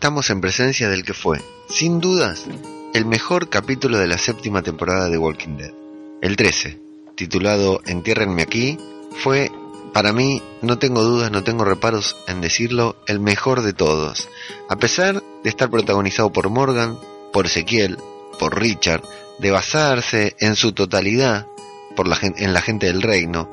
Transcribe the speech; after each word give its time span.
estamos 0.00 0.30
en 0.30 0.40
presencia 0.40 0.88
del 0.88 1.04
que 1.04 1.12
fue, 1.12 1.42
sin 1.68 2.00
dudas, 2.00 2.46
el 2.94 3.04
mejor 3.04 3.50
capítulo 3.50 3.98
de 3.98 4.06
la 4.06 4.16
séptima 4.16 4.62
temporada 4.62 5.10
de 5.10 5.18
Walking 5.18 5.58
Dead. 5.58 5.74
El 6.22 6.36
13, 6.36 6.80
titulado 7.16 7.82
Entiérrenme 7.84 8.40
aquí, 8.40 8.78
fue, 9.22 9.52
para 9.92 10.14
mí, 10.14 10.42
no 10.62 10.78
tengo 10.78 11.02
dudas, 11.02 11.30
no 11.30 11.44
tengo 11.44 11.66
reparos 11.66 12.16
en 12.28 12.40
decirlo, 12.40 12.96
el 13.06 13.20
mejor 13.20 13.60
de 13.60 13.74
todos. 13.74 14.30
A 14.70 14.76
pesar 14.76 15.22
de 15.44 15.50
estar 15.50 15.68
protagonizado 15.68 16.32
por 16.32 16.48
Morgan, 16.48 16.98
por 17.30 17.44
Ezequiel, 17.44 17.98
por 18.38 18.58
Richard, 18.58 19.02
de 19.38 19.50
basarse 19.50 20.34
en 20.40 20.56
su 20.56 20.72
totalidad 20.72 21.46
por 21.94 22.08
la, 22.08 22.18
en 22.22 22.54
la 22.54 22.62
gente 22.62 22.86
del 22.86 23.02
reino, 23.02 23.52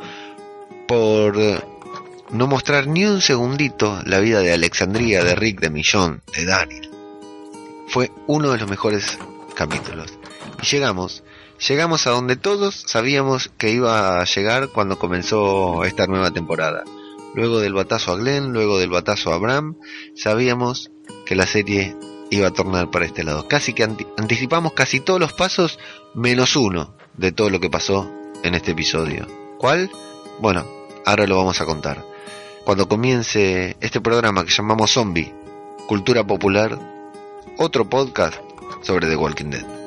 por 0.88 1.38
no 2.31 2.48
mostrar 2.48 2.88
ni 2.88 3.05
un 3.05 3.22
segundito 3.22 3.99
la 4.05 4.20
vida 4.20 4.40
de 4.40 4.54
Alexandría, 4.54 5.23
de 5.23 5.36
Rick, 5.36 5.62
de 5.62 5.70
Millón, 5.70 6.22
de 6.36 6.45
Daniel. 6.45 6.90
Fue 7.88 8.12
uno 8.27 8.52
de 8.52 8.58
los 8.58 8.70
mejores 8.70 9.17
capítulos. 9.55 10.13
Y 10.62 10.66
llegamos, 10.66 11.23
llegamos 11.67 12.05
a 12.05 12.12
donde 12.12 12.36
todos 12.36 12.84
sabíamos 12.86 13.50
que 13.58 13.72
iba 13.72 14.20
a 14.20 14.26
llegar 14.26 14.70
cuando 14.70 15.00
comenzó 15.00 15.86
esta 15.86 16.08
nueva 16.08 16.31
temporada. 16.31 16.84
Luego 17.34 17.59
del 17.59 17.73
batazo 17.73 18.13
a 18.13 18.17
Glenn, 18.17 18.52
luego 18.52 18.80
del 18.80 18.89
batazo 18.89 19.31
a 19.31 19.38
Bram, 19.38 19.78
sabíamos 20.16 20.91
que 21.25 21.36
la 21.36 21.45
serie 21.45 21.95
iba 22.30 22.48
a 22.48 22.53
tornar 22.53 22.89
para 22.91 23.05
este 23.05 23.23
lado. 23.23 23.48
Casi 23.48 23.73
que 23.73 23.84
anticipamos 23.84 24.73
casi 24.73 25.00
todos 25.00 25.20
los 25.20 25.34
pasos 25.34 25.80
menos 26.14 26.55
uno 26.55 26.95
de 27.16 27.31
todo 27.31 27.50
lo 27.50 27.59
que 27.59 27.70
pasó 27.70 28.12
en 28.44 28.55
este 28.55 28.72
episodio. 28.72 29.28
¿Cuál? 29.59 29.89
Bueno, 30.39 30.66
ahora 31.05 31.25
lo 31.25 31.38
vamos 31.38 31.62
a 31.62 31.66
contar 31.66 32.06
cuando 32.67 32.89
comience 32.89 33.78
este 33.80 34.02
programa 34.02 34.44
que 34.44 34.52
llamamos 34.52 34.92
Zombie, 34.92 35.33
Cultura 35.88 36.25
Popular, 36.25 36.78
otro 37.58 37.89
podcast 37.89 38.36
sobre 38.81 39.08
The 39.08 39.16
Walking 39.16 39.52
Dead. 39.52 39.86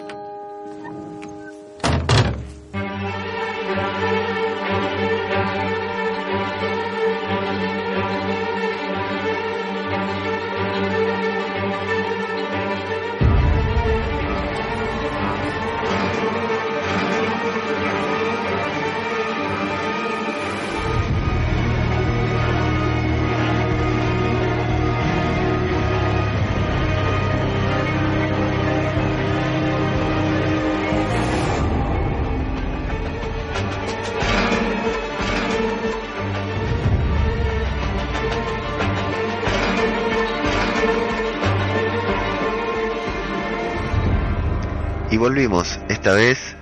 Volvimos, 45.20 45.78
esta 45.90 46.14
vez, 46.14 46.56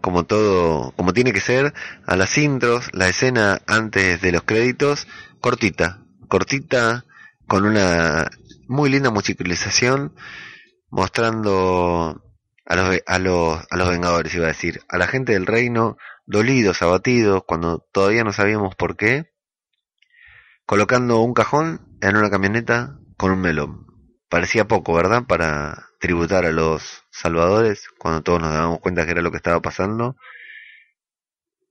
como 0.00 0.24
todo, 0.24 0.92
como 0.92 1.12
tiene 1.12 1.32
que 1.32 1.40
ser, 1.40 1.74
a 2.06 2.14
las 2.14 2.38
intros, 2.38 2.88
la 2.92 3.08
escena 3.08 3.60
antes 3.66 4.20
de 4.20 4.30
los 4.30 4.44
créditos, 4.44 5.08
cortita, 5.40 5.98
cortita, 6.28 7.04
con 7.48 7.66
una 7.66 8.30
muy 8.68 8.88
linda 8.88 9.10
musicalización, 9.10 10.14
mostrando 10.90 12.22
a 12.64 12.76
los, 12.76 13.00
a 13.04 13.18
los, 13.18 13.60
a 13.68 13.76
los 13.76 13.88
Vengadores, 13.88 14.32
iba 14.36 14.44
a 14.44 14.54
decir, 14.54 14.82
a 14.88 14.96
la 14.96 15.08
gente 15.08 15.32
del 15.32 15.44
reino, 15.44 15.96
dolidos, 16.24 16.82
abatidos, 16.82 17.42
cuando 17.48 17.84
todavía 17.90 18.22
no 18.22 18.32
sabíamos 18.32 18.76
por 18.76 18.96
qué, 18.96 19.32
colocando 20.66 21.18
un 21.18 21.34
cajón 21.34 21.98
en 22.00 22.16
una 22.16 22.30
camioneta 22.30 22.96
con 23.16 23.32
un 23.32 23.40
melón. 23.40 23.85
Parecía 24.28 24.66
poco, 24.66 24.92
¿verdad? 24.92 25.24
Para 25.26 25.88
tributar 26.00 26.44
a 26.46 26.52
los 26.52 27.04
salvadores 27.10 27.88
cuando 27.98 28.22
todos 28.22 28.40
nos 28.40 28.52
dábamos 28.52 28.80
cuenta 28.80 29.04
que 29.04 29.12
era 29.12 29.22
lo 29.22 29.30
que 29.30 29.36
estaba 29.36 29.60
pasando. 29.60 30.16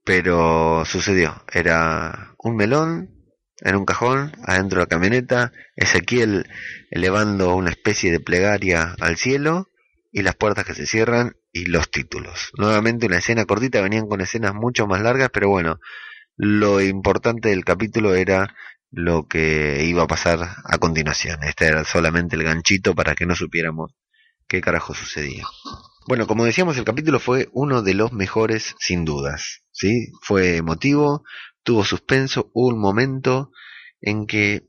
Pero 0.04 0.84
sucedió. 0.84 1.44
Era 1.52 2.34
un 2.38 2.56
melón 2.56 3.16
en 3.60 3.76
un 3.76 3.84
cajón 3.84 4.32
adentro 4.44 4.78
de 4.78 4.84
la 4.84 4.88
camioneta, 4.88 5.52
Ezequiel 5.76 6.46
elevando 6.90 7.54
una 7.54 7.70
especie 7.70 8.12
de 8.12 8.20
plegaria 8.20 8.94
al 9.00 9.16
cielo 9.16 9.68
y 10.12 10.22
las 10.22 10.36
puertas 10.36 10.64
que 10.64 10.74
se 10.74 10.86
cierran 10.86 11.36
y 11.52 11.66
los 11.66 11.90
títulos. 11.90 12.50
Nuevamente 12.58 13.06
una 13.06 13.18
escena 13.18 13.46
cortita, 13.46 13.80
venían 13.80 14.08
con 14.08 14.20
escenas 14.20 14.54
mucho 14.54 14.86
más 14.86 15.00
largas, 15.02 15.30
pero 15.32 15.48
bueno, 15.48 15.80
lo 16.36 16.82
importante 16.82 17.48
del 17.48 17.64
capítulo 17.64 18.14
era 18.14 18.54
lo 18.90 19.26
que 19.26 19.84
iba 19.84 20.04
a 20.04 20.06
pasar 20.06 20.56
a 20.64 20.78
continuación. 20.78 21.42
Este 21.42 21.66
era 21.66 21.84
solamente 21.84 22.36
el 22.36 22.44
ganchito 22.44 22.94
para 22.94 23.14
que 23.14 23.26
no 23.26 23.34
supiéramos 23.34 23.92
qué 24.48 24.60
carajo 24.60 24.94
sucedía. 24.94 25.44
Bueno, 26.06 26.26
como 26.26 26.44
decíamos, 26.44 26.78
el 26.78 26.84
capítulo 26.84 27.18
fue 27.18 27.48
uno 27.52 27.82
de 27.82 27.94
los 27.94 28.12
mejores 28.12 28.76
sin 28.78 29.04
dudas. 29.04 29.62
¿sí? 29.72 30.12
Fue 30.22 30.56
emotivo, 30.56 31.24
tuvo 31.62 31.84
suspenso, 31.84 32.50
hubo 32.54 32.68
un 32.68 32.80
momento 32.80 33.50
en 34.00 34.26
que 34.26 34.68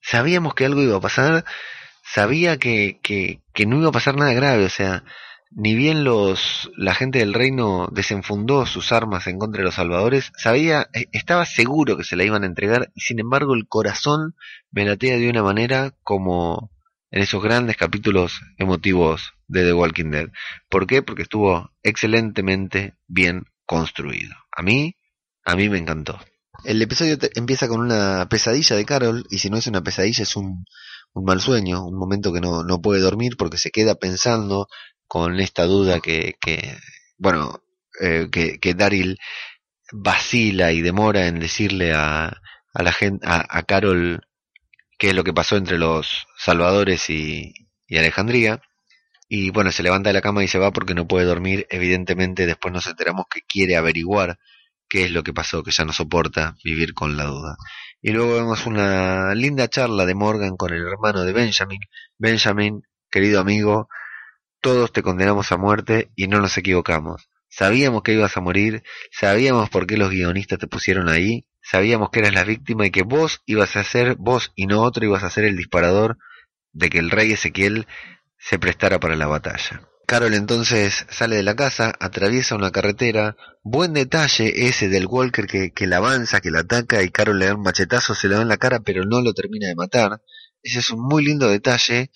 sabíamos 0.00 0.54
que 0.54 0.66
algo 0.66 0.82
iba 0.82 0.96
a 0.96 1.00
pasar, 1.00 1.44
sabía 2.04 2.58
que, 2.58 2.98
que, 3.02 3.40
que 3.54 3.66
no 3.66 3.78
iba 3.78 3.88
a 3.88 3.92
pasar 3.92 4.16
nada 4.16 4.32
grave, 4.34 4.64
o 4.66 4.70
sea, 4.70 5.04
ni 5.54 5.74
bien 5.74 6.04
los 6.04 6.70
la 6.76 6.94
gente 6.94 7.18
del 7.18 7.34
reino 7.34 7.88
desenfundó 7.92 8.66
sus 8.66 8.92
armas 8.92 9.26
en 9.26 9.38
contra 9.38 9.60
de 9.60 9.66
los 9.66 9.74
salvadores, 9.74 10.32
sabía, 10.36 10.88
e, 10.92 11.08
estaba 11.12 11.46
seguro 11.46 11.96
que 11.96 12.04
se 12.04 12.16
la 12.16 12.24
iban 12.24 12.42
a 12.42 12.46
entregar, 12.46 12.90
y 12.94 13.00
sin 13.00 13.20
embargo 13.20 13.54
el 13.54 13.68
corazón 13.68 14.34
me 14.70 14.84
latea 14.84 15.18
de 15.18 15.28
una 15.28 15.42
manera 15.42 15.94
como 16.02 16.70
en 17.10 17.22
esos 17.22 17.42
grandes 17.42 17.76
capítulos 17.76 18.40
emotivos 18.56 19.32
de 19.46 19.64
The 19.64 19.74
Walking 19.74 20.10
Dead. 20.10 20.28
¿Por 20.70 20.86
qué? 20.86 21.02
Porque 21.02 21.22
estuvo 21.22 21.70
excelentemente 21.82 22.94
bien 23.06 23.44
construido. 23.66 24.34
A 24.50 24.62
mí, 24.62 24.96
a 25.44 25.54
mí 25.54 25.68
me 25.68 25.78
encantó. 25.78 26.18
El 26.64 26.80
episodio 26.80 27.18
empieza 27.34 27.68
con 27.68 27.80
una 27.80 28.28
pesadilla 28.30 28.76
de 28.76 28.84
Carol, 28.84 29.26
y 29.30 29.38
si 29.38 29.50
no 29.50 29.58
es 29.58 29.66
una 29.66 29.82
pesadilla 29.82 30.22
es 30.22 30.36
un, 30.36 30.64
un 31.12 31.24
mal 31.24 31.40
sueño, 31.40 31.84
un 31.84 31.98
momento 31.98 32.32
que 32.32 32.40
no, 32.40 32.62
no 32.62 32.80
puede 32.80 33.00
dormir 33.00 33.36
porque 33.36 33.58
se 33.58 33.70
queda 33.70 33.94
pensando 33.94 34.68
con 35.12 35.40
esta 35.40 35.64
duda 35.64 36.00
que, 36.00 36.36
que 36.40 36.78
bueno, 37.18 37.62
eh, 38.00 38.28
que, 38.32 38.58
que 38.58 38.72
Daryl 38.72 39.18
vacila 39.92 40.72
y 40.72 40.80
demora 40.80 41.26
en 41.26 41.38
decirle 41.38 41.92
a, 41.92 42.28
a 42.72 42.82
la 42.82 42.92
gente, 42.92 43.26
a, 43.28 43.44
a 43.46 43.62
Carol 43.64 44.26
qué 44.98 45.10
es 45.10 45.14
lo 45.14 45.22
que 45.22 45.34
pasó 45.34 45.58
entre 45.58 45.76
los 45.76 46.26
salvadores 46.38 47.10
y, 47.10 47.52
y 47.86 47.98
Alejandría. 47.98 48.62
Y 49.28 49.50
bueno, 49.50 49.70
se 49.70 49.82
levanta 49.82 50.08
de 50.08 50.14
la 50.14 50.22
cama 50.22 50.44
y 50.44 50.48
se 50.48 50.58
va 50.58 50.72
porque 50.72 50.94
no 50.94 51.06
puede 51.06 51.26
dormir. 51.26 51.66
Evidentemente 51.68 52.46
después 52.46 52.72
nos 52.72 52.86
enteramos 52.86 53.26
que 53.30 53.42
quiere 53.42 53.76
averiguar 53.76 54.38
qué 54.88 55.04
es 55.04 55.10
lo 55.10 55.22
que 55.22 55.34
pasó, 55.34 55.62
que 55.62 55.72
ya 55.72 55.84
no 55.84 55.92
soporta 55.92 56.56
vivir 56.64 56.94
con 56.94 57.18
la 57.18 57.24
duda. 57.24 57.58
Y 58.00 58.12
luego 58.12 58.36
vemos 58.36 58.64
una 58.64 59.34
linda 59.34 59.68
charla 59.68 60.06
de 60.06 60.14
Morgan 60.14 60.56
con 60.56 60.72
el 60.72 60.86
hermano 60.86 61.22
de 61.22 61.34
Benjamin. 61.34 61.80
Benjamin, 62.16 62.80
querido 63.10 63.40
amigo, 63.40 63.90
todos 64.62 64.92
te 64.92 65.02
condenamos 65.02 65.52
a 65.52 65.58
muerte 65.58 66.10
y 66.16 66.28
no 66.28 66.40
nos 66.40 66.56
equivocamos. 66.56 67.28
Sabíamos 67.50 68.02
que 68.02 68.14
ibas 68.14 68.34
a 68.36 68.40
morir, 68.40 68.82
sabíamos 69.10 69.68
por 69.68 69.86
qué 69.86 69.98
los 69.98 70.08
guionistas 70.08 70.58
te 70.58 70.66
pusieron 70.66 71.10
ahí, 71.10 71.46
sabíamos 71.60 72.08
que 72.10 72.20
eras 72.20 72.32
la 72.32 72.44
víctima 72.44 72.86
y 72.86 72.90
que 72.90 73.02
vos 73.02 73.42
ibas 73.44 73.76
a 73.76 73.84
ser, 73.84 74.14
vos 74.14 74.52
y 74.54 74.66
no 74.66 74.80
otro 74.80 75.04
ibas 75.04 75.24
a 75.24 75.30
ser 75.30 75.44
el 75.44 75.56
disparador 75.56 76.16
de 76.72 76.88
que 76.88 76.98
el 76.98 77.10
rey 77.10 77.32
Ezequiel 77.32 77.86
se 78.38 78.58
prestara 78.58 78.98
para 79.00 79.16
la 79.16 79.26
batalla. 79.26 79.82
Carol 80.06 80.34
entonces 80.34 81.06
sale 81.10 81.36
de 81.36 81.42
la 81.42 81.56
casa, 81.56 81.92
atraviesa 81.98 82.54
una 82.54 82.70
carretera, 82.70 83.36
buen 83.62 83.92
detalle 83.92 84.68
ese 84.68 84.88
del 84.88 85.06
Walker 85.06 85.46
que, 85.46 85.72
que 85.72 85.86
la 85.86 85.98
avanza, 85.98 86.40
que 86.40 86.50
la 86.50 86.60
ataca 86.60 87.02
y 87.02 87.10
Carol 87.10 87.38
le 87.38 87.46
da 87.46 87.54
un 87.54 87.62
machetazo, 87.62 88.14
se 88.14 88.28
le 88.28 88.36
da 88.36 88.42
en 88.42 88.48
la 88.48 88.56
cara 88.56 88.80
pero 88.80 89.04
no 89.04 89.20
lo 89.20 89.34
termina 89.34 89.68
de 89.68 89.74
matar. 89.74 90.20
Ese 90.62 90.78
es 90.78 90.90
un 90.90 91.00
muy 91.00 91.24
lindo 91.24 91.48
detalle 91.48 92.10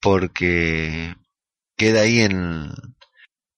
porque 0.00 1.14
queda 1.80 2.02
ahí 2.02 2.20
en... 2.20 2.72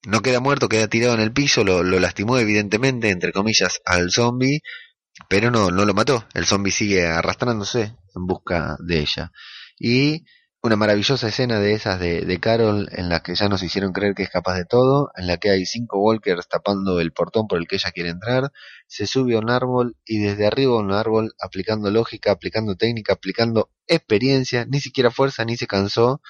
No 0.07 0.21
queda 0.23 0.39
muerto, 0.39 0.69
queda 0.69 0.87
tirado 0.87 1.15
en 1.15 1.21
el 1.21 1.33
piso, 1.33 1.65
lo, 1.65 1.83
lastimó 1.83 2.39
evidentemente, 2.39 3.11
entre 3.11 3.33
comillas, 3.33 3.81
al 3.85 4.13
zombie, 4.13 4.61
pero 5.29 5.51
no, 5.51 5.73
no 5.73 5.85
lo 5.85 5.93
mató. 5.93 6.25
El 6.35 6.47
zombie 6.47 6.71
sigue 6.71 7.07
arrastrándose 7.07 7.97
en 8.15 8.27
busca 8.27 8.77
de 8.79 9.01
ella. 9.01 9.33
Y 9.77 10.25
una 10.63 10.77
maravillosa 10.77 11.29
escena 11.29 11.59
de 11.59 11.73
esas 11.73 11.99
de, 11.99 12.21
de, 12.21 12.39
Carol 12.39 12.89
en 12.93 13.09
la 13.09 13.25
que 13.25 13.35
ya 13.35 13.49
nos 13.49 13.65
hicieron 13.65 13.93
creer 13.93 14.15
que 14.15 14.23
es 14.23 14.31
capaz 14.31 14.55
de 14.55 14.67
todo, 14.67 15.11
en 15.17 15.27
la 15.27 15.39
que 15.39 15.51
hay 15.51 15.67
cinco 15.67 15.99
walkers 15.99 16.47
tapando 16.49 17.01
el 17.01 17.13
portón 17.13 17.49
por 17.49 17.59
el 17.59 17.67
que 17.67 17.77
ella 17.77 17.91
quiere 17.91 18.11
entrar, 18.11 18.53
se 18.87 19.09
sube 19.09 19.35
a 19.35 19.41
un 19.41 19.51
árbol 19.51 19.97
y 20.05 20.19
desde 20.19 20.47
arriba 20.47 20.75
a 20.75 20.81
un 20.81 20.93
árbol, 20.93 21.35
aplicando 21.41 21.91
lógica, 21.91 22.31
aplicando 22.31 22.77
técnica, 22.77 23.15
aplicando 23.15 23.71
experiencia, 23.89 24.65
ni 24.65 24.81
siquiera 24.81 25.11
fuerza, 25.11 25.45
ni 25.45 25.57
se 25.57 25.67
cansó, 25.67 26.21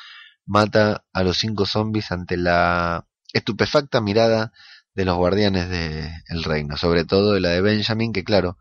mata 0.46 1.04
a 1.12 1.22
los 1.22 1.38
cinco 1.38 1.66
zombies 1.66 2.12
ante 2.12 2.36
la 2.36 3.06
estupefacta 3.32 4.00
mirada 4.00 4.52
de 4.94 5.04
los 5.04 5.16
guardianes 5.16 5.68
del 5.68 6.44
reino, 6.44 6.76
sobre 6.76 7.04
todo 7.04 7.32
de 7.32 7.40
la 7.40 7.50
de 7.50 7.60
Benjamin, 7.60 8.12
que 8.12 8.24
claro, 8.24 8.58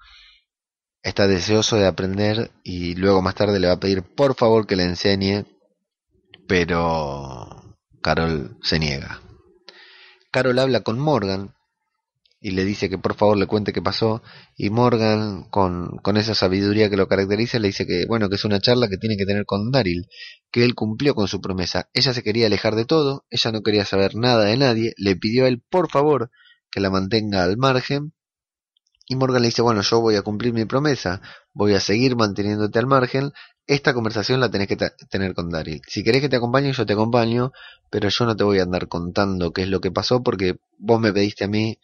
está 1.03 1.27
deseoso 1.27 1.75
de 1.77 1.87
aprender 1.87 2.51
y 2.63 2.95
luego 2.95 3.21
más 3.21 3.35
tarde 3.35 3.59
le 3.59 3.67
va 3.67 3.73
a 3.73 3.79
pedir 3.79 4.03
por 4.03 4.35
favor 4.35 4.67
que 4.67 4.75
le 4.75 4.83
enseñe 4.83 5.45
pero 6.47 7.77
Carol 8.01 8.57
se 8.61 8.77
niega. 8.77 9.21
Carol 10.31 10.59
habla 10.59 10.81
con 10.81 10.99
Morgan 10.99 11.55
y 12.41 12.51
le 12.51 12.65
dice 12.65 12.89
que 12.89 12.97
por 12.97 13.13
favor 13.13 13.37
le 13.37 13.45
cuente 13.45 13.71
qué 13.71 13.83
pasó 13.83 14.23
y 14.57 14.71
Morgan 14.71 15.43
con, 15.51 15.97
con 15.99 16.17
esa 16.17 16.33
sabiduría 16.33 16.89
que 16.89 16.97
lo 16.97 17.07
caracteriza 17.07 17.59
le 17.59 17.67
dice 17.67 17.85
que 17.85 18.05
bueno 18.07 18.29
que 18.29 18.35
es 18.35 18.43
una 18.43 18.59
charla 18.59 18.89
que 18.89 18.97
tiene 18.97 19.15
que 19.15 19.25
tener 19.25 19.45
con 19.45 19.71
Daryl 19.71 20.07
que 20.49 20.65
él 20.65 20.73
cumplió 20.73 21.13
con 21.13 21.27
su 21.27 21.39
promesa 21.39 21.89
ella 21.93 22.13
se 22.13 22.23
quería 22.23 22.47
alejar 22.47 22.75
de 22.75 22.85
todo 22.85 23.25
ella 23.29 23.51
no 23.51 23.61
quería 23.61 23.85
saber 23.85 24.15
nada 24.15 24.45
de 24.45 24.57
nadie 24.57 24.93
le 24.97 25.15
pidió 25.15 25.45
a 25.45 25.47
él 25.49 25.61
por 25.69 25.91
favor 25.91 26.31
que 26.71 26.79
la 26.79 26.89
mantenga 26.89 27.43
al 27.43 27.57
margen 27.57 28.13
y 29.07 29.15
Morgan 29.17 29.41
le 29.41 29.49
dice, 29.49 29.61
bueno, 29.61 29.81
yo 29.81 29.99
voy 29.99 30.15
a 30.15 30.21
cumplir 30.21 30.53
mi 30.53 30.63
promesa, 30.63 31.21
voy 31.51 31.73
a 31.73 31.81
seguir 31.81 32.15
manteniéndote 32.15 32.79
al 32.79 32.87
margen, 32.87 33.33
esta 33.67 33.93
conversación 33.93 34.39
la 34.39 34.49
tenés 34.49 34.69
que 34.69 34.77
tener 35.09 35.33
con 35.33 35.49
Daryl. 35.49 35.81
Si 35.85 36.01
querés 36.01 36.21
que 36.21 36.29
te 36.29 36.37
acompañe, 36.37 36.71
yo 36.71 36.85
te 36.85 36.93
acompaño, 36.93 37.51
pero 37.89 38.07
yo 38.07 38.25
no 38.25 38.37
te 38.37 38.45
voy 38.45 38.59
a 38.59 38.63
andar 38.63 38.87
contando 38.87 39.51
qué 39.51 39.63
es 39.63 39.67
lo 39.67 39.81
que 39.81 39.91
pasó 39.91 40.23
porque 40.23 40.59
vos 40.77 41.01
me 41.01 41.11
pediste 41.11 41.43
a 41.43 41.49
mí 41.49 41.77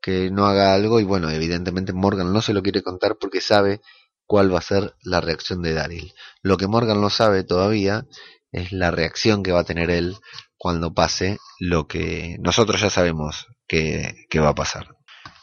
que 0.00 0.30
no 0.30 0.46
haga 0.46 0.74
algo 0.74 1.00
y 1.00 1.04
bueno, 1.04 1.30
evidentemente 1.30 1.92
Morgan 1.92 2.32
no 2.32 2.42
se 2.42 2.54
lo 2.54 2.62
quiere 2.62 2.82
contar 2.82 3.16
porque 3.20 3.40
sabe 3.40 3.80
cuál 4.26 4.52
va 4.52 4.58
a 4.58 4.62
ser 4.62 4.94
la 5.02 5.20
reacción 5.20 5.62
de 5.62 5.74
Daryl. 5.74 6.12
Lo 6.42 6.56
que 6.56 6.66
Morgan 6.66 7.00
no 7.00 7.10
sabe 7.10 7.44
todavía 7.44 8.06
es 8.52 8.72
la 8.72 8.90
reacción 8.90 9.42
que 9.42 9.52
va 9.52 9.60
a 9.60 9.64
tener 9.64 9.90
él 9.90 10.16
cuando 10.58 10.94
pase 10.94 11.38
lo 11.60 11.86
que 11.86 12.36
nosotros 12.40 12.80
ya 12.80 12.90
sabemos 12.90 13.46
que, 13.66 14.26
que 14.30 14.40
va 14.40 14.50
a 14.50 14.54
pasar. 14.54 14.96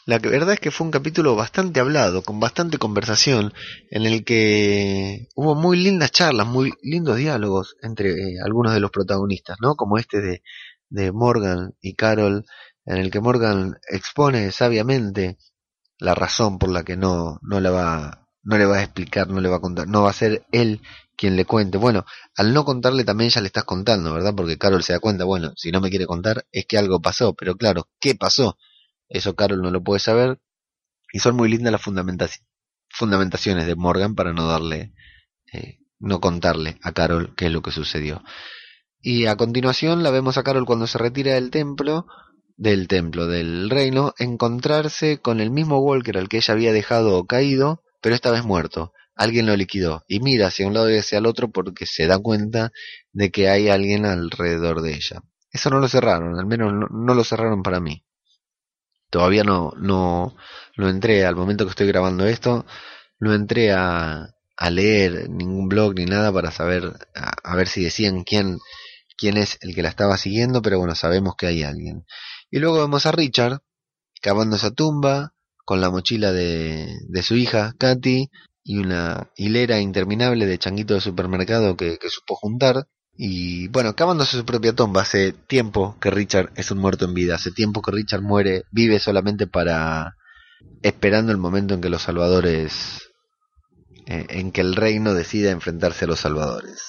La 0.05 0.19
verdad 0.19 0.53
es 0.53 0.59
que 0.59 0.71
fue 0.71 0.85
un 0.85 0.91
capítulo 0.91 1.33
bastante 1.35 1.79
hablado, 1.79 2.23
con 2.23 2.37
bastante 2.41 2.77
conversación, 2.77 3.53
en 3.89 4.05
el 4.05 4.25
que 4.25 5.29
hubo 5.33 5.55
muy 5.55 5.77
lindas 5.77 6.11
charlas, 6.11 6.45
muy 6.45 6.73
lindos 6.81 7.15
diálogos 7.15 7.77
entre 7.81 8.09
eh, 8.11 8.35
algunos 8.43 8.73
de 8.73 8.81
los 8.81 8.91
protagonistas, 8.91 9.57
¿no? 9.61 9.75
Como 9.75 9.97
este 9.97 10.19
de, 10.19 10.43
de 10.89 11.13
Morgan 11.13 11.73
y 11.79 11.95
Carol, 11.95 12.43
en 12.85 12.97
el 12.97 13.11
que 13.11 13.21
Morgan 13.21 13.77
expone 13.89 14.51
sabiamente 14.51 15.37
la 15.99 16.15
razón 16.15 16.59
por 16.59 16.69
la 16.69 16.83
que 16.83 16.97
no, 16.97 17.39
no 17.41 17.59
la 17.59 17.71
va, 17.71 18.27
no 18.43 18.57
le 18.57 18.65
va 18.65 18.77
a 18.77 18.83
explicar, 18.83 19.29
no 19.29 19.39
le 19.39 19.49
va 19.49 19.57
a 19.57 19.61
contar, 19.61 19.87
no 19.87 20.03
va 20.03 20.09
a 20.09 20.13
ser 20.13 20.45
él 20.51 20.81
quien 21.15 21.35
le 21.35 21.45
cuente. 21.45 21.77
Bueno, 21.77 22.05
al 22.35 22.53
no 22.53 22.65
contarle 22.65 23.03
también 23.03 23.29
ya 23.29 23.41
le 23.41 23.47
estás 23.47 23.63
contando, 23.63 24.13
¿verdad? 24.13 24.33
Porque 24.35 24.57
Carol 24.57 24.83
se 24.83 24.93
da 24.93 24.99
cuenta, 24.99 25.23
bueno, 25.23 25.53
si 25.55 25.71
no 25.71 25.79
me 25.79 25.89
quiere 25.89 26.05
contar 26.05 26.45
es 26.51 26.65
que 26.65 26.77
algo 26.77 27.01
pasó, 27.01 27.33
pero 27.33 27.55
claro, 27.55 27.87
¿qué 27.99 28.15
pasó? 28.15 28.57
Eso 29.07 29.35
Carol 29.35 29.61
no 29.61 29.71
lo 29.71 29.83
puede 29.83 29.99
saber. 29.99 30.39
Y 31.11 31.19
son 31.19 31.35
muy 31.35 31.47
lindas 31.47 31.71
las 31.71 31.81
fundamentaciones 32.89 33.67
de 33.67 33.75
Morgan 33.75 34.15
para 34.15 34.33
no 34.33 34.47
darle, 34.47 34.93
eh, 35.53 35.77
no 35.99 36.19
contarle 36.19 36.79
a 36.81 36.91
Carol 36.91 37.35
qué 37.35 37.45
es 37.45 37.51
lo 37.51 37.61
que 37.61 37.71
sucedió. 37.71 38.23
Y 38.99 39.27
a 39.27 39.35
continuación 39.35 40.01
la 40.01 40.09
vemos 40.09 40.37
a 40.37 40.43
Carol 40.43 40.65
cuando 40.65 40.87
se 40.87 40.97
retira 40.97 41.33
del 41.33 41.51
templo, 41.51 42.07
del 42.55 42.87
templo 42.87 43.27
del 43.27 43.69
reino, 43.69 44.13
encontrarse 44.17 45.19
con 45.19 45.39
el 45.39 45.51
mismo 45.51 45.79
Walker 45.79 46.17
al 46.17 46.29
que 46.29 46.37
ella 46.37 46.53
había 46.53 46.73
dejado 46.73 47.25
caído, 47.25 47.83
pero 48.01 48.15
esta 48.15 48.31
vez 48.31 48.43
muerto. 48.43 48.93
Alguien 49.15 49.45
lo 49.45 49.55
liquidó 49.55 50.03
y 50.07 50.19
mira 50.19 50.47
hacia 50.47 50.67
un 50.67 50.73
lado 50.73 50.89
y 50.89 50.97
hacia 50.97 51.19
el 51.19 51.27
otro 51.27 51.51
porque 51.51 51.85
se 51.85 52.07
da 52.07 52.17
cuenta 52.17 52.71
de 53.11 53.31
que 53.31 53.49
hay 53.49 53.69
alguien 53.69 54.05
alrededor 54.05 54.81
de 54.81 54.93
ella. 54.95 55.21
Eso 55.51 55.69
no 55.69 55.79
lo 55.79 55.87
cerraron, 55.87 56.39
al 56.39 56.47
menos 56.47 56.73
no 56.91 57.13
lo 57.13 57.23
cerraron 57.23 57.61
para 57.61 57.79
mí. 57.79 58.03
Todavía 59.11 59.43
no, 59.43 59.71
no, 59.77 60.35
no 60.75 60.89
entré, 60.89 61.25
al 61.25 61.35
momento 61.35 61.65
que 61.65 61.69
estoy 61.69 61.87
grabando 61.87 62.25
esto, 62.25 62.65
no 63.19 63.35
entré 63.35 63.71
a, 63.71 64.33
a 64.57 64.69
leer 64.69 65.29
ningún 65.29 65.67
blog 65.67 65.95
ni 65.95 66.05
nada 66.05 66.31
para 66.31 66.51
saber, 66.51 66.93
a, 67.15 67.55
ver 67.55 67.67
si 67.67 67.83
decían 67.83 68.23
quién, 68.23 68.59
quién 69.17 69.37
es 69.37 69.57
el 69.61 69.75
que 69.75 69.83
la 69.83 69.89
estaba 69.89 70.17
siguiendo, 70.17 70.61
pero 70.61 70.79
bueno, 70.79 70.95
sabemos 70.95 71.35
que 71.37 71.47
hay 71.47 71.63
alguien. 71.63 72.05
Y 72.53 72.59
luego 72.59 72.81
vemos 72.81 73.07
a 73.07 73.11
Richard 73.11 73.61
cavando 74.21 74.57
esa 74.57 74.69
tumba 74.69 75.33
con 75.65 75.81
la 75.81 75.89
mochila 75.89 76.31
de, 76.31 76.87
de 77.09 77.23
su 77.23 77.33
hija, 77.33 77.73
Katy, 77.79 78.29
y 78.63 78.77
una 78.77 79.31
hilera 79.35 79.79
interminable 79.79 80.45
de 80.45 80.59
changuitos 80.59 80.97
de 80.97 81.01
supermercado 81.01 81.75
que, 81.75 81.97
supo 82.09 82.35
juntar. 82.35 82.85
Y 83.17 83.69
bueno, 83.69 83.95
cavándose 83.95 84.37
su 84.37 84.45
propia 84.45 84.75
tumba, 84.75 85.01
hace 85.01 85.31
tiempo 85.33 85.97
que 85.99 86.11
Richard 86.11 86.51
es 86.55 86.69
un 86.69 86.77
muerto 86.77 87.05
en 87.05 87.15
vida, 87.15 87.33
hace 87.33 87.49
tiempo 87.49 87.81
que 87.81 87.89
Richard 87.89 88.21
muere, 88.21 88.65
vive 88.69 88.99
solamente 88.99 89.47
para 89.47 90.13
esperando 90.83 91.31
el 91.31 91.39
momento 91.39 91.73
en 91.73 91.81
que 91.81 91.89
los 91.89 92.03
salvadores, 92.03 93.01
eh, 94.05 94.27
en 94.29 94.51
que 94.51 94.61
el 94.61 94.75
reino 94.75 95.15
decida 95.15 95.49
enfrentarse 95.49 96.05
a 96.05 96.07
los 96.07 96.19
salvadores. 96.19 96.83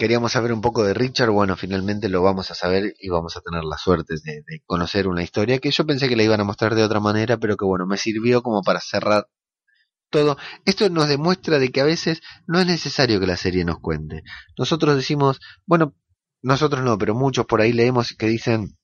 Queríamos 0.00 0.32
saber 0.32 0.54
un 0.54 0.62
poco 0.62 0.82
de 0.82 0.94
Richard, 0.94 1.28
bueno, 1.28 1.56
finalmente 1.56 2.08
lo 2.08 2.22
vamos 2.22 2.50
a 2.50 2.54
saber 2.54 2.94
y 2.98 3.10
vamos 3.10 3.36
a 3.36 3.42
tener 3.42 3.64
la 3.64 3.76
suerte 3.76 4.14
de, 4.24 4.62
conocer 4.64 5.06
una 5.06 5.22
historia 5.22 5.58
que 5.58 5.70
yo 5.70 5.84
pensé 5.84 6.08
que 6.08 6.16
la 6.16 6.22
iban 6.22 6.40
a 6.40 6.44
mostrar 6.44 6.74
de 6.74 6.82
otra 6.82 7.00
manera, 7.00 7.36
pero 7.36 7.58
que 7.58 7.66
bueno, 7.66 7.84
me 7.84 7.98
sirvió 7.98 8.42
como 8.42 8.62
para 8.62 8.80
cerrar 8.80 9.28
todo. 10.08 10.38
Esto 10.64 10.88
nos 10.88 11.06
demuestra 11.06 11.58
de 11.58 11.70
que 11.70 11.82
a 11.82 11.84
veces 11.84 12.22
no 12.46 12.58
es 12.58 12.66
necesario 12.66 13.20
que 13.20 13.26
la 13.26 13.36
serie 13.36 13.62
nos 13.66 13.78
cuente. 13.78 14.22
Nosotros 14.56 14.96
decimos, 14.96 15.38
bueno, 15.66 15.94
nosotros 16.40 16.82
no, 16.82 16.96
pero 16.96 17.14
muchos 17.14 17.44
por 17.44 17.60
ahí 17.60 17.74
leemos 17.74 18.14
que 18.18 18.26
dicen, 18.26 18.78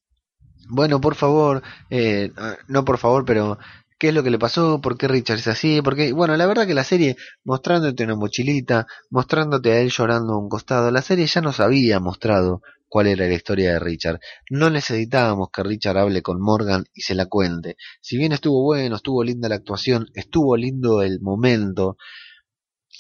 bueno, 0.69 1.01
por 1.01 1.15
favor, 1.15 1.63
eh, 1.89 2.31
no 2.69 2.85
por 2.85 2.99
favor, 2.99 3.25
pero 3.25 3.57
qué 3.99 4.09
es 4.09 4.15
lo 4.15 4.23
que 4.23 4.31
le 4.31 4.39
pasó, 4.39 4.81
por 4.81 4.99
qué 4.99 5.09
Richard 5.09 5.39
es 5.39 5.47
así, 5.49 5.81
porque, 5.83 6.13
bueno, 6.13 6.37
la 6.37 6.47
verdad 6.47 6.67
que 6.67 6.75
la 6.75 6.85
serie, 6.85 7.17
mostrándote 7.45 8.05
una 8.05 8.17
mochilita, 8.17 8.87
mostrándote 9.11 9.73
a 9.73 9.81
él 9.81 9.91
llorando 9.91 10.35
a 10.35 10.39
un 10.39 10.49
costado, 10.49 10.91
la 10.91 11.03
serie 11.03 11.27
ya 11.27 11.41
nos 11.41 11.61
había 11.61 12.01
mostrado 12.01 12.63
cuál 12.89 13.09
era 13.09 13.27
la 13.27 13.35
historia 13.35 13.73
de 13.73 13.79
Richard. 13.79 14.21
No 14.51 14.71
necesitábamos 14.71 15.49
que 15.53 15.63
Richard 15.63 15.99
hable 15.99 16.23
con 16.23 16.41
Morgan 16.41 16.85
y 16.95 17.03
se 17.03 17.15
la 17.15 17.27
cuente. 17.27 17.77
Si 18.01 18.17
bien 18.17 18.33
estuvo 18.33 18.63
bueno, 18.63 18.97
estuvo 18.97 19.25
linda 19.25 19.49
la 19.49 19.57
actuación, 19.57 20.09
estuvo 20.15 20.57
lindo 20.57 21.03
el 21.03 21.21
momento, 21.21 21.97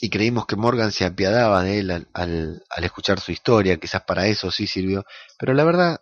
y 0.00 0.10
creímos 0.10 0.46
que 0.46 0.56
Morgan 0.56 0.92
se 0.92 1.04
apiadaba 1.04 1.62
de 1.62 1.78
él 1.78 1.90
al, 1.90 2.08
al, 2.12 2.84
escuchar 2.84 3.20
su 3.20 3.32
historia, 3.32 3.78
quizás 3.78 4.02
para 4.02 4.26
eso 4.26 4.50
sí 4.50 4.66
sirvió, 4.66 5.04
pero 5.38 5.54
la 5.54 5.64
verdad, 5.64 6.00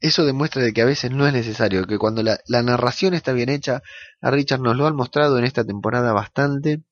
eso 0.00 0.24
demuestra 0.24 0.62
de 0.62 0.72
que 0.72 0.82
a 0.82 0.86
veces 0.86 1.10
no 1.10 1.26
es 1.26 1.32
necesario, 1.32 1.86
que 1.86 1.98
cuando 1.98 2.22
la, 2.22 2.40
la 2.46 2.62
narración 2.62 3.14
está 3.14 3.32
bien 3.32 3.48
hecha, 3.48 3.82
a 4.20 4.30
Richard 4.30 4.60
nos 4.60 4.76
lo 4.76 4.86
han 4.86 4.96
mostrado 4.96 5.38
en 5.38 5.44
esta 5.44 5.64
temporada 5.64 6.12
bastante, 6.12 6.82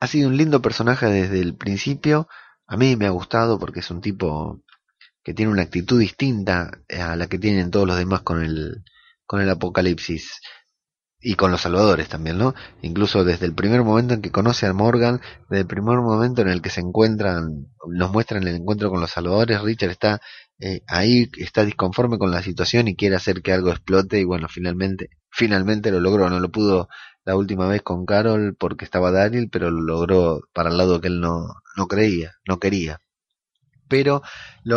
ha 0.00 0.06
sido 0.06 0.28
un 0.28 0.36
lindo 0.36 0.62
personaje 0.62 1.06
desde 1.06 1.40
el 1.40 1.56
principio, 1.56 2.28
a 2.66 2.76
mí 2.76 2.96
me 2.96 3.06
ha 3.06 3.10
gustado 3.10 3.58
porque 3.58 3.80
es 3.80 3.90
un 3.90 4.00
tipo 4.00 4.62
que 5.24 5.34
tiene 5.34 5.52
una 5.52 5.62
actitud 5.62 5.98
distinta 5.98 6.70
a 6.88 7.16
la 7.16 7.26
que 7.26 7.38
tienen 7.38 7.70
todos 7.70 7.86
los 7.86 7.98
demás 7.98 8.22
con 8.22 8.42
el, 8.42 8.84
con 9.26 9.40
el 9.40 9.50
apocalipsis 9.50 10.40
y 11.20 11.34
con 11.34 11.50
los 11.50 11.62
salvadores 11.62 12.08
también, 12.08 12.38
¿no? 12.38 12.54
Incluso 12.82 13.24
desde 13.24 13.46
el 13.46 13.54
primer 13.54 13.82
momento 13.82 14.14
en 14.14 14.22
que 14.22 14.30
conoce 14.30 14.66
a 14.66 14.72
Morgan, 14.72 15.20
desde 15.48 15.62
el 15.62 15.66
primer 15.66 15.98
momento 15.98 16.42
en 16.42 16.48
el 16.48 16.62
que 16.62 16.70
se 16.70 16.80
encuentran, 16.80 17.66
nos 17.88 18.12
muestran 18.12 18.46
el 18.46 18.54
encuentro 18.54 18.90
con 18.90 19.00
los 19.00 19.10
salvadores, 19.10 19.60
Richard 19.60 19.90
está 19.90 20.20
eh, 20.60 20.82
ahí, 20.88 21.30
está 21.38 21.64
disconforme 21.64 22.18
con 22.18 22.30
la 22.30 22.42
situación 22.42 22.88
y 22.88 22.96
quiere 22.96 23.16
hacer 23.16 23.42
que 23.42 23.52
algo 23.52 23.70
explote 23.70 24.20
y 24.20 24.24
bueno, 24.24 24.48
finalmente, 24.48 25.10
finalmente 25.30 25.90
lo 25.90 26.00
logró, 26.00 26.28
no 26.30 26.40
lo 26.40 26.50
pudo 26.50 26.88
la 27.24 27.36
última 27.36 27.68
vez 27.68 27.82
con 27.82 28.06
Carol 28.06 28.56
porque 28.58 28.84
estaba 28.84 29.12
Daniel, 29.12 29.48
pero 29.52 29.70
lo 29.70 29.82
logró 29.82 30.40
para 30.52 30.70
el 30.70 30.78
lado 30.78 31.00
que 31.00 31.08
él 31.08 31.20
no, 31.20 31.46
no 31.76 31.86
creía, 31.86 32.32
no 32.46 32.58
quería. 32.58 33.00
Pero 33.88 34.22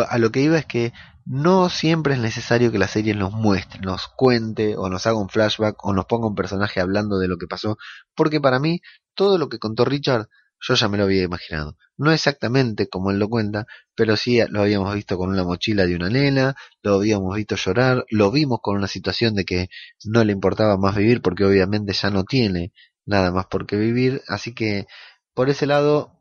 a 0.08 0.18
lo 0.18 0.32
que 0.32 0.40
iba 0.40 0.58
es 0.58 0.66
que 0.66 0.92
no 1.24 1.68
siempre 1.68 2.14
es 2.14 2.20
necesario 2.20 2.72
que 2.72 2.78
la 2.78 2.88
serie 2.88 3.14
nos 3.14 3.32
muestre, 3.32 3.80
nos 3.80 4.08
cuente 4.08 4.76
o 4.76 4.88
nos 4.88 5.06
haga 5.06 5.18
un 5.18 5.28
flashback 5.28 5.84
o 5.84 5.92
nos 5.92 6.06
ponga 6.06 6.26
un 6.28 6.34
personaje 6.34 6.80
hablando 6.80 7.18
de 7.18 7.28
lo 7.28 7.38
que 7.38 7.46
pasó, 7.46 7.76
porque 8.14 8.40
para 8.40 8.58
mí 8.58 8.80
todo 9.14 9.38
lo 9.38 9.48
que 9.48 9.58
contó 9.58 9.84
Richard 9.84 10.28
yo 10.62 10.74
ya 10.74 10.88
me 10.88 10.96
lo 10.96 11.04
había 11.04 11.24
imaginado. 11.24 11.76
No 11.96 12.12
exactamente 12.12 12.88
como 12.88 13.10
él 13.10 13.18
lo 13.18 13.28
cuenta, 13.28 13.66
pero 13.94 14.16
sí 14.16 14.40
lo 14.48 14.62
habíamos 14.62 14.94
visto 14.94 15.18
con 15.18 15.30
una 15.30 15.44
mochila 15.44 15.86
de 15.86 15.96
una 15.96 16.08
nena, 16.08 16.54
lo 16.82 16.94
habíamos 16.94 17.36
visto 17.36 17.56
llorar, 17.56 18.04
lo 18.10 18.30
vimos 18.30 18.60
con 18.62 18.76
una 18.76 18.86
situación 18.88 19.34
de 19.34 19.44
que 19.44 19.68
no 20.04 20.24
le 20.24 20.32
importaba 20.32 20.76
más 20.78 20.96
vivir 20.96 21.20
porque 21.20 21.44
obviamente 21.44 21.92
ya 21.92 22.10
no 22.10 22.24
tiene 22.24 22.72
nada 23.04 23.32
más 23.32 23.46
por 23.46 23.66
qué 23.66 23.76
vivir, 23.76 24.22
así 24.28 24.54
que 24.54 24.86
por 25.34 25.50
ese 25.50 25.66
lado 25.66 26.18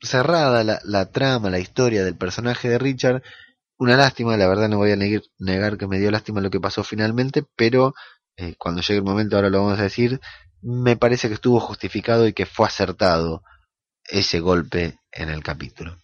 cerrada 0.00 0.62
la, 0.64 0.80
la, 0.84 1.10
trama, 1.10 1.50
la 1.50 1.58
historia 1.58 2.04
del 2.04 2.16
personaje 2.16 2.68
de 2.68 2.78
Richard. 2.78 3.22
Una 3.78 3.96
lástima, 3.96 4.36
la 4.36 4.48
verdad 4.48 4.68
no 4.68 4.78
voy 4.78 4.92
a 4.92 4.96
negar, 4.96 5.78
que 5.78 5.86
me 5.86 5.98
dio 5.98 6.10
lástima 6.10 6.40
lo 6.40 6.50
que 6.50 6.60
pasó 6.60 6.84
finalmente, 6.84 7.44
pero 7.56 7.94
eh, 8.36 8.54
cuando 8.58 8.82
llegue 8.82 8.98
el 8.98 9.04
momento, 9.04 9.36
ahora 9.36 9.50
lo 9.50 9.62
vamos 9.62 9.78
a 9.78 9.84
decir, 9.84 10.20
me 10.62 10.96
parece 10.96 11.28
que 11.28 11.34
estuvo 11.34 11.60
justificado 11.60 12.26
y 12.26 12.32
que 12.32 12.46
fue 12.46 12.66
acertado 12.66 13.42
ese 14.08 14.40
golpe 14.40 14.98
en 15.12 15.28
el 15.28 15.42
capítulo. 15.42 15.98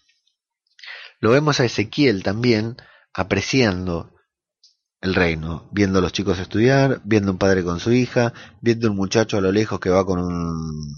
Lo 1.20 1.30
vemos 1.30 1.61
a 1.61 1.64
Ezequiel 1.64 2.23
también 2.23 2.76
apreciando 3.14 4.14
el 5.00 5.14
reino, 5.14 5.68
viendo 5.70 5.99
a 5.99 6.02
los 6.02 6.12
chicos 6.12 6.38
estudiar, 6.38 7.00
viendo 7.04 7.30
un 7.30 7.38
padre 7.38 7.62
con 7.62 7.78
su 7.78 7.92
hija, 7.92 8.32
viendo 8.61 8.90
un 8.90 8.96
muchacho 8.96 9.37
a 9.37 9.40
lo 9.40 9.52
lejos 9.52 9.78
que 9.78 9.90
va 9.90 10.04
con 10.04 10.18
un, 10.18 10.94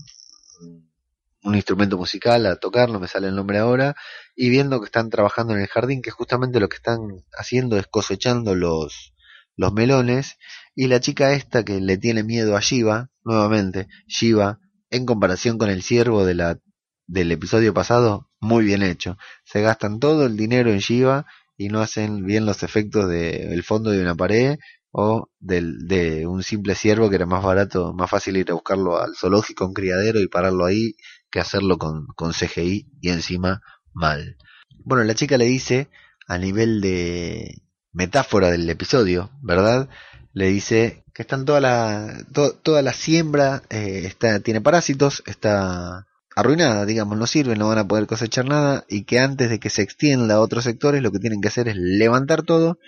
instrumento 1.54 1.96
musical 1.96 2.46
a 2.46 2.56
tocar, 2.56 2.88
no 2.88 2.98
me 2.98 3.08
sale 3.08 3.28
el 3.28 3.36
nombre 3.36 3.58
ahora, 3.58 3.94
y 4.34 4.48
viendo 4.48 4.80
que 4.80 4.86
están 4.86 5.10
trabajando 5.10 5.54
en 5.54 5.60
el 5.60 5.68
jardín, 5.68 6.02
que 6.02 6.10
justamente 6.10 6.60
lo 6.60 6.68
que 6.68 6.76
están 6.76 7.00
haciendo 7.36 7.78
es 7.78 7.86
cosechando 7.86 8.54
los, 8.56 9.12
los 9.56 9.72
melones, 9.72 10.38
y 10.74 10.88
la 10.88 11.00
chica 11.00 11.32
esta 11.32 11.64
que 11.64 11.80
le 11.80 11.98
tiene 11.98 12.24
miedo 12.24 12.56
a 12.56 12.60
Shiva, 12.60 13.10
nuevamente, 13.24 13.86
Shiva, 14.08 14.58
en 14.90 15.06
comparación 15.06 15.58
con 15.58 15.70
el 15.70 15.82
ciervo 15.82 16.24
de 16.24 16.34
la, 16.34 16.58
del 17.06 17.32
episodio 17.32 17.72
pasado, 17.72 18.28
muy 18.40 18.64
bien 18.64 18.82
hecho. 18.82 19.16
Se 19.44 19.60
gastan 19.60 20.00
todo 20.00 20.26
el 20.26 20.36
dinero 20.36 20.70
en 20.70 20.78
Shiva 20.78 21.26
y 21.56 21.68
no 21.68 21.80
hacen 21.80 22.24
bien 22.24 22.46
los 22.46 22.62
efectos 22.62 23.08
del 23.08 23.62
fondo 23.62 23.90
de 23.90 24.02
una 24.02 24.14
pared 24.14 24.58
o 24.90 25.28
del, 25.38 25.86
de 25.86 26.26
un 26.26 26.42
simple 26.42 26.74
ciervo 26.74 27.10
que 27.10 27.16
era 27.16 27.26
más 27.26 27.42
barato, 27.42 27.92
más 27.92 28.10
fácil 28.10 28.36
ir 28.36 28.50
a 28.50 28.54
buscarlo 28.54 28.98
al 28.98 29.14
zoológico, 29.16 29.66
un 29.66 29.74
criadero 29.74 30.20
y 30.20 30.28
pararlo 30.28 30.64
ahí 30.64 30.96
que 31.30 31.40
hacerlo 31.40 31.78
con, 31.78 32.06
con 32.16 32.32
CGI 32.32 32.88
y 33.00 33.10
encima 33.10 33.62
mal. 33.92 34.36
Bueno, 34.84 35.04
la 35.04 35.14
chica 35.14 35.36
le 35.38 35.46
dice 35.46 35.88
a 36.26 36.38
nivel 36.38 36.80
de 36.80 37.62
metáfora 37.92 38.50
del 38.50 38.68
episodio, 38.68 39.30
¿verdad? 39.42 39.88
Le 40.32 40.48
dice 40.48 41.04
que 41.14 41.22
están 41.22 41.44
toda 41.44 41.60
la 41.60 42.24
toda 42.62 42.82
la 42.82 42.92
siembra 42.92 43.62
eh, 43.70 44.02
está 44.04 44.40
tiene 44.40 44.60
parásitos, 44.60 45.22
está 45.26 46.06
arruinada, 46.36 46.84
digamos, 46.84 47.16
no 47.18 47.26
sirve, 47.26 47.56
no 47.56 47.68
van 47.68 47.78
a 47.78 47.88
poder 47.88 48.06
cosechar 48.06 48.44
nada 48.44 48.84
y 48.88 49.04
que 49.04 49.18
antes 49.18 49.48
de 49.48 49.58
que 49.58 49.70
se 49.70 49.80
extienda 49.80 50.34
a 50.34 50.40
otros 50.40 50.64
sectores 50.64 51.02
lo 51.02 51.10
que 51.10 51.18
tienen 51.18 51.40
que 51.40 51.48
hacer 51.48 51.66
es 51.66 51.76
levantar 51.76 52.42
todo 52.42 52.78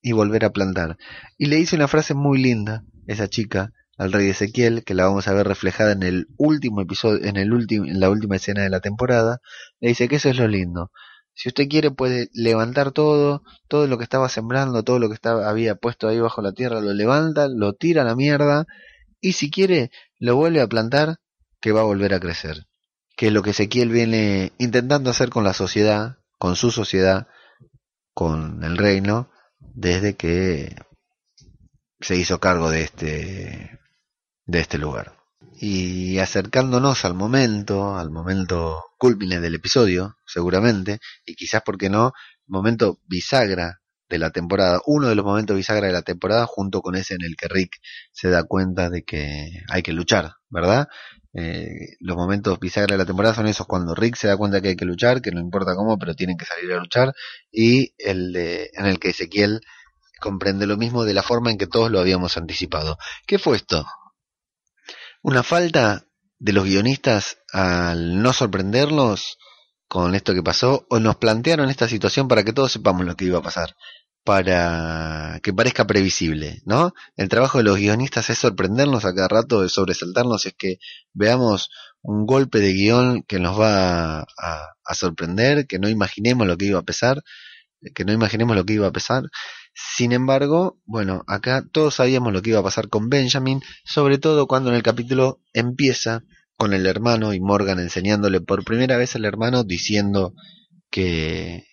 y 0.00 0.12
volver 0.12 0.44
a 0.46 0.52
plantar. 0.52 0.96
Y 1.36 1.46
le 1.46 1.56
dice 1.56 1.76
una 1.76 1.86
frase 1.86 2.14
muy 2.14 2.42
linda 2.42 2.82
esa 3.06 3.28
chica 3.28 3.72
al 3.98 4.10
rey 4.10 4.30
Ezequiel, 4.30 4.84
que 4.84 4.94
la 4.94 5.04
vamos 5.04 5.28
a 5.28 5.34
ver 5.34 5.46
reflejada 5.46 5.92
en 5.92 6.02
el 6.02 6.28
último 6.38 6.80
episodio, 6.80 7.22
en 7.24 7.36
el 7.36 7.52
último, 7.52 7.84
en 7.84 8.00
la 8.00 8.08
última 8.08 8.36
escena 8.36 8.62
de 8.62 8.70
la 8.70 8.80
temporada, 8.80 9.38
le 9.80 9.90
dice 9.90 10.08
que 10.08 10.16
eso 10.16 10.30
es 10.30 10.38
lo 10.38 10.48
lindo. 10.48 10.90
Si 11.34 11.50
usted 11.50 11.68
quiere 11.68 11.90
puede 11.90 12.30
levantar 12.32 12.90
todo, 12.90 13.42
todo 13.68 13.86
lo 13.86 13.98
que 13.98 14.04
estaba 14.04 14.30
sembrando, 14.30 14.82
todo 14.82 14.98
lo 14.98 15.08
que 15.08 15.14
estaba, 15.14 15.48
había 15.50 15.74
puesto 15.74 16.08
ahí 16.08 16.18
bajo 16.20 16.40
la 16.40 16.52
tierra, 16.52 16.80
lo 16.80 16.94
levanta, 16.94 17.48
lo 17.48 17.74
tira 17.74 18.02
a 18.02 18.04
la 18.06 18.16
mierda, 18.16 18.64
y 19.20 19.32
si 19.32 19.50
quiere, 19.50 19.90
lo 20.18 20.36
vuelve 20.36 20.62
a 20.62 20.68
plantar, 20.68 21.16
que 21.60 21.72
va 21.72 21.82
a 21.82 21.84
volver 21.84 22.14
a 22.14 22.20
crecer 22.20 22.66
que 23.16 23.30
lo 23.30 23.42
que 23.42 23.50
Ezequiel 23.50 23.90
viene 23.90 24.52
intentando 24.58 25.10
hacer 25.10 25.30
con 25.30 25.44
la 25.44 25.54
sociedad, 25.54 26.18
con 26.38 26.56
su 26.56 26.70
sociedad, 26.70 27.28
con 28.12 28.62
el 28.64 28.76
reino, 28.76 29.30
desde 29.58 30.16
que 30.16 30.76
se 32.00 32.16
hizo 32.16 32.40
cargo 32.40 32.70
de 32.70 32.82
este, 32.82 33.80
de 34.46 34.60
este 34.60 34.78
lugar. 34.78 35.16
Y 35.56 36.18
acercándonos 36.18 37.04
al 37.04 37.14
momento, 37.14 37.96
al 37.96 38.10
momento 38.10 38.82
culmine 38.98 39.40
del 39.40 39.54
episodio, 39.54 40.16
seguramente, 40.26 40.98
y 41.24 41.34
quizás, 41.34 41.62
porque 41.64 41.88
no, 41.88 42.12
momento 42.46 43.00
bisagra 43.06 43.80
de 44.08 44.18
la 44.18 44.30
temporada, 44.30 44.80
uno 44.86 45.08
de 45.08 45.14
los 45.14 45.24
momentos 45.24 45.56
bisagra 45.56 45.86
de 45.86 45.92
la 45.92 46.02
temporada, 46.02 46.46
junto 46.46 46.82
con 46.82 46.94
ese 46.94 47.14
en 47.14 47.22
el 47.22 47.36
que 47.36 47.48
Rick 47.48 47.76
se 48.12 48.28
da 48.28 48.44
cuenta 48.44 48.90
de 48.90 49.02
que 49.02 49.62
hay 49.68 49.82
que 49.82 49.92
luchar, 49.92 50.34
¿verdad? 50.50 50.88
Eh, 51.36 51.96
los 51.98 52.16
momentos 52.16 52.60
bisagra 52.60 52.94
de 52.94 52.98
la 52.98 53.06
temporada 53.06 53.34
son 53.34 53.48
esos 53.48 53.66
cuando 53.66 53.94
Rick 53.94 54.16
se 54.16 54.28
da 54.28 54.36
cuenta 54.36 54.60
que 54.60 54.68
hay 54.68 54.76
que 54.76 54.84
luchar, 54.84 55.20
que 55.20 55.32
no 55.32 55.40
importa 55.40 55.74
cómo, 55.74 55.98
pero 55.98 56.14
tienen 56.14 56.36
que 56.36 56.44
salir 56.44 56.72
a 56.72 56.78
luchar, 56.78 57.12
y 57.50 57.92
el 57.98 58.32
de, 58.32 58.70
en 58.74 58.86
el 58.86 59.00
que 59.00 59.10
Ezequiel 59.10 59.60
comprende 60.20 60.66
lo 60.66 60.76
mismo 60.76 61.04
de 61.04 61.14
la 61.14 61.22
forma 61.22 61.50
en 61.50 61.58
que 61.58 61.66
todos 61.66 61.90
lo 61.90 61.98
habíamos 61.98 62.36
anticipado. 62.36 62.96
¿Qué 63.26 63.38
fue 63.38 63.56
esto? 63.56 63.84
Una 65.22 65.42
falta 65.42 66.06
de 66.38 66.52
los 66.52 66.64
guionistas 66.64 67.38
al 67.52 68.22
no 68.22 68.32
sorprenderlos 68.32 69.38
con 69.88 70.14
esto 70.14 70.34
que 70.34 70.42
pasó, 70.42 70.86
o 70.88 70.98
nos 71.00 71.16
plantearon 71.16 71.68
esta 71.68 71.88
situación 71.88 72.28
para 72.28 72.44
que 72.44 72.52
todos 72.52 72.72
sepamos 72.72 73.04
lo 73.04 73.16
que 73.16 73.26
iba 73.26 73.38
a 73.38 73.42
pasar 73.42 73.74
para 74.24 75.38
que 75.42 75.52
parezca 75.52 75.86
previsible, 75.86 76.62
¿no? 76.64 76.94
El 77.16 77.28
trabajo 77.28 77.58
de 77.58 77.64
los 77.64 77.76
guionistas 77.76 78.30
es 78.30 78.38
sorprendernos 78.38 79.04
a 79.04 79.14
cada 79.14 79.28
rato, 79.28 79.60
de 79.62 79.68
sobresaltarnos, 79.68 80.46
es 80.46 80.54
que 80.56 80.78
veamos 81.12 81.70
un 82.00 82.26
golpe 82.26 82.58
de 82.60 82.72
guion 82.72 83.22
que 83.22 83.38
nos 83.38 83.60
va 83.60 84.20
a, 84.20 84.26
a, 84.84 84.94
sorprender, 84.94 85.66
que 85.66 85.78
no 85.78 85.88
imaginemos 85.88 86.46
lo 86.46 86.56
que 86.56 86.66
iba 86.66 86.78
a 86.80 86.84
pesar, 86.84 87.22
que 87.94 88.04
no 88.04 88.12
imaginemos 88.12 88.56
lo 88.56 88.64
que 88.64 88.74
iba 88.74 88.86
a 88.86 88.92
pesar. 88.92 89.24
Sin 89.74 90.12
embargo, 90.12 90.78
bueno, 90.86 91.24
acá 91.26 91.64
todos 91.70 91.96
sabíamos 91.96 92.32
lo 92.32 92.40
que 92.40 92.50
iba 92.50 92.60
a 92.60 92.64
pasar 92.64 92.88
con 92.88 93.10
Benjamin, 93.10 93.60
sobre 93.84 94.18
todo 94.18 94.46
cuando 94.46 94.70
en 94.70 94.76
el 94.76 94.82
capítulo 94.82 95.40
empieza 95.52 96.22
con 96.56 96.72
el 96.72 96.86
hermano 96.86 97.34
y 97.34 97.40
Morgan 97.40 97.78
enseñándole 97.78 98.40
por 98.40 98.64
primera 98.64 98.96
vez 98.96 99.16
al 99.16 99.24
hermano 99.24 99.64
diciendo 99.64 100.34
que 100.90 101.64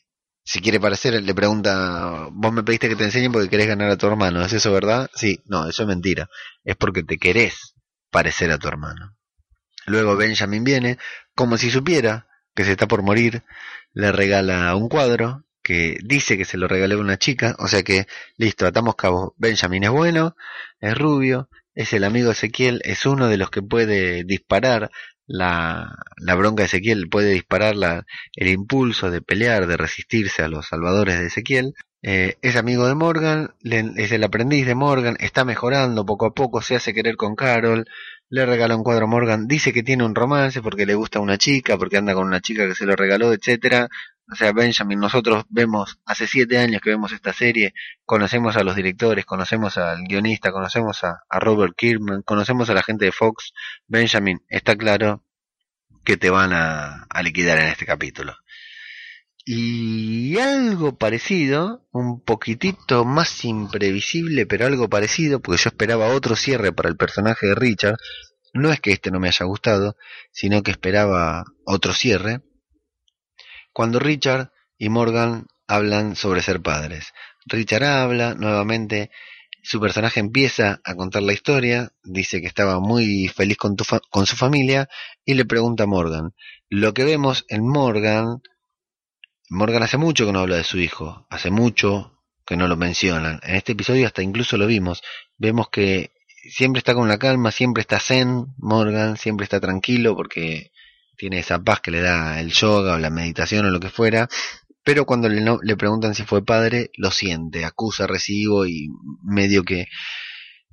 si 0.52 0.60
quiere 0.60 0.82
parecer, 0.82 1.14
le 1.24 1.34
pregunta, 1.34 2.28
vos 2.30 2.52
me 2.52 2.62
pediste 2.62 2.90
que 2.90 2.98
te 2.98 3.06
enseñe 3.06 3.32
porque 3.32 3.48
querés 3.48 3.68
ganar 3.68 3.90
a 3.90 3.96
tu 3.96 4.06
hermano, 4.08 4.44
¿es 4.44 4.52
eso 4.52 4.74
verdad? 4.74 5.10
Sí, 5.16 5.40
no, 5.46 5.70
eso 5.70 5.84
es 5.84 5.88
mentira, 5.88 6.30
es 6.66 6.76
porque 6.76 7.04
te 7.04 7.18
querés 7.18 7.74
parecer 8.10 8.52
a 8.52 8.58
tu 8.58 8.68
hermano. 8.68 9.16
Luego 9.86 10.18
Benjamin 10.18 10.66
viene, 10.66 10.98
como 11.36 11.56
si 11.56 11.72
supiera 11.72 12.28
que 12.54 12.66
se 12.66 12.72
está 12.72 12.86
por 12.86 13.02
morir, 13.02 13.44
le 13.94 14.12
regala 14.12 14.76
un 14.76 14.90
cuadro 14.90 15.46
que 15.64 15.98
dice 16.04 16.38
que 16.38 16.44
se 16.44 16.58
lo 16.58 16.68
regaló 16.68 17.00
una 17.00 17.18
chica, 17.18 17.56
o 17.58 17.70
sea 17.70 17.84
que, 17.84 18.08
listo, 18.36 18.68
atamos 18.68 18.96
cabo, 18.96 19.34
Benjamin 19.38 19.86
es 19.86 19.92
bueno, 19.92 20.36
es 20.82 20.98
rubio, 20.98 21.48
es 21.76 21.94
el 21.94 22.04
amigo 22.04 22.30
Ezequiel, 22.30 22.82
es 22.84 23.06
uno 23.06 23.30
de 23.30 23.38
los 23.38 23.52
que 23.52 23.62
puede 23.62 24.26
disparar 24.26 24.92
la, 25.28 25.96
la 26.18 26.36
bronca 26.36 26.64
de 26.64 26.68
Ezequiel 26.68 27.10
puede 27.10 27.32
disparar 27.32 27.76
la, 27.76 28.06
el 28.36 28.48
impulso 28.50 29.12
de 29.12 29.22
pelear, 29.22 29.68
de 29.68 29.78
resistirse 29.78 30.44
a 30.44 30.48
los 30.48 30.68
salvadores 30.68 31.20
de 31.20 31.28
Ezequiel. 31.28 31.74
Eh, 32.04 32.38
es 32.42 32.56
amigo 32.56 32.88
de 32.88 32.96
Morgan, 32.96 33.54
es 33.62 34.12
el 34.12 34.24
aprendiz 34.24 34.66
de 34.66 34.74
Morgan, 34.74 35.18
está 35.20 35.46
mejorando 35.46 36.06
poco 36.06 36.26
a 36.26 36.34
poco, 36.34 36.62
se 36.62 36.76
hace 36.76 36.94
querer 36.96 37.16
con 37.16 37.36
Carol, 37.36 37.86
le 38.30 38.46
regala 38.46 38.76
un 38.76 38.84
cuadro 38.84 39.06
a 39.06 39.10
Morgan, 39.10 39.48
dice 39.48 39.72
que 39.72 39.84
tiene 39.84 40.04
un 40.04 40.16
romance 40.16 40.62
porque 40.62 40.88
le 40.88 40.96
gusta 40.96 41.20
una 41.20 41.38
chica, 41.38 41.78
porque 41.78 41.98
anda 41.98 42.16
con 42.16 42.26
una 42.26 42.42
chica 42.42 42.68
que 42.68 42.76
se 42.76 42.86
lo 42.86 42.96
regaló, 42.96 43.34
etcétera. 43.34 43.88
O 44.32 44.36
sea, 44.36 44.54
Benjamin, 44.54 44.98
nosotros 44.98 45.44
vemos, 45.50 46.00
hace 46.06 46.26
siete 46.26 46.58
años 46.58 46.82
que 46.82 46.92
vemos 46.92 47.12
esta 47.12 47.34
serie, 47.34 47.74
conocemos 48.06 48.56
a 48.56 48.64
los 48.64 48.78
directores, 48.78 49.26
conocemos 49.26 49.78
al 49.78 50.04
guionista, 50.08 50.54
conocemos 50.54 51.04
a, 51.04 51.20
Robert 51.30 51.74
Kirkman, 51.76 52.22
conocemos 52.22 52.70
a 52.70 52.74
la 52.74 52.82
gente 52.82 53.04
de 53.04 53.12
Fox. 53.12 53.52
Benjamin, 53.88 54.40
está 54.48 54.78
claro 54.78 55.26
que 56.06 56.16
te 56.16 56.30
van 56.30 56.54
a, 56.54 57.08
a 57.10 57.24
liquidar 57.24 57.60
en 57.60 57.68
este 57.68 57.86
capítulo. 57.86 58.34
Y 59.44 60.38
algo 60.40 60.98
parecido, 60.98 61.86
un 61.92 62.24
poquitito 62.24 63.04
más 63.04 63.44
imprevisible, 63.44 64.46
pero 64.46 64.66
algo 64.66 64.88
parecido, 64.88 65.42
porque 65.42 65.62
yo 65.62 65.68
esperaba 65.72 66.08
otro 66.08 66.38
cierre 66.38 66.72
para 66.72 66.88
el 66.88 66.96
personaje 66.96 67.48
de 67.48 67.56
Richard. 67.56 67.98
No 68.54 68.72
es 68.72 68.80
que 68.80 68.94
este 68.94 69.12
no 69.12 69.20
me 69.20 69.28
haya 69.28 69.46
gustado, 69.46 69.98
sino 70.32 70.64
que 70.64 70.72
esperaba 70.72 71.44
otro 71.66 71.94
cierre 71.94 72.42
cuando 73.74 74.00
Richard 74.00 74.52
y 74.78 74.90
Morgan 74.90 75.48
hablan 75.68 76.16
sobre 76.16 76.42
ser 76.42 76.62
padres. 76.62 77.14
Richard 77.46 77.84
habla 77.84 78.34
nuevamente, 78.36 79.12
su 79.64 79.80
personaje 79.80 80.20
empieza 80.20 80.82
a 80.84 80.96
contar 80.96 81.24
la 81.24 81.34
historia, 81.34 81.92
dice 82.04 82.42
que 82.42 82.48
estaba 82.48 82.80
muy 82.80 83.28
feliz 83.28 83.58
con, 83.58 83.76
con 84.10 84.26
su 84.26 84.36
familia 84.36 84.90
y 85.24 85.36
le 85.36 85.46
pregunta 85.46 85.84
a 85.84 85.88
Morgan. 85.88 86.34
Lo 86.70 86.94
que 86.94 87.04
vemos 87.04 87.46
en 87.48 87.68
Morgan, 87.68 88.42
Morgan 89.50 89.84
hace 89.84 89.98
mucho 89.98 90.26
que 90.26 90.32
no 90.32 90.40
habla 90.40 90.58
de 90.58 90.64
su 90.64 90.80
hijo, 90.80 91.28
hace 91.30 91.52
mucho 91.52 92.20
que 92.46 92.58
no 92.58 92.68
lo 92.68 92.76
mencionan. 92.76 93.40
En 93.44 93.56
este 93.56 93.74
episodio 93.74 94.08
hasta 94.08 94.22
incluso 94.22 94.58
lo 94.58 94.68
vimos. 94.68 95.02
Vemos 95.38 95.70
que 95.70 96.12
siempre 96.50 96.80
está 96.80 96.94
con 96.94 97.08
la 97.08 97.20
calma, 97.20 97.52
siempre 97.52 97.82
está 97.82 98.00
zen, 98.00 98.48
Morgan, 98.58 99.18
siempre 99.18 99.44
está 99.44 99.60
tranquilo 99.60 100.16
porque 100.16 100.72
tiene 101.22 101.38
esa 101.38 101.60
paz 101.60 101.82
que 101.82 101.92
le 101.92 102.02
da 102.02 102.40
el 102.40 102.52
yoga 102.52 102.96
o 102.96 102.98
la 102.98 103.12
meditación 103.12 103.68
o 103.68 103.70
lo 103.70 103.80
que 103.80 103.92
fuera, 103.92 104.28
pero 104.84 105.06
cuando 105.06 105.30
le, 105.30 105.46
le 105.62 105.78
preguntan 105.78 106.16
si 106.16 106.24
fue 106.24 106.44
padre, 106.44 106.90
lo 106.98 107.12
siente, 107.12 107.64
acusa 107.64 108.08
recibo 108.08 108.66
y 108.66 108.88
medio 109.24 109.62
que 109.62 109.86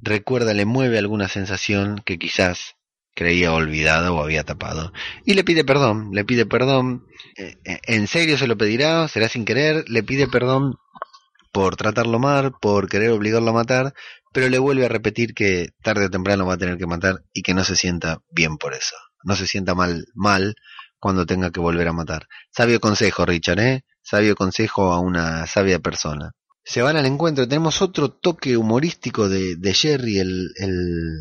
recuerda, 0.00 0.54
le 0.54 0.64
mueve 0.64 0.96
alguna 0.96 1.28
sensación 1.28 2.00
que 2.02 2.18
quizás, 2.18 2.76
creía 3.14 3.52
olvidado 3.52 4.16
o 4.16 4.22
había 4.22 4.42
tapado. 4.42 4.90
Y 5.26 5.34
le 5.34 5.44
pide 5.44 5.64
perdón, 5.64 6.12
le 6.12 6.24
pide 6.24 6.46
perdón. 6.46 7.04
Eh, 7.36 7.56
eh, 7.66 7.80
¿En 7.82 8.06
serio 8.06 8.38
se 8.38 8.46
lo 8.46 8.56
pedirá? 8.56 9.06
¿Será 9.08 9.28
sin 9.28 9.44
querer? 9.44 9.84
Le 9.86 10.02
pide 10.02 10.28
perdón 10.28 10.76
por 11.52 11.76
tratarlo 11.76 12.18
mal, 12.18 12.52
por 12.58 12.88
querer 12.88 13.10
obligarlo 13.10 13.50
a 13.50 13.52
matar, 13.52 13.92
pero 14.32 14.48
le 14.48 14.58
vuelve 14.58 14.86
a 14.86 14.88
repetir 14.88 15.34
que 15.34 15.68
tarde 15.82 16.06
o 16.06 16.10
temprano 16.10 16.46
va 16.46 16.54
a 16.54 16.58
tener 16.58 16.78
que 16.78 16.86
matar 16.86 17.16
y 17.34 17.42
que 17.42 17.52
no 17.52 17.64
se 17.64 17.76
sienta 17.76 18.22
bien 18.30 18.56
por 18.56 18.72
eso. 18.72 18.96
No 19.28 19.36
se 19.36 19.46
sienta 19.46 19.74
mal, 19.74 20.06
mal 20.14 20.54
cuando 20.98 21.26
tenga 21.26 21.50
que 21.50 21.60
volver 21.60 21.86
a 21.86 21.92
matar. 21.92 22.28
Sabio 22.50 22.80
consejo, 22.80 23.26
Richard, 23.26 23.60
¿eh? 23.60 23.84
Sabio 24.00 24.34
consejo 24.34 24.90
a 24.90 25.00
una 25.00 25.46
sabia 25.46 25.80
persona. 25.80 26.32
Se 26.64 26.80
van 26.80 26.96
al 26.96 27.04
encuentro. 27.04 27.46
Tenemos 27.46 27.82
otro 27.82 28.10
toque 28.10 28.56
humorístico 28.56 29.28
de, 29.28 29.56
de 29.56 29.74
Jerry, 29.74 30.18
el, 30.18 30.48
el, 30.56 31.20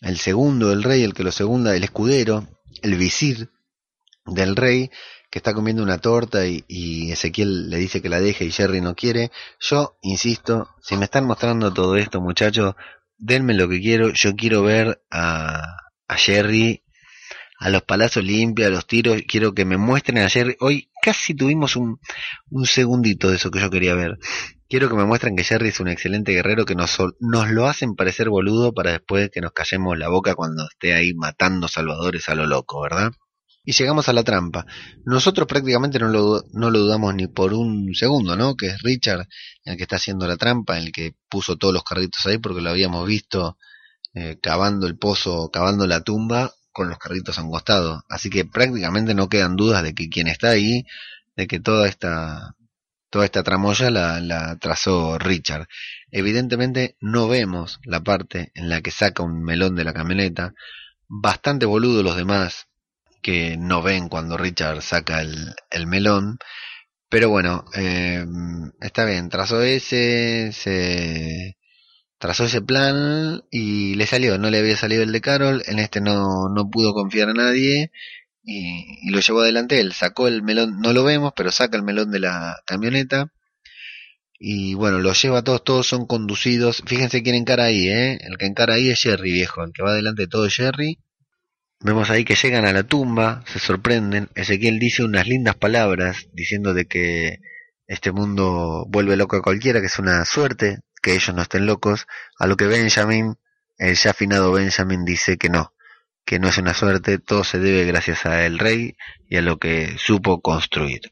el 0.00 0.16
segundo 0.16 0.74
rey, 0.74 1.02
el 1.02 1.12
que 1.12 1.22
lo 1.22 1.32
segunda, 1.32 1.76
el 1.76 1.84
escudero, 1.84 2.48
el 2.80 2.96
visir 2.96 3.50
del 4.24 4.56
rey, 4.56 4.90
que 5.30 5.38
está 5.38 5.52
comiendo 5.52 5.82
una 5.82 5.98
torta 5.98 6.46
y, 6.46 7.12
Ezequiel 7.12 7.68
le 7.68 7.76
dice 7.76 8.00
que 8.00 8.08
la 8.08 8.20
deje 8.20 8.46
y 8.46 8.52
Jerry 8.52 8.80
no 8.80 8.94
quiere. 8.94 9.30
Yo 9.60 9.98
insisto, 10.00 10.70
si 10.80 10.96
me 10.96 11.04
están 11.04 11.26
mostrando 11.26 11.74
todo 11.74 11.96
esto, 11.96 12.22
muchachos, 12.22 12.74
denme 13.18 13.52
lo 13.52 13.68
que 13.68 13.82
quiero. 13.82 14.14
Yo 14.14 14.34
quiero 14.34 14.62
ver 14.62 15.02
a, 15.10 15.60
a 16.08 16.16
Jerry 16.16 16.83
a 17.64 17.70
los 17.70 17.82
palazos 17.82 18.22
limpios, 18.22 18.68
a 18.68 18.70
los 18.70 18.86
tiros. 18.86 19.22
Quiero 19.26 19.54
que 19.54 19.64
me 19.64 19.78
muestren 19.78 20.18
a 20.18 20.28
Jerry. 20.28 20.54
Hoy 20.60 20.90
casi 21.00 21.34
tuvimos 21.34 21.76
un, 21.76 21.98
un 22.50 22.66
segundito 22.66 23.30
de 23.30 23.36
eso 23.36 23.50
que 23.50 23.58
yo 23.58 23.70
quería 23.70 23.94
ver. 23.94 24.18
Quiero 24.68 24.90
que 24.90 24.96
me 24.96 25.06
muestren 25.06 25.34
que 25.34 25.44
Jerry 25.44 25.68
es 25.68 25.80
un 25.80 25.88
excelente 25.88 26.32
guerrero, 26.32 26.66
que 26.66 26.74
nos, 26.74 26.98
nos 27.20 27.50
lo 27.50 27.66
hacen 27.66 27.94
parecer 27.94 28.28
boludo 28.28 28.74
para 28.74 28.92
después 28.92 29.30
que 29.32 29.40
nos 29.40 29.52
callemos 29.52 29.96
la 29.96 30.10
boca 30.10 30.34
cuando 30.34 30.68
esté 30.70 30.92
ahí 30.92 31.14
matando 31.14 31.66
salvadores 31.66 32.28
a 32.28 32.34
lo 32.34 32.46
loco, 32.46 32.82
¿verdad? 32.82 33.12
Y 33.64 33.72
llegamos 33.72 34.10
a 34.10 34.12
la 34.12 34.24
trampa. 34.24 34.66
Nosotros 35.06 35.48
prácticamente 35.48 35.98
no 35.98 36.08
lo, 36.08 36.42
no 36.52 36.70
lo 36.70 36.80
dudamos 36.80 37.14
ni 37.14 37.28
por 37.28 37.54
un 37.54 37.94
segundo, 37.94 38.36
¿no? 38.36 38.56
Que 38.56 38.66
es 38.66 38.82
Richard 38.82 39.26
el 39.64 39.78
que 39.78 39.84
está 39.84 39.96
haciendo 39.96 40.26
la 40.26 40.36
trampa, 40.36 40.76
el 40.76 40.92
que 40.92 41.14
puso 41.30 41.56
todos 41.56 41.72
los 41.72 41.82
carritos 41.82 42.26
ahí 42.26 42.36
porque 42.36 42.60
lo 42.60 42.68
habíamos 42.68 43.06
visto 43.06 43.56
eh, 44.12 44.36
cavando 44.42 44.86
el 44.86 44.98
pozo, 44.98 45.50
cavando 45.50 45.86
la 45.86 46.02
tumba 46.02 46.52
con 46.74 46.90
los 46.90 46.98
carritos 46.98 47.38
angostados. 47.38 48.02
Así 48.10 48.28
que 48.28 48.44
prácticamente 48.44 49.14
no 49.14 49.30
quedan 49.30 49.56
dudas 49.56 49.82
de 49.82 49.94
que 49.94 50.10
quien 50.10 50.28
está 50.28 50.50
ahí, 50.50 50.84
de 51.36 51.46
que 51.46 51.60
toda 51.60 51.88
esta 51.88 52.54
toda 53.10 53.26
esta 53.26 53.44
tramoya 53.44 53.90
la, 53.90 54.20
la, 54.20 54.56
trazó 54.56 55.18
Richard. 55.18 55.68
Evidentemente 56.10 56.96
no 57.00 57.28
vemos 57.28 57.78
la 57.84 58.00
parte 58.02 58.50
en 58.54 58.68
la 58.68 58.80
que 58.82 58.90
saca 58.90 59.22
un 59.22 59.42
melón 59.44 59.76
de 59.76 59.84
la 59.84 59.94
camioneta. 59.94 60.52
Bastante 61.08 61.64
boludo 61.64 62.02
los 62.02 62.16
demás 62.16 62.66
que 63.22 63.56
no 63.56 63.82
ven 63.82 64.08
cuando 64.08 64.36
Richard 64.36 64.82
saca 64.82 65.20
el, 65.22 65.54
el 65.70 65.86
melón. 65.86 66.38
Pero 67.08 67.30
bueno, 67.30 67.64
eh, 67.76 68.26
está 68.80 69.04
bien, 69.04 69.28
trazó 69.28 69.62
ese, 69.62 70.50
se 70.52 71.56
trazó 72.24 72.44
ese 72.44 72.62
plan 72.62 73.42
y 73.50 73.96
le 73.96 74.06
salió, 74.06 74.38
no 74.38 74.48
le 74.48 74.56
había 74.56 74.78
salido 74.78 75.02
el 75.02 75.12
de 75.12 75.20
Carol, 75.20 75.62
en 75.66 75.78
este 75.78 76.00
no, 76.00 76.48
no 76.48 76.70
pudo 76.70 76.94
confiar 76.94 77.28
a 77.28 77.34
nadie 77.34 77.90
y, 78.42 79.10
lo 79.10 79.20
llevó 79.20 79.40
adelante 79.42 79.78
él. 79.78 79.92
Sacó 79.92 80.26
el 80.26 80.42
melón, 80.42 80.80
no 80.80 80.94
lo 80.94 81.04
vemos, 81.04 81.34
pero 81.36 81.52
saca 81.52 81.76
el 81.76 81.82
melón 81.82 82.10
de 82.10 82.20
la 82.20 82.56
camioneta. 82.64 83.30
Y 84.38 84.72
bueno, 84.72 85.00
lo 85.00 85.12
lleva 85.12 85.40
a 85.40 85.44
todos, 85.44 85.64
todos 85.64 85.86
son 85.86 86.06
conducidos. 86.06 86.82
Fíjense 86.86 87.22
quién 87.22 87.34
encara 87.34 87.64
ahí, 87.64 87.88
¿eh? 87.88 88.16
El 88.22 88.38
que 88.38 88.46
encara 88.46 88.76
ahí 88.76 88.88
es 88.88 89.02
Jerry, 89.02 89.30
viejo. 89.30 89.62
El 89.62 89.72
que 89.74 89.82
va 89.82 89.90
adelante 89.90 90.22
de 90.22 90.28
todo 90.28 90.46
es 90.46 90.54
Jerry. 90.54 91.00
Vemos 91.80 92.08
ahí 92.08 92.24
que 92.24 92.36
llegan 92.36 92.64
a 92.64 92.72
la 92.72 92.84
tumba, 92.84 93.44
se 93.52 93.58
sorprenden. 93.58 94.30
Ezequiel 94.34 94.78
dice 94.78 95.04
unas 95.04 95.26
lindas 95.28 95.56
palabras 95.56 96.26
diciendo 96.32 96.72
de 96.72 96.86
que 96.86 97.40
este 97.86 98.12
mundo 98.12 98.86
vuelve 98.88 99.14
loco 99.18 99.36
a 99.36 99.42
cualquiera, 99.42 99.80
que 99.80 99.88
es 99.88 99.98
una 99.98 100.24
suerte 100.24 100.78
que 101.04 101.14
ellos 101.14 101.34
no 101.34 101.42
estén 101.42 101.66
locos. 101.66 102.06
A 102.38 102.46
lo 102.46 102.56
que 102.56 102.66
Benjamin, 102.66 103.36
el 103.76 103.94
ya 103.94 104.10
afinado 104.10 104.50
Benjamin, 104.52 105.04
dice 105.04 105.36
que 105.36 105.50
no, 105.50 105.74
que 106.24 106.38
no 106.38 106.48
es 106.48 106.56
una 106.56 106.72
suerte, 106.72 107.18
todo 107.18 107.44
se 107.44 107.58
debe 107.58 107.84
gracias 107.84 108.24
a 108.24 108.46
el 108.46 108.58
rey 108.58 108.96
y 109.28 109.36
a 109.36 109.42
lo 109.42 109.58
que 109.58 109.96
supo 109.98 110.40
construir. 110.40 111.02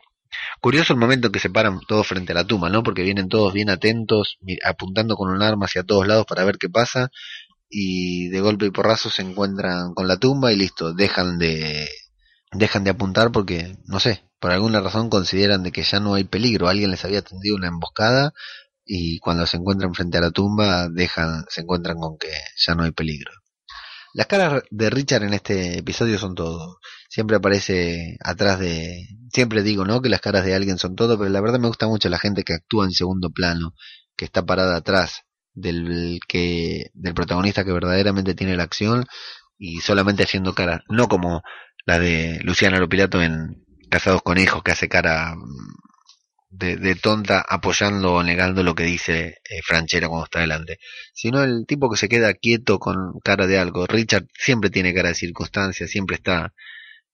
Curioso 0.62 0.94
el 0.94 0.98
momento 0.98 1.26
en 1.26 1.32
que 1.32 1.40
se 1.40 1.50
paran 1.50 1.80
todos 1.86 2.06
frente 2.06 2.32
a 2.32 2.36
la 2.36 2.46
tumba, 2.46 2.70
¿no? 2.70 2.82
Porque 2.82 3.02
vienen 3.02 3.28
todos 3.28 3.52
bien 3.52 3.68
atentos, 3.68 4.38
apuntando 4.64 5.14
con 5.14 5.30
un 5.30 5.42
arma 5.42 5.66
hacia 5.66 5.82
todos 5.82 6.06
lados 6.06 6.24
para 6.26 6.44
ver 6.44 6.56
qué 6.56 6.70
pasa, 6.70 7.10
y 7.68 8.28
de 8.28 8.40
golpe 8.40 8.66
y 8.66 8.70
porrazo 8.70 9.10
se 9.10 9.22
encuentran 9.22 9.92
con 9.94 10.08
la 10.08 10.16
tumba 10.16 10.52
y 10.52 10.56
listo, 10.56 10.94
dejan 10.94 11.38
de 11.38 11.88
dejan 12.52 12.84
de 12.84 12.90
apuntar 12.90 13.32
porque, 13.32 13.76
no 13.86 13.98
sé, 14.00 14.24
por 14.38 14.52
alguna 14.52 14.80
razón 14.80 15.08
consideran 15.08 15.62
de 15.62 15.72
que 15.72 15.82
ya 15.82 16.00
no 16.00 16.14
hay 16.14 16.24
peligro, 16.24 16.68
alguien 16.68 16.90
les 16.90 17.04
había 17.04 17.22
tendido 17.22 17.56
una 17.56 17.68
emboscada 17.68 18.32
y 18.84 19.18
cuando 19.18 19.46
se 19.46 19.56
encuentran 19.56 19.94
frente 19.94 20.18
a 20.18 20.22
la 20.22 20.30
tumba 20.30 20.88
dejan, 20.88 21.44
se 21.48 21.62
encuentran 21.62 21.96
con 21.96 22.18
que 22.18 22.30
ya 22.56 22.74
no 22.74 22.84
hay 22.84 22.92
peligro. 22.92 23.32
Las 24.14 24.26
caras 24.26 24.62
de 24.70 24.90
Richard 24.90 25.22
en 25.24 25.32
este 25.32 25.78
episodio 25.78 26.18
son 26.18 26.34
todo. 26.34 26.78
Siempre 27.08 27.36
aparece 27.36 28.18
atrás 28.22 28.58
de... 28.58 29.08
Siempre 29.32 29.62
digo, 29.62 29.86
¿no? 29.86 30.02
Que 30.02 30.10
las 30.10 30.20
caras 30.20 30.44
de 30.44 30.54
alguien 30.54 30.76
son 30.76 30.96
todo, 30.96 31.18
pero 31.18 31.30
la 31.30 31.40
verdad 31.40 31.58
me 31.58 31.68
gusta 31.68 31.86
mucho 31.86 32.10
la 32.10 32.18
gente 32.18 32.44
que 32.44 32.52
actúa 32.52 32.84
en 32.84 32.92
segundo 32.92 33.30
plano, 33.30 33.74
que 34.16 34.26
está 34.26 34.44
parada 34.44 34.76
atrás 34.76 35.22
del 35.54 36.20
que 36.28 36.90
del 36.94 37.14
protagonista 37.14 37.64
que 37.64 37.72
verdaderamente 37.72 38.34
tiene 38.34 38.56
la 38.56 38.62
acción 38.62 39.06
y 39.58 39.80
solamente 39.80 40.22
haciendo 40.22 40.54
cara, 40.54 40.82
no 40.88 41.08
como 41.08 41.42
la 41.84 41.98
de 41.98 42.40
Luciana 42.42 42.78
Lopilato 42.78 43.22
en 43.22 43.64
Casados 43.90 44.22
con 44.22 44.38
Hijos, 44.38 44.62
que 44.62 44.72
hace 44.72 44.88
cara 44.88 45.34
de, 46.52 46.94
tonta 46.96 47.44
apoyando 47.48 48.14
o 48.14 48.22
negando 48.22 48.62
lo 48.62 48.74
que 48.74 48.84
dice 48.84 49.40
eh, 49.48 49.62
Franchera 49.64 50.08
cuando 50.08 50.24
está 50.26 50.40
delante, 50.40 50.78
sino 51.14 51.42
el 51.42 51.64
tipo 51.66 51.90
que 51.90 51.96
se 51.96 52.08
queda 52.08 52.34
quieto 52.34 52.78
con 52.78 53.18
cara 53.24 53.46
de 53.46 53.58
algo. 53.58 53.86
Richard 53.86 54.26
siempre 54.34 54.70
tiene 54.70 54.94
cara 54.94 55.08
de 55.08 55.14
circunstancia, 55.14 55.86
siempre 55.86 56.16
está 56.16 56.52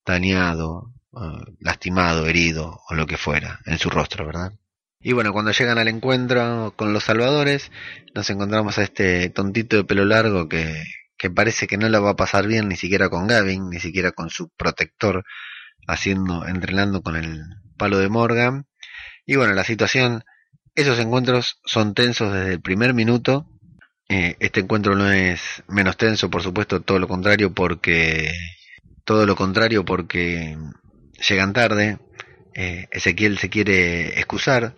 dañado, 0.04 0.92
eh, 1.14 1.52
lastimado, 1.60 2.26
herido 2.26 2.80
o 2.88 2.94
lo 2.94 3.06
que 3.06 3.16
fuera 3.16 3.60
en 3.64 3.78
su 3.78 3.90
rostro, 3.90 4.26
¿verdad? 4.26 4.52
Y 5.00 5.12
bueno, 5.12 5.32
cuando 5.32 5.52
llegan 5.52 5.78
al 5.78 5.86
encuentro 5.86 6.74
con 6.76 6.92
los 6.92 7.04
salvadores, 7.04 7.70
nos 8.14 8.28
encontramos 8.30 8.78
a 8.78 8.82
este 8.82 9.30
tontito 9.30 9.76
de 9.76 9.84
pelo 9.84 10.04
largo 10.04 10.48
que, 10.48 10.82
que 11.16 11.30
parece 11.30 11.68
que 11.68 11.78
no 11.78 11.88
la 11.88 12.00
va 12.00 12.10
a 12.10 12.16
pasar 12.16 12.48
bien 12.48 12.68
ni 12.68 12.76
siquiera 12.76 13.08
con 13.08 13.28
Gavin, 13.28 13.70
ni 13.70 13.78
siquiera 13.78 14.10
con 14.10 14.30
su 14.30 14.48
protector, 14.56 15.24
haciendo, 15.86 16.44
entrenando 16.46 17.02
con 17.02 17.14
el 17.14 17.44
palo 17.76 17.98
de 17.98 18.08
Morgan 18.08 18.67
y 19.28 19.36
bueno, 19.36 19.52
la 19.52 19.62
situación, 19.62 20.24
esos 20.74 20.98
encuentros 20.98 21.60
son 21.66 21.92
tensos 21.92 22.32
desde 22.32 22.54
el 22.54 22.62
primer 22.62 22.94
minuto. 22.94 23.46
Eh, 24.08 24.36
este 24.40 24.60
encuentro 24.60 24.96
no 24.96 25.12
es 25.12 25.62
menos 25.68 25.98
tenso, 25.98 26.30
por 26.30 26.42
supuesto, 26.42 26.80
todo 26.80 26.98
lo 26.98 27.08
contrario, 27.08 27.52
porque 27.52 28.32
todo 29.04 29.26
lo 29.26 29.36
contrario 29.36 29.84
porque 29.84 30.56
llegan 31.28 31.52
tarde. 31.52 31.98
Eh, 32.54 32.88
Ezequiel 32.90 33.36
se 33.36 33.50
quiere 33.50 34.18
excusar. 34.18 34.74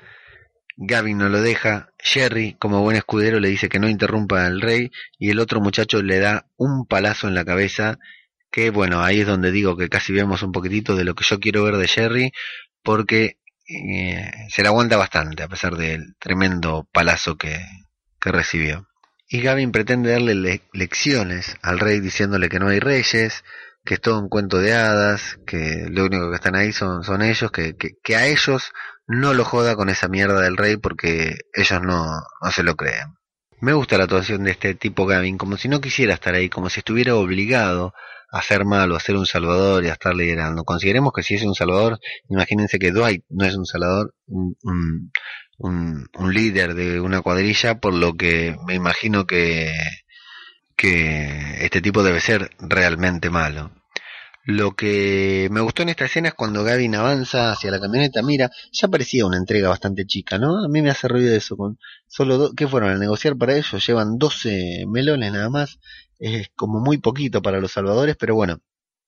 Gavin 0.76 1.18
no 1.18 1.28
lo 1.28 1.40
deja. 1.42 1.92
Jerry, 2.00 2.56
como 2.58 2.82
buen 2.82 2.96
escudero, 2.96 3.38
le 3.38 3.50
dice 3.50 3.68
que 3.68 3.78
no 3.78 3.88
interrumpa 3.88 4.46
al 4.46 4.60
rey. 4.60 4.90
Y 5.16 5.30
el 5.30 5.38
otro 5.38 5.60
muchacho 5.60 6.02
le 6.02 6.18
da 6.18 6.48
un 6.56 6.86
palazo 6.86 7.28
en 7.28 7.36
la 7.36 7.44
cabeza. 7.44 8.00
Que 8.50 8.70
bueno, 8.70 9.00
ahí 9.00 9.20
es 9.20 9.28
donde 9.28 9.52
digo 9.52 9.76
que 9.76 9.88
casi 9.88 10.12
vemos 10.12 10.42
un 10.42 10.50
poquitito 10.50 10.96
de 10.96 11.04
lo 11.04 11.14
que 11.14 11.22
yo 11.24 11.38
quiero 11.38 11.62
ver 11.62 11.76
de 11.76 11.86
Jerry. 11.86 12.32
Porque 12.82 13.36
eh, 13.70 14.30
se 14.48 14.62
la 14.62 14.70
aguanta 14.70 14.96
bastante 14.96 15.42
a 15.42 15.48
pesar 15.48 15.76
del 15.76 16.16
tremendo 16.18 16.88
palazo 16.92 17.37
que, 17.37 17.64
que 18.20 18.33
recibió. 18.33 18.88
Y 19.28 19.42
Gavin 19.42 19.70
pretende 19.70 20.11
darle 20.11 20.61
lecciones 20.72 21.56
al 21.62 21.78
rey 21.78 22.00
diciéndole 22.00 22.48
que 22.48 22.59
no 22.59 22.68
hay 22.68 22.80
reyes, 22.80 23.44
que 23.85 23.94
es 23.94 24.00
todo 24.00 24.18
un 24.18 24.28
cuento 24.28 24.59
de 24.59 24.74
hadas, 24.74 25.38
que 25.46 25.87
lo 25.88 26.06
único 26.06 26.30
que 26.30 26.35
están 26.35 26.56
ahí 26.56 26.72
son, 26.72 27.04
son 27.04 27.22
ellos, 27.22 27.52
que, 27.52 27.76
que, 27.76 27.90
que, 28.02 28.16
a 28.16 28.26
ellos 28.26 28.72
no 29.06 29.33
lo 29.33 29.44
joda 29.44 29.76
con 29.76 29.88
esa 29.88 30.09
mierda 30.09 30.40
del 30.40 30.56
rey 30.56 30.76
porque 30.76 31.37
ellos 31.54 31.80
no, 31.80 32.06
no 32.42 32.50
se 32.50 32.64
lo 32.64 32.74
creen. 32.74 33.14
Me 33.61 33.72
gusta 33.72 33.98
la 33.98 34.04
actuación 34.04 34.42
de 34.42 34.50
este 34.50 34.74
tipo 34.74 35.06
Gavin, 35.06 35.38
como 35.38 35.56
si 35.56 35.68
no 35.68 35.80
quisiera 35.80 36.14
estar 36.14 36.35
ahí, 36.35 36.48
como 36.48 36.68
si 36.68 36.80
estuviera 36.80 37.14
obligado 37.14 37.94
a 38.31 38.43
ser 38.43 38.64
malo, 38.64 38.97
a 38.97 39.01
ser 39.01 39.16
un 39.16 39.27
salvador 39.27 39.85
y 39.85 39.88
a 39.88 39.93
estar 39.93 40.14
liderando. 40.14 40.64
Consideremos 40.64 41.12
que 41.12 41.23
si 41.23 41.35
es 41.35 41.43
un 41.43 41.55
salvador, 41.55 41.99
imagínense 42.29 42.79
que 42.79 42.93
Dwight 42.93 43.25
no 43.29 43.45
es 43.45 43.57
un 43.57 43.66
salvador, 43.66 44.14
un, 44.27 44.57
un, 45.59 46.09
un, 46.12 46.35
líder 46.35 46.75
de 46.75 47.01
una 47.01 47.23
cuadrilla, 47.23 47.81
por 47.81 47.95
lo 47.95 48.14
que 48.14 48.57
me 48.66 48.75
imagino 48.75 49.27
que, 49.27 49.73
que 50.77 51.64
este 51.64 51.81
tipo 51.81 52.03
debe 52.03 52.21
ser 52.21 52.51
realmente 52.61 53.31
malo. 53.31 53.73
Lo 54.45 54.75
que 54.75 55.49
me 55.51 55.61
gustó 55.61 55.83
en 55.83 55.90
esta 55.90 56.07
escena 56.07 56.29
es 56.29 56.35
cuando 56.35 56.64
Gavin 56.64 56.95
avanza 56.95 57.53
hacia 57.53 57.71
la 57.71 57.79
camioneta, 57.79 58.23
mira, 58.23 58.51
ya 58.73 58.88
parecía 58.88 59.27
una 59.27 59.37
entrega 59.37 59.69
bastante 59.69 60.07
chica, 60.07 60.38
¿no? 60.38 60.64
A 60.64 60.69
mí 60.69 60.81
me 60.81 60.90
hace 60.90 61.09
ruido 61.09 61.37
eso, 61.37 61.57
con 61.57 61.79
solo 62.09 62.38
dos, 62.38 62.53
¿qué 62.57 62.66
fueron 62.66 62.90
a 62.90 62.99
negociar 62.99 63.37
para 63.37 63.55
ellos? 63.55 63.87
Llevan 63.87 64.16
12 64.19 64.87
melones 64.88 65.33
nada 65.33 65.51
más, 65.51 65.79
es 66.20 66.48
como 66.54 66.80
muy 66.80 66.98
poquito 66.98 67.42
para 67.42 67.61
los 67.61 67.72
salvadores, 67.72 68.16
pero 68.16 68.35
bueno, 68.35 68.61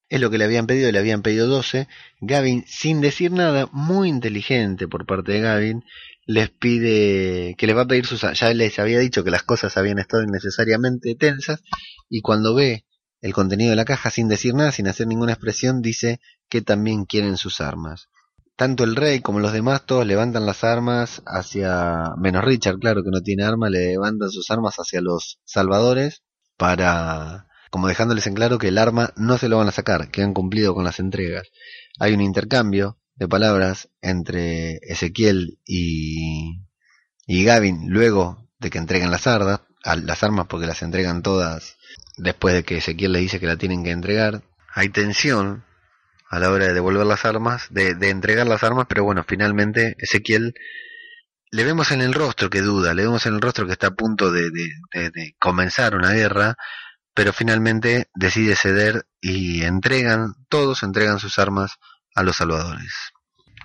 es 0.09 0.21
lo 0.21 0.31
que 0.31 0.39
le 0.39 0.45
habían 0.45 0.67
pedido, 0.67 0.91
le 0.91 0.99
habían 0.99 1.23
pedido 1.23 1.47
12. 1.47 1.89
Gavin, 2.21 2.65
sin 2.67 3.01
decir 3.01 3.33
nada, 3.33 3.69
muy 3.73 4.09
inteligente 4.09 4.89
por 4.89 5.07
parte 5.07 5.33
de 5.33 5.41
Gavin, 5.41 5.85
les 6.27 6.51
pide 6.51 7.55
que 7.57 7.67
le 7.67 7.75
va 7.75 7.83
a 7.83 7.87
pedir 7.87 8.07
sus... 8.07 8.21
Ya 8.21 8.53
les 8.53 8.79
había 8.79 8.99
dicho 8.99 9.25
que 9.25 9.31
las 9.31 9.43
cosas 9.43 9.77
habían 9.77 9.99
estado 9.99 10.23
innecesariamente 10.23 11.15
tensas 11.15 11.63
y 12.09 12.21
cuando 12.21 12.55
ve 12.55 12.85
el 13.21 13.33
contenido 13.33 13.71
de 13.71 13.77
la 13.77 13.85
caja 13.85 14.11
sin 14.11 14.29
decir 14.29 14.55
nada, 14.55 14.73
sin 14.73 14.89
hacer 14.89 15.07
ninguna 15.07 15.33
expresión, 15.33 15.81
dice 15.81 16.21
que 16.49 16.61
también 16.61 17.05
quieren 17.05 17.37
sus 17.37 17.61
armas. 17.61 18.09
Tanto 18.57 18.85
el 18.85 18.97
rey 18.97 19.21
como 19.21 19.41
los 19.41 19.53
demás 19.53 19.87
todos 19.87 20.07
levantan 20.07 20.47
las 20.47 20.65
armas 20.65 21.23
hacia... 21.27 22.15
menos 22.19 22.45
Richard, 22.45 22.79
claro 22.79 23.03
que 23.03 23.11
no 23.11 23.23
tiene 23.23 23.45
arma, 23.45 23.71
le 23.71 23.93
levantan 23.93 24.31
sus 24.31 24.51
armas 24.51 24.77
hacia 24.77 25.01
los 25.01 25.41
salvadores 25.45 26.23
para 26.57 27.47
como 27.73 27.89
dejándoles 27.89 28.27
en 28.27 28.35
claro 28.35 28.59
que 28.59 28.69
el 28.69 28.77
arma 28.77 29.15
no 29.17 29.39
se 29.39 29.49
lo 29.49 29.57
van 29.57 29.69
a 29.69 29.73
sacar, 29.73 30.11
que 30.11 30.23
han 30.23 30.35
cumplido 30.35 30.75
con 30.75 30.85
las 30.85 31.01
entregas. 31.01 31.49
Hay 31.99 32.13
un 32.13 32.21
intercambio 32.21 32.99
de 33.15 33.29
palabras 33.29 33.89
entre 34.03 34.77
Ezequiel 34.83 35.59
y, 35.65 36.61
y 37.27 37.45
Gavin 37.45 37.89
luego 37.89 38.47
de 38.59 38.69
que 38.69 38.77
entregan 38.77 39.11
las, 39.11 39.27
armas, 39.27 39.63
las 40.03 40.23
armas 40.23 40.49
porque 40.49 40.67
las 40.67 40.83
entregan 40.83 41.23
todas 41.23 41.79
después 42.19 42.55
de 42.55 42.63
que 42.63 42.77
Ezequiel 42.77 43.13
le 43.13 43.21
dice 43.21 43.41
que 43.41 43.47
la 43.47 43.57
tienen 43.57 43.85
que 43.85 43.91
entregar. 43.91 44.43
Hay 44.75 44.91
tensión 44.91 45.65
a 46.29 46.39
la 46.39 46.51
hora 46.51 46.67
de 46.67 46.75
devolver 46.75 47.07
las 47.07 47.25
armas, 47.25 47.69
de, 47.71 47.95
de 47.95 48.11
entregar 48.11 48.47
las 48.47 48.63
armas, 48.63 48.85
pero 48.87 49.03
bueno, 49.05 49.25
finalmente 49.27 49.97
Ezequiel 49.99 50.53
le 51.53 51.65
vemos 51.65 51.91
en 51.93 52.01
el 52.01 52.15
rostro 52.15 52.49
que 52.49 52.63
duda, 52.63 52.95
le 52.95 53.03
vemos 53.03 53.27
en 53.27 53.35
el 53.35 53.41
rostro 53.43 53.67
que 53.67 53.73
está 53.73 53.89
a 53.89 53.95
punto 53.95 54.33
de, 54.33 54.51
comenzar 55.39 55.95
una 55.95 56.13
guerra, 56.13 56.57
pero 57.15 57.35
finalmente 57.35 58.09
decide 58.15 58.57
ceder 58.57 59.07
y 59.21 59.63
entregan, 59.63 60.35
todos 60.49 60.83
entregan 60.83 61.19
sus 61.19 61.39
armas 61.39 61.73
a 62.15 62.23
los 62.23 62.37
salvadores. 62.37 63.13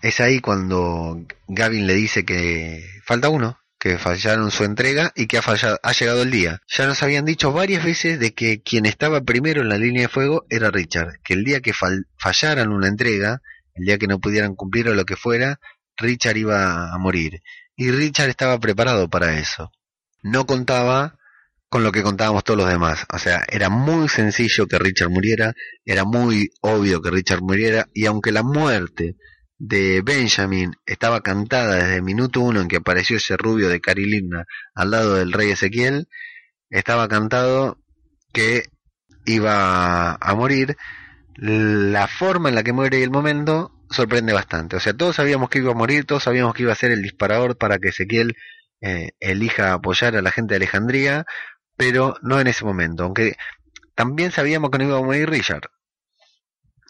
Es 0.02 0.20
ahí 0.20 0.42
cuando 0.42 1.26
Gavin 1.48 1.88
le 1.88 1.94
dice 1.94 2.26
que 2.26 2.84
falta 3.06 3.30
uno, 3.30 3.58
que 3.80 3.98
fallaron 3.98 4.52
su 4.52 4.66
entrega 4.66 5.14
y 5.16 5.28
que 5.28 5.38
ha, 5.38 5.42
fallado, 5.42 5.80
ha 5.82 5.94
llegado 5.94 6.24
el 6.24 6.32
día. 6.32 6.62
Ya 6.68 6.88
nos 6.88 7.02
habían 7.04 7.24
dicho 7.24 7.54
varias 7.54 7.86
veces 7.86 8.20
de 8.20 8.34
que 8.34 8.62
quien 8.62 8.86
estaba 8.86 9.22
primero 9.22 9.62
en 9.62 9.70
la 9.70 9.78
línea 9.78 10.04
de 10.04 10.10
fuego 10.10 10.46
era 10.50 10.72
Richard, 10.72 11.22
que 11.24 11.36
el 11.36 11.46
día 11.46 11.62
que 11.62 11.74
fallaran 12.18 12.74
una 12.74 12.90
entrega, 12.90 13.42
el 13.76 13.86
día 13.86 13.98
que 13.98 14.08
no 14.08 14.20
pudieran 14.20 14.56
cumplir 14.56 14.90
o 14.90 14.94
lo 14.94 15.06
que 15.06 15.16
fuera, 15.16 15.62
Richard 15.96 16.36
iba 16.36 16.94
a 16.94 16.98
morir. 16.98 17.42
Y 17.78 17.92
Richard 17.92 18.30
estaba 18.30 18.60
preparado 18.60 19.08
para 19.08 19.40
eso. 19.40 19.72
No 20.24 20.46
contaba 20.46 21.18
con 21.70 21.84
lo 21.84 21.92
que 21.92 22.02
contábamos 22.02 22.44
todos 22.44 22.58
los 22.58 22.70
demás. 22.70 23.06
O 23.14 23.20
sea, 23.20 23.46
era 23.48 23.70
muy 23.70 24.10
sencillo 24.10 24.68
que 24.68 24.80
Richard 24.80 25.12
muriera, 25.12 25.54
era 25.86 26.04
muy 26.04 26.50
obvio 26.62 27.02
que 27.02 27.12
Richard 27.12 27.42
muriera, 27.42 27.88
y 27.94 28.08
aunque 28.08 28.32
la 28.32 28.42
muerte 28.42 29.16
de 29.60 30.02
Benjamin 30.02 30.74
estaba 30.86 31.22
cantada 31.22 31.76
desde 31.76 31.96
el 31.98 32.04
minuto 32.04 32.42
uno 32.42 32.62
en 32.62 32.68
que 32.68 32.78
apareció 32.78 33.18
ese 33.18 33.38
rubio 33.38 33.70
de 33.70 33.82
Carilina 33.82 34.46
al 34.74 34.92
lado 34.92 35.16
del 35.16 35.32
rey 35.32 35.52
Ezequiel, 35.52 36.08
estaba 36.70 37.08
cantado 37.08 37.78
que 38.34 38.64
iba 39.26 40.16
a 40.16 40.36
morir. 40.36 40.78
La 41.36 42.08
forma 42.08 42.50
en 42.50 42.56
la 42.56 42.64
que 42.64 42.74
muere 42.74 43.00
y 43.00 43.04
el 43.04 43.12
momento 43.12 43.77
sorprende 43.90 44.34
bastante. 44.34 44.76
O 44.76 44.80
sea, 44.80 44.94
todos 44.94 45.16
sabíamos 45.16 45.50
que 45.50 45.60
iba 45.60 45.72
a 45.72 45.76
morir, 45.76 46.06
todos 46.06 46.24
sabíamos 46.24 46.54
que 46.54 46.64
iba 46.64 46.72
a 46.72 46.76
ser 46.76 46.92
el 46.92 47.02
disparador 47.02 47.58
para 47.58 47.80
que 47.80 47.90
Ezequiel 47.90 48.36
eh, 48.82 49.12
elija 49.20 49.74
apoyar 49.74 50.16
a 50.16 50.22
la 50.22 50.32
gente 50.32 50.54
de 50.54 50.58
Alejandría, 50.58 51.26
pero 51.76 52.16
no 52.22 52.40
en 52.40 52.48
ese 52.48 52.66
momento, 52.66 53.04
aunque 53.04 53.36
también 53.96 54.32
sabíamos 54.32 54.70
que 54.72 54.78
no 54.78 54.84
iba 54.86 54.98
a 54.98 55.02
morir 55.02 55.30
Richard, 55.30 55.70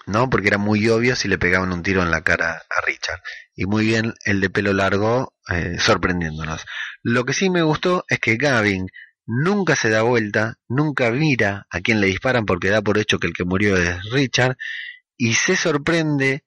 ¿no? 0.06 0.30
Porque 0.30 0.48
era 0.48 0.58
muy 0.58 0.88
obvio 0.90 1.16
si 1.16 1.28
le 1.28 1.38
pegaban 1.38 1.72
un 1.72 1.84
tiro 1.84 2.02
en 2.02 2.12
la 2.12 2.22
cara 2.22 2.64
a 2.70 2.86
Richard. 2.86 3.22
Y 3.56 3.66
muy 3.66 3.86
bien 3.86 4.14
el 4.26 4.42
de 4.42 4.50
pelo 4.50 4.74
largo 4.74 5.34
eh, 5.50 5.78
sorprendiéndonos. 5.80 6.66
Lo 7.04 7.26
que 7.26 7.34
sí 7.34 7.50
me 7.50 7.62
gustó 7.62 8.04
es 8.10 8.20
que 8.20 8.38
Gavin 8.38 8.88
nunca 9.26 9.76
se 9.76 9.90
da 9.90 10.02
vuelta, 10.02 10.56
nunca 10.68 11.12
mira 11.12 11.68
a 11.70 11.82
quien 11.82 12.02
le 12.02 12.08
disparan 12.08 12.46
porque 12.46 12.70
da 12.70 12.82
por 12.82 12.98
hecho 12.98 13.20
que 13.20 13.28
el 13.28 13.34
que 13.34 13.44
murió 13.44 13.78
es 13.78 13.98
Richard 14.12 14.58
y 15.18 15.34
se 15.34 15.56
sorprende, 15.56 16.44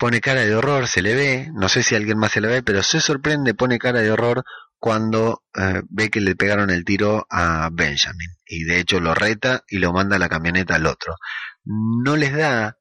pone 0.00 0.22
cara 0.22 0.40
de 0.40 0.56
horror, 0.56 0.88
se 0.88 1.02
le 1.02 1.14
ve, 1.14 1.50
no 1.52 1.68
sé 1.68 1.82
si 1.82 1.94
alguien 1.94 2.16
más 2.16 2.32
se 2.32 2.40
le 2.40 2.48
ve, 2.48 2.62
pero 2.62 2.82
se 2.82 3.02
sorprende, 3.02 3.52
pone 3.52 3.78
cara 3.78 4.00
de 4.00 4.10
horror 4.10 4.44
cuando 4.78 5.44
eh, 5.54 5.82
ve 5.90 6.08
que 6.08 6.22
le 6.22 6.34
pegaron 6.36 6.70
el 6.70 6.86
tiro 6.86 7.26
a 7.28 7.68
Benjamin 7.70 8.30
y 8.46 8.64
de 8.64 8.80
hecho 8.80 8.98
lo 8.98 9.14
reta 9.14 9.62
y 9.68 9.78
lo 9.78 9.92
manda 9.92 10.16
a 10.16 10.18
la 10.18 10.30
camioneta 10.30 10.76
al 10.76 10.86
otro. 10.86 11.16
No 11.64 12.16
les 12.16 12.34
da, 12.34 12.78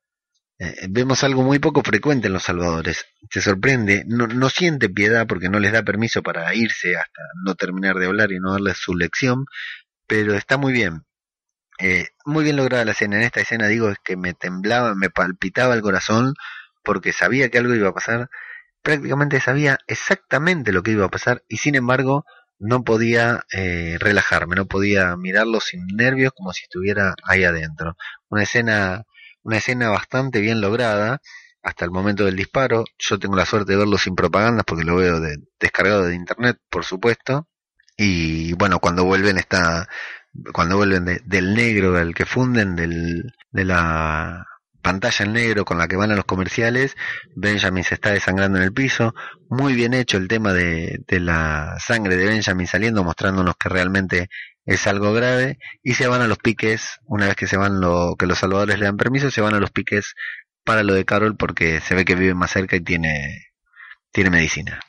eh, 0.60 0.88
vemos 0.90 1.22
algo 1.26 1.44
muy 1.44 1.60
poco 1.60 1.84
frecuente 1.84 2.28
en 2.28 2.34
los 2.34 2.44
salvadores, 2.44 3.06
se 3.30 3.42
sorprende, 3.42 4.06
no, 4.08 4.28
no 4.28 4.50
siente 4.50 4.88
piedad 4.88 5.28
porque 5.28 5.50
no 5.50 5.60
les 5.60 5.74
da 5.74 5.84
permiso 5.84 6.24
para 6.24 6.56
irse 6.56 6.96
hasta 6.96 7.22
no 7.44 7.56
terminar 7.56 7.98
de 7.98 8.06
hablar 8.06 8.32
y 8.32 8.40
no 8.40 8.54
darles 8.54 8.78
su 8.78 8.96
lección, 8.96 9.44
pero 10.08 10.36
está 10.36 10.56
muy 10.56 10.72
bien. 10.72 11.04
Eh, 11.80 12.08
muy 12.26 12.44
bien 12.46 12.58
lograda 12.58 12.86
la 12.86 12.92
escena. 12.92 13.18
En 13.18 13.24
esta 13.24 13.42
escena 13.42 13.68
digo 13.68 13.90
es 13.90 13.98
que 14.04 14.18
me 14.18 14.34
temblaba, 14.34 14.96
me 14.96 15.10
palpitaba 15.10 15.74
el 15.74 15.82
corazón 15.82 16.34
porque 16.84 17.14
sabía 17.14 17.50
que 17.50 17.58
algo 17.58 17.76
iba 17.76 17.90
a 17.90 17.94
pasar 17.94 18.30
prácticamente 18.82 19.40
sabía 19.40 19.78
exactamente 19.88 20.72
lo 20.72 20.84
que 20.84 20.92
iba 20.92 21.06
a 21.06 21.10
pasar 21.10 21.44
y 21.48 21.58
sin 21.58 21.76
embargo 21.76 22.26
no 22.60 22.84
podía 22.84 23.46
eh, 23.54 23.98
relajarme, 24.00 24.56
no 24.56 24.66
podía 24.66 25.16
mirarlo 25.16 25.60
sin 25.62 25.88
nervios 25.88 26.34
como 26.36 26.52
si 26.54 26.64
estuviera 26.64 27.16
ahí 27.24 27.46
adentro. 27.46 27.96
Una 28.30 28.44
escena, 28.44 29.06
una 29.44 29.58
escena 29.58 29.90
bastante 29.90 30.42
bien 30.42 30.60
lograda 30.60 31.22
hasta 31.64 31.86
el 31.86 31.92
momento 31.92 32.26
del 32.26 32.36
disparo. 32.36 32.84
Yo 32.98 33.18
tengo 33.18 33.36
la 33.36 33.46
suerte 33.46 33.72
de 33.74 33.78
verlo 33.78 33.98
sin 33.98 34.16
propagandas 34.16 34.66
porque 34.66 34.84
lo 34.84 34.98
veo 34.98 35.22
de, 35.22 35.38
descargado 35.60 36.04
de 36.06 36.16
internet, 36.16 36.58
por 36.70 36.84
supuesto. 36.84 37.48
Y 37.98 38.54
bueno, 38.54 38.80
cuando 38.80 39.06
vuelven 39.06 39.38
está, 39.38 39.88
cuando 40.54 40.78
vuelven 40.78 41.06
del 41.26 41.54
negro 41.54 41.94
del 41.94 42.14
que 42.14 42.26
funden, 42.26 42.76
del, 42.76 43.34
de 43.52 43.66
la 43.66 44.46
pantalla 44.82 45.26
en 45.26 45.34
negro 45.34 45.66
con 45.66 45.78
la 45.78 45.88
que 45.88 45.96
van 45.96 46.12
a 46.12 46.16
los 46.16 46.26
comerciales, 46.26 46.96
Benjamin 47.36 47.84
se 47.84 47.96
está 47.96 48.12
desangrando 48.12 48.58
en 48.58 48.64
el 48.64 48.74
piso, 48.74 49.14
muy 49.50 49.74
bien 49.74 49.94
hecho 49.94 50.18
el 50.18 50.28
tema 50.28 50.54
de, 50.54 51.04
la 51.08 51.76
sangre 51.80 52.16
de 52.16 52.26
Benjamin 52.26 52.68
saliendo, 52.68 53.04
mostrándonos 53.04 53.56
que 53.58 53.70
realmente 53.70 54.30
es 54.66 54.88
algo 54.88 55.14
grave, 55.14 55.58
y 55.84 55.94
se 55.94 56.08
van 56.08 56.22
a 56.22 56.28
los 56.28 56.38
piques, 56.38 57.00
una 57.06 57.28
vez 57.28 57.36
que 57.36 57.48
se 57.48 57.58
van 57.58 57.82
lo, 57.82 58.16
que 58.18 58.26
los 58.26 58.40
salvadores 58.40 58.80
le 58.80 58.86
dan 58.86 58.98
permiso, 58.98 59.32
se 59.32 59.42
van 59.42 59.56
a 59.56 59.60
los 59.60 59.72
piques 59.72 60.16
para 60.64 60.84
lo 60.84 60.94
de 60.94 61.06
Carol 61.06 61.36
porque 61.36 61.82
se 61.82 61.96
ve 61.96 62.06
que 62.06 62.16
vive 62.16 62.36
más 62.36 62.52
cerca 62.52 62.76
y 62.76 62.82
tiene, 62.82 63.48
tiene 64.12 64.30
medicina. 64.30 64.80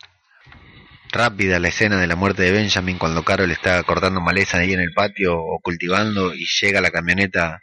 Rápida 1.12 1.58
la 1.58 1.68
escena 1.68 2.00
de 2.00 2.06
la 2.06 2.14
muerte 2.14 2.42
de 2.42 2.52
Benjamin 2.52 2.98
cuando 2.98 3.24
Carol 3.24 3.50
está 3.50 3.82
cortando 3.82 4.20
maleza 4.20 4.58
ahí 4.58 4.72
en 4.72 4.80
el 4.80 4.92
patio 4.92 5.36
o 5.38 5.58
cultivando 5.60 6.34
y 6.34 6.46
llega 6.60 6.80
la 6.80 6.90
camioneta 6.90 7.60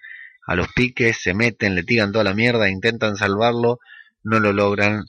a 0.47 0.55
los 0.55 0.69
piques, 0.69 1.21
se 1.21 1.33
meten, 1.33 1.75
le 1.75 1.83
tiran 1.83 2.13
toda 2.13 2.23
la 2.23 2.33
mierda, 2.33 2.69
intentan 2.69 3.17
salvarlo, 3.17 3.79
no 4.23 4.39
lo 4.39 4.53
logran. 4.53 5.03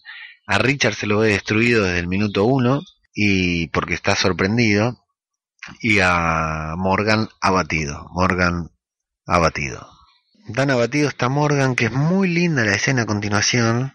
A 0.47 0.59
Richard 0.59 0.95
se 0.95 1.07
lo 1.07 1.21
ve 1.21 1.29
destruido 1.29 1.85
desde 1.85 2.01
el 2.01 2.09
minuto 2.09 2.45
uno 2.45 2.83
y 3.15 3.69
porque 3.69 3.95
está 3.95 4.17
sorprendido 4.17 5.05
y 5.81 6.01
a 6.01 6.75
Morgan 6.77 7.29
abatido. 7.41 8.09
Morgan 8.11 8.71
abatido. 9.27 9.89
Tan 10.55 10.71
abatido 10.71 11.09
está 11.09 11.29
Morgan 11.29 11.77
que 11.77 11.87
es 11.87 11.93
muy 11.93 12.29
linda 12.29 12.65
la 12.65 12.75
escena 12.75 13.03
a 13.03 13.07
continuación 13.07 13.95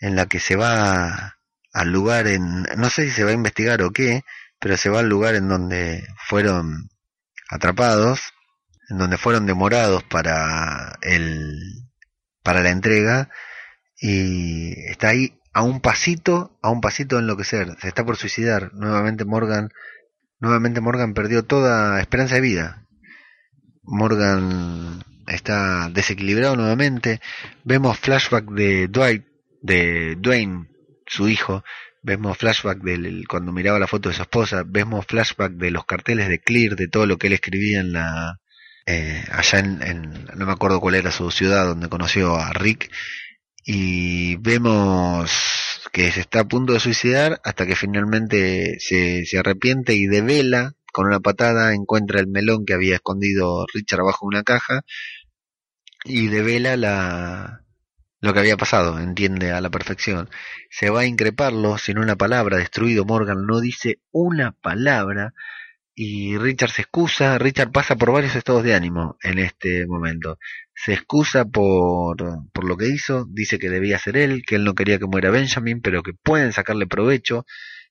en 0.00 0.16
la 0.16 0.26
que 0.26 0.40
se 0.40 0.56
va 0.56 1.36
al 1.72 1.92
lugar 1.92 2.26
en 2.26 2.62
no 2.62 2.90
sé 2.90 3.04
si 3.04 3.10
se 3.10 3.22
va 3.22 3.30
a 3.30 3.34
investigar 3.34 3.82
o 3.82 3.92
qué, 3.92 4.22
pero 4.58 4.76
se 4.76 4.88
va 4.88 5.00
al 5.00 5.08
lugar 5.08 5.36
en 5.36 5.48
donde 5.48 6.04
fueron 6.26 6.88
atrapados 7.48 8.32
en 8.90 8.98
donde 8.98 9.16
fueron 9.16 9.46
demorados 9.46 10.02
para 10.02 10.98
el 11.02 11.58
para 12.42 12.62
la 12.62 12.70
entrega 12.70 13.30
y 14.00 14.72
está 14.90 15.08
ahí 15.08 15.38
a 15.52 15.62
un 15.62 15.80
pasito, 15.80 16.58
a 16.62 16.70
un 16.70 16.80
pasito 16.80 17.16
de 17.16 17.22
enloquecer, 17.22 17.76
se 17.80 17.88
está 17.88 18.04
por 18.04 18.16
suicidar. 18.16 18.72
Nuevamente 18.74 19.24
Morgan, 19.24 19.70
nuevamente 20.38 20.80
Morgan 20.80 21.14
perdió 21.14 21.44
toda 21.44 22.00
esperanza 22.00 22.36
de 22.36 22.40
vida. 22.40 22.86
Morgan 23.82 25.02
está 25.26 25.88
desequilibrado 25.90 26.56
nuevamente. 26.56 27.20
Vemos 27.64 27.98
flashback 27.98 28.50
de 28.50 28.88
Dwight, 28.88 29.24
de 29.62 30.16
Dwayne, 30.16 30.68
su 31.06 31.28
hijo. 31.28 31.64
Vemos 32.02 32.38
flashback 32.38 32.78
de 32.78 33.24
cuando 33.28 33.52
miraba 33.52 33.78
la 33.78 33.86
foto 33.86 34.08
de 34.08 34.14
su 34.14 34.22
esposa. 34.22 34.64
Vemos 34.66 35.06
flashback 35.06 35.52
de 35.52 35.70
los 35.70 35.84
carteles 35.84 36.28
de 36.28 36.40
Clear, 36.40 36.76
de 36.76 36.88
todo 36.88 37.06
lo 37.06 37.18
que 37.18 37.26
él 37.26 37.34
escribía 37.34 37.80
en 37.80 37.92
la, 37.92 38.39
eh, 38.90 39.24
allá 39.30 39.58
en, 39.60 40.26
no 40.34 40.46
me 40.46 40.52
acuerdo 40.52 40.80
cuál 40.80 40.96
era 40.96 41.12
su 41.12 41.30
ciudad 41.30 41.66
donde 41.66 41.88
conoció 41.88 42.34
a 42.36 42.52
Rick 42.52 42.90
y 43.64 44.36
vemos 44.36 45.30
que 45.92 46.10
se 46.10 46.20
está 46.20 46.40
a 46.40 46.48
punto 46.48 46.72
de 46.72 46.80
suicidar 46.80 47.40
hasta 47.44 47.66
que 47.66 47.76
finalmente 47.76 48.78
se, 48.80 49.24
arrepiente 49.38 49.94
y 49.94 50.06
devela 50.06 50.72
con 50.92 51.06
una 51.06 51.20
patada 51.20 51.72
encuentra 51.74 52.18
el 52.18 52.26
melón 52.26 52.64
que 52.64 52.74
había 52.74 52.96
escondido 52.96 53.64
Richard 53.72 54.00
abajo 54.00 54.26
de 54.26 54.36
una 54.36 54.42
caja 54.42 54.82
y 56.04 56.26
devela 56.26 56.76
la, 56.76 57.60
lo 58.20 58.32
que 58.32 58.40
había 58.40 58.56
pasado, 58.56 58.98
entiende 58.98 59.52
a 59.52 59.60
la 59.60 59.70
perfección. 59.70 60.28
Se 60.68 60.90
va 60.90 61.00
a 61.00 61.06
increparlo 61.06 61.78
sin 61.78 61.98
una 61.98 62.16
palabra, 62.16 62.56
destruido 62.56 63.04
Morgan 63.04 63.46
no 63.46 63.60
dice 63.60 64.00
una 64.10 64.52
palabra 64.52 65.32
y 66.02 66.38
Richard 66.38 66.70
se 66.70 66.80
excusa, 66.80 67.36
Richard 67.36 67.72
pasa 67.72 67.94
por 67.94 68.10
varios 68.10 68.34
estados 68.34 68.62
de 68.62 68.74
ánimo 68.74 69.18
en 69.22 69.38
este 69.38 69.86
momento. 69.86 70.38
Se 70.74 70.94
excusa 70.94 71.44
por, 71.44 72.16
por 72.54 72.64
lo 72.64 72.78
que 72.78 72.88
hizo, 72.88 73.26
dice 73.28 73.58
que 73.58 73.68
debía 73.68 73.98
ser 73.98 74.16
él, 74.16 74.42
que 74.46 74.54
él 74.54 74.64
no 74.64 74.74
quería 74.74 74.98
que 74.98 75.04
muera 75.04 75.28
Benjamin, 75.28 75.82
pero 75.82 76.02
que 76.02 76.14
pueden 76.14 76.54
sacarle 76.54 76.86
provecho, 76.86 77.44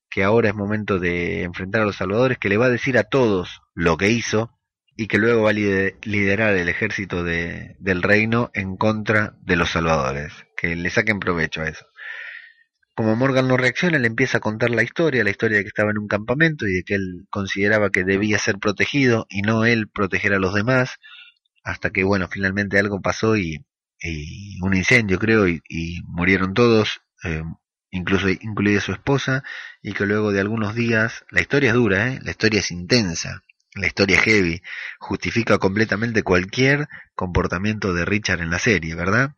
que 0.10 0.24
ahora 0.24 0.50
es 0.50 0.56
momento 0.56 0.98
de 0.98 1.44
enfrentar 1.44 1.84
a 1.84 1.86
los 1.86 1.98
salvadores, 1.98 2.40
que 2.40 2.50
le 2.50 2.58
va 2.58 2.66
a 2.66 2.72
decir 2.72 2.98
a 2.98 3.04
todos 3.04 3.62
lo 3.76 3.96
que 3.96 4.10
hizo 4.10 4.58
y 4.96 5.06
que 5.06 5.20
luego 5.20 5.44
va 5.44 5.52
a 5.52 5.54
liderar 5.54 6.56
el 6.56 6.68
ejército 6.68 7.24
de, 7.24 7.76
del 7.78 8.02
reino 8.02 8.50
en 8.56 8.76
contra 8.76 9.36
de 9.42 9.56
los 9.56 9.70
salvadores, 9.70 10.34
que 10.58 10.76
le 10.76 10.90
saquen 10.90 11.20
provecho 11.20 11.62
a 11.62 11.70
eso. 11.70 11.86
Como 13.00 13.16
Morgan 13.16 13.48
no 13.48 13.56
reacciona, 13.56 13.98
le 13.98 14.08
empieza 14.08 14.40
a 14.40 14.42
contar 14.42 14.72
la 14.72 14.84
historia, 14.84 15.24
la 15.24 15.30
historia 15.30 15.60
de 15.60 15.64
que 15.64 15.70
estaba 15.70 15.90
en 15.92 16.00
un 16.00 16.10
campamento 16.10 16.68
y 16.68 16.74
de 16.74 16.84
que 16.84 16.96
él 16.96 17.28
consideraba 17.30 17.92
que 17.92 18.04
debía 18.04 18.38
ser 18.38 18.60
protegido 18.60 19.26
y 19.30 19.42
no 19.42 19.64
él 19.64 19.88
proteger 19.88 20.34
a 20.34 20.38
los 20.38 20.54
demás, 20.54 20.98
hasta 21.64 21.92
que, 21.92 22.04
bueno, 22.04 22.28
finalmente 22.30 22.78
algo 22.78 23.00
pasó 23.02 23.38
y, 23.38 23.66
un 24.62 24.74
incendio, 24.74 25.18
creo, 25.18 25.48
y, 25.48 25.62
murieron 26.08 26.54
todos, 26.54 27.00
eh, 27.24 27.42
incluso 27.90 28.28
incluida 28.28 28.82
su 28.82 28.92
esposa, 28.92 29.46
y 29.82 29.94
que 29.94 30.06
luego 30.06 30.34
de 30.34 30.42
algunos 30.42 30.76
días, 30.76 31.24
la 31.30 31.40
historia 31.40 31.70
es 31.70 31.76
dura, 31.76 32.10
¿eh? 32.10 32.20
la 32.22 32.32
historia 32.32 32.60
es 32.60 32.70
intensa, 32.70 33.44
la 33.76 33.88
historia 33.88 34.18
es 34.18 34.24
heavy, 34.24 34.62
justifica 35.00 35.58
completamente 35.58 36.22
cualquier 36.22 36.90
comportamiento 37.16 37.94
de 37.94 38.04
Richard 38.04 38.42
en 38.42 38.50
la 38.50 38.60
serie, 38.60 38.94
¿verdad? 38.96 39.36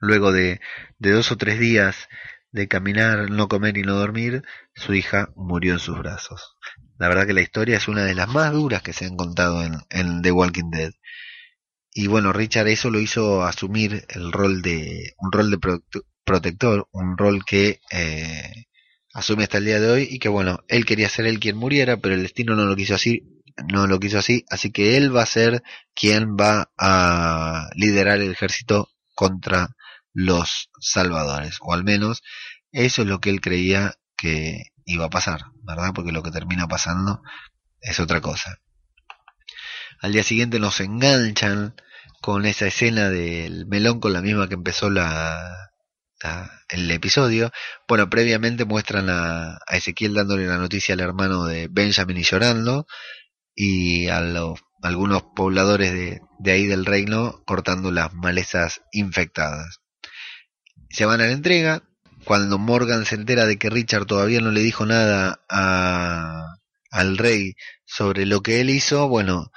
Luego 0.00 0.32
de, 0.32 0.60
de 0.98 1.12
dos 1.12 1.32
o 1.32 1.38
tres 1.38 1.58
días 1.58 2.08
de 2.54 2.68
caminar, 2.68 3.30
no 3.30 3.48
comer 3.48 3.76
y 3.76 3.82
no 3.82 3.96
dormir, 3.96 4.44
su 4.76 4.94
hija 4.94 5.32
murió 5.34 5.72
en 5.72 5.80
sus 5.80 5.98
brazos. 5.98 6.56
La 6.98 7.08
verdad 7.08 7.26
que 7.26 7.32
la 7.32 7.42
historia 7.42 7.76
es 7.76 7.88
una 7.88 8.04
de 8.04 8.14
las 8.14 8.28
más 8.28 8.52
duras 8.52 8.80
que 8.80 8.92
se 8.92 9.06
han 9.06 9.16
contado 9.16 9.60
en, 9.90 10.22
The 10.22 10.30
Walking 10.30 10.70
Dead. 10.70 10.92
Y 11.92 12.06
bueno, 12.06 12.32
Richard 12.32 12.68
eso 12.68 12.90
lo 12.90 13.00
hizo 13.00 13.42
asumir 13.42 14.06
el 14.08 14.30
rol 14.30 14.62
de 14.62 15.14
un 15.18 15.32
rol 15.32 15.50
de 15.50 15.58
protector, 16.24 16.88
un 16.92 17.18
rol 17.18 17.44
que 17.44 17.80
eh, 17.90 18.66
asume 19.12 19.42
hasta 19.42 19.58
el 19.58 19.64
día 19.64 19.80
de 19.80 19.90
hoy 19.90 20.08
y 20.08 20.20
que 20.20 20.28
bueno, 20.28 20.60
él 20.68 20.86
quería 20.86 21.08
ser 21.08 21.26
él 21.26 21.40
quien 21.40 21.56
muriera, 21.56 21.96
pero 21.96 22.14
el 22.14 22.22
destino 22.22 22.54
no 22.54 22.66
lo 22.66 22.76
quiso 22.76 22.94
así, 22.94 23.42
no 23.66 23.88
lo 23.88 23.98
quiso 23.98 24.18
así, 24.18 24.44
así 24.48 24.70
que 24.70 24.96
él 24.96 25.14
va 25.14 25.24
a 25.24 25.26
ser 25.26 25.64
quien 25.92 26.36
va 26.36 26.70
a 26.78 27.68
liderar 27.74 28.20
el 28.20 28.30
ejército 28.30 28.90
contra 29.16 29.74
los 30.14 30.70
salvadores, 30.80 31.58
o 31.60 31.74
al 31.74 31.84
menos 31.84 32.22
eso 32.72 33.02
es 33.02 33.08
lo 33.08 33.20
que 33.20 33.30
él 33.30 33.40
creía 33.40 33.98
que 34.16 34.72
iba 34.86 35.06
a 35.06 35.10
pasar, 35.10 35.42
¿verdad? 35.62 35.90
Porque 35.94 36.12
lo 36.12 36.22
que 36.22 36.30
termina 36.30 36.66
pasando 36.68 37.22
es 37.80 38.00
otra 38.00 38.20
cosa. 38.20 38.58
Al 40.00 40.12
día 40.12 40.22
siguiente 40.22 40.58
nos 40.58 40.80
enganchan 40.80 41.74
con 42.20 42.46
esa 42.46 42.66
escena 42.66 43.10
del 43.10 43.66
melón 43.66 44.00
con 44.00 44.12
la 44.12 44.22
misma 44.22 44.48
que 44.48 44.54
empezó 44.54 44.88
la, 44.90 45.70
el 46.68 46.90
episodio. 46.90 47.52
Bueno, 47.88 48.08
previamente 48.08 48.64
muestran 48.64 49.08
a, 49.10 49.58
Ezequiel 49.68 50.14
dándole 50.14 50.46
la 50.46 50.58
noticia 50.58 50.94
al 50.94 51.00
hermano 51.00 51.44
de 51.44 51.68
Benjamin 51.68 52.16
y 52.18 52.22
llorando 52.22 52.86
y 53.54 54.08
a 54.08 54.20
los, 54.20 54.60
algunos 54.82 55.24
pobladores 55.36 55.92
de 56.38 56.52
ahí 56.52 56.66
del 56.66 56.86
reino 56.86 57.42
cortando 57.46 57.90
las 57.90 58.12
malezas 58.14 58.82
infectadas 58.92 59.83
se 60.94 61.04
van 61.04 61.20
a 61.20 61.26
la 61.26 61.32
entrega. 61.32 61.82
Cuando 62.24 62.58
Morgan 62.58 63.04
se 63.04 63.16
entera 63.16 63.46
de 63.46 63.58
que 63.58 63.68
Richard 63.68 64.06
todavía 64.06 64.40
no 64.40 64.50
le 64.50 64.60
dijo 64.60 64.86
nada 64.86 65.40
a, 65.48 66.56
al 66.90 67.18
rey 67.18 67.54
sobre 67.84 68.24
lo 68.26 68.42
que 68.42 68.60
él 68.60 68.70
hizo, 68.70 69.08
bueno, 69.08 69.50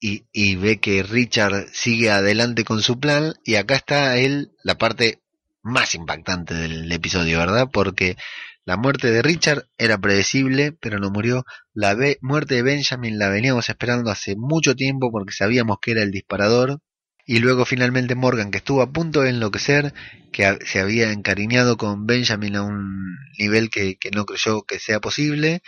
y, 0.00 0.26
y 0.32 0.54
ve 0.56 0.78
que 0.78 1.02
Richard 1.02 1.66
sigue 1.72 2.10
adelante 2.10 2.64
con 2.64 2.82
su 2.82 3.00
plan, 3.00 3.34
y 3.44 3.56
acá 3.56 3.74
está 3.74 4.16
él, 4.16 4.52
la 4.64 4.78
parte 4.78 5.20
más 5.62 5.94
impactante 5.94 6.54
del 6.54 6.90
episodio, 6.90 7.38
¿verdad? 7.38 7.68
Porque 7.70 8.16
la 8.64 8.76
muerte 8.76 9.10
de 9.10 9.22
Richard 9.22 9.66
era 9.76 9.98
predecible, 9.98 10.72
pero 10.72 10.98
no 11.00 11.10
murió. 11.10 11.44
La 11.74 11.96
muerte 12.22 12.54
de 12.54 12.62
Benjamin 12.62 13.18
la 13.18 13.28
veníamos 13.28 13.68
esperando 13.68 14.10
hace 14.10 14.36
mucho 14.36 14.76
tiempo 14.76 15.10
porque 15.10 15.32
sabíamos 15.32 15.78
que 15.82 15.90
era 15.90 16.02
el 16.02 16.12
disparador 16.12 16.80
y 17.26 17.38
luego 17.38 17.64
finalmente 17.64 18.14
Morgan, 18.14 18.50
que 18.50 18.58
estuvo 18.58 18.82
a 18.82 18.92
punto 18.92 19.22
de 19.22 19.30
enloquecer, 19.30 19.94
que 20.32 20.58
se 20.64 20.80
había 20.80 21.12
encariñado 21.12 21.76
con 21.76 22.06
Benjamin 22.06 22.56
a 22.56 22.62
un 22.62 23.16
nivel 23.38 23.70
que, 23.70 23.98
no 24.14 24.26
creyó 24.26 24.62
que 24.62 24.78
sea 24.78 25.00
posible, 25.00 25.62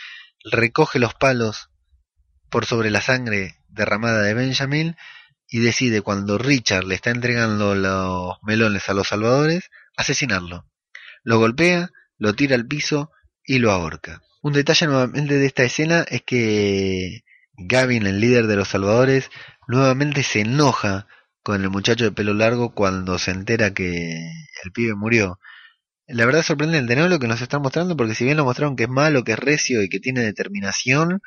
recoge 0.44 0.98
los 0.98 1.14
palos 1.14 1.70
por 2.50 2.66
sobre 2.66 2.90
la 2.90 3.00
sangre 3.00 3.56
derramada 3.68 4.22
de 4.22 4.34
Benjamin 4.34 4.96
y 5.48 5.60
decide 5.60 6.00
cuando 6.00 6.38
Richard 6.38 6.84
le 6.84 6.94
está 6.94 7.10
entregando 7.10 7.74
los 7.74 8.36
melones 8.42 8.88
a 8.88 8.94
los 8.94 9.08
salvadores, 9.08 9.70
asesinarlo. 9.96 10.66
Lo 11.22 11.38
golpea, 11.38 11.90
lo 12.18 12.34
tira 12.34 12.56
al 12.56 12.66
piso 12.66 13.10
y 13.44 13.58
lo 13.58 13.70
ahorca. 13.70 14.22
Un 14.42 14.54
detalle 14.54 14.86
nuevamente 14.86 15.38
de 15.38 15.46
esta 15.46 15.62
escena 15.62 16.04
es 16.08 16.22
que 16.22 17.22
Gavin, 17.54 18.06
el 18.06 18.20
líder 18.20 18.46
de 18.46 18.56
los 18.56 18.68
salvadores, 18.68 19.30
nuevamente 19.68 20.22
se 20.22 20.40
enoja 20.40 21.06
con 21.42 21.62
el 21.62 21.70
muchacho 21.70 22.04
de 22.04 22.12
pelo 22.12 22.34
largo 22.34 22.74
cuando 22.74 23.18
se 23.18 23.30
entera 23.32 23.74
que 23.74 24.30
el 24.64 24.72
pibe 24.72 24.94
murió. 24.94 25.38
La 26.06 26.24
verdad 26.26 26.40
es 26.40 26.46
sorprendente, 26.46 26.96
¿no? 26.96 27.08
Lo 27.08 27.18
que 27.18 27.28
nos 27.28 27.40
están 27.40 27.62
mostrando, 27.62 27.96
porque 27.96 28.14
si 28.14 28.24
bien 28.24 28.36
lo 28.36 28.44
mostraron 28.44 28.76
que 28.76 28.84
es 28.84 28.88
malo, 28.88 29.24
que 29.24 29.32
es 29.32 29.38
recio 29.38 29.82
y 29.82 29.88
que 29.88 30.00
tiene 30.00 30.20
determinación, 30.20 31.20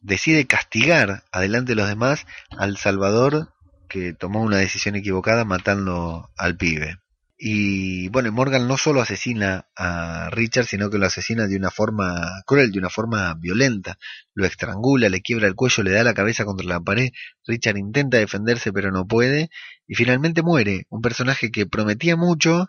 decide 0.00 0.46
castigar 0.46 1.24
adelante 1.32 1.72
de 1.72 1.76
los 1.76 1.88
demás 1.88 2.26
al 2.50 2.76
Salvador 2.76 3.54
que 3.88 4.12
tomó 4.12 4.42
una 4.42 4.58
decisión 4.58 4.96
equivocada 4.96 5.44
matando 5.44 6.30
al 6.36 6.56
pibe. 6.56 7.01
Y 7.44 8.08
bueno, 8.10 8.30
Morgan 8.30 8.68
no 8.68 8.76
solo 8.76 9.00
asesina 9.00 9.66
a 9.74 10.30
Richard, 10.30 10.64
sino 10.66 10.90
que 10.90 10.98
lo 10.98 11.06
asesina 11.06 11.48
de 11.48 11.56
una 11.56 11.72
forma 11.72 12.40
cruel, 12.46 12.70
de 12.70 12.78
una 12.78 12.88
forma 12.88 13.34
violenta. 13.34 13.98
Lo 14.32 14.46
estrangula, 14.46 15.08
le 15.08 15.22
quiebra 15.22 15.48
el 15.48 15.56
cuello, 15.56 15.82
le 15.82 15.90
da 15.90 16.04
la 16.04 16.14
cabeza 16.14 16.44
contra 16.44 16.64
la 16.68 16.78
pared. 16.78 17.10
Richard 17.44 17.78
intenta 17.78 18.18
defenderse 18.18 18.72
pero 18.72 18.92
no 18.92 19.08
puede. 19.08 19.50
Y 19.88 19.96
finalmente 19.96 20.42
muere. 20.42 20.86
Un 20.88 21.00
personaje 21.00 21.50
que 21.50 21.66
prometía 21.66 22.14
mucho, 22.14 22.68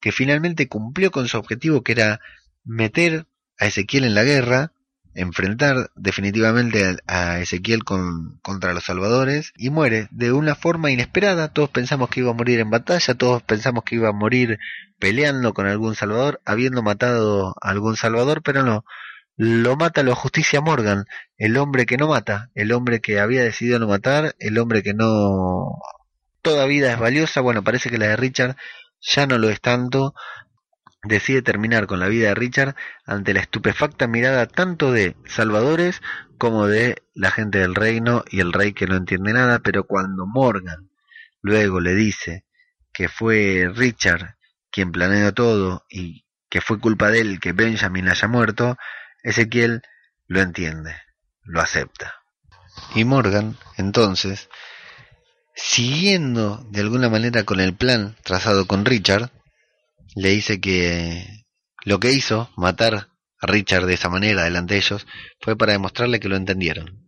que 0.00 0.12
finalmente 0.12 0.66
cumplió 0.66 1.10
con 1.10 1.28
su 1.28 1.36
objetivo 1.36 1.82
que 1.82 1.92
era 1.92 2.20
meter 2.64 3.26
a 3.58 3.66
Ezequiel 3.66 4.04
en 4.04 4.14
la 4.14 4.24
guerra 4.24 4.72
enfrentar 5.16 5.90
definitivamente 5.96 6.96
a 7.06 7.40
Ezequiel 7.40 7.84
con, 7.84 8.38
contra 8.42 8.74
los 8.74 8.84
salvadores 8.84 9.52
y 9.56 9.70
muere 9.70 10.08
de 10.10 10.32
una 10.32 10.54
forma 10.54 10.90
inesperada. 10.90 11.48
Todos 11.48 11.70
pensamos 11.70 12.10
que 12.10 12.20
iba 12.20 12.30
a 12.30 12.34
morir 12.34 12.60
en 12.60 12.70
batalla, 12.70 13.14
todos 13.14 13.42
pensamos 13.42 13.84
que 13.84 13.96
iba 13.96 14.10
a 14.10 14.12
morir 14.12 14.58
peleando 14.98 15.54
con 15.54 15.66
algún 15.66 15.94
salvador, 15.94 16.40
habiendo 16.44 16.82
matado 16.82 17.54
a 17.60 17.70
algún 17.70 17.96
salvador, 17.96 18.42
pero 18.42 18.62
no. 18.62 18.84
Lo 19.36 19.76
mata 19.76 20.02
la 20.02 20.14
justicia 20.14 20.60
Morgan, 20.60 21.04
el 21.36 21.56
hombre 21.56 21.86
que 21.86 21.96
no 21.96 22.08
mata, 22.08 22.50
el 22.54 22.72
hombre 22.72 23.00
que 23.00 23.18
había 23.20 23.42
decidido 23.42 23.78
no 23.78 23.88
matar, 23.88 24.34
el 24.38 24.58
hombre 24.58 24.82
que 24.82 24.94
no... 24.94 25.78
Toda 26.42 26.66
vida 26.66 26.92
es 26.92 26.98
valiosa, 26.98 27.40
bueno, 27.40 27.64
parece 27.64 27.90
que 27.90 27.98
la 27.98 28.06
de 28.06 28.16
Richard 28.16 28.56
ya 29.00 29.26
no 29.26 29.36
lo 29.38 29.50
es 29.50 29.60
tanto, 29.60 30.14
decide 31.06 31.42
terminar 31.42 31.86
con 31.86 32.00
la 32.00 32.08
vida 32.08 32.28
de 32.28 32.34
Richard 32.34 32.74
ante 33.04 33.34
la 33.34 33.40
estupefacta 33.40 34.06
mirada 34.06 34.46
tanto 34.46 34.92
de 34.92 35.16
salvadores 35.26 36.02
como 36.38 36.66
de 36.66 37.02
la 37.14 37.30
gente 37.30 37.58
del 37.58 37.74
reino 37.74 38.24
y 38.30 38.40
el 38.40 38.52
rey 38.52 38.72
que 38.72 38.86
no 38.86 38.96
entiende 38.96 39.32
nada, 39.32 39.60
pero 39.60 39.84
cuando 39.84 40.26
Morgan 40.26 40.90
luego 41.40 41.80
le 41.80 41.94
dice 41.94 42.44
que 42.92 43.08
fue 43.08 43.70
Richard 43.74 44.36
quien 44.70 44.92
planeó 44.92 45.32
todo 45.32 45.84
y 45.88 46.24
que 46.50 46.60
fue 46.60 46.78
culpa 46.78 47.10
de 47.10 47.20
él 47.20 47.40
que 47.40 47.52
Benjamin 47.52 48.08
haya 48.08 48.28
muerto, 48.28 48.76
Ezequiel 49.22 49.82
lo 50.26 50.40
entiende, 50.40 50.94
lo 51.42 51.60
acepta. 51.60 52.14
Y 52.94 53.04
Morgan, 53.04 53.56
entonces, 53.76 54.48
siguiendo 55.54 56.66
de 56.70 56.80
alguna 56.80 57.08
manera 57.08 57.44
con 57.44 57.60
el 57.60 57.74
plan 57.74 58.16
trazado 58.22 58.66
con 58.66 58.84
Richard, 58.84 59.30
le 60.16 60.30
dice 60.30 60.60
que 60.60 61.44
lo 61.84 62.00
que 62.00 62.10
hizo, 62.10 62.50
matar 62.56 63.10
a 63.38 63.46
Richard 63.46 63.84
de 63.86 63.94
esa 63.94 64.08
manera 64.08 64.44
delante 64.44 64.74
de 64.74 64.80
ellos, 64.80 65.06
fue 65.40 65.56
para 65.56 65.72
demostrarle 65.72 66.18
que 66.18 66.28
lo 66.28 66.36
entendieron, 66.36 67.06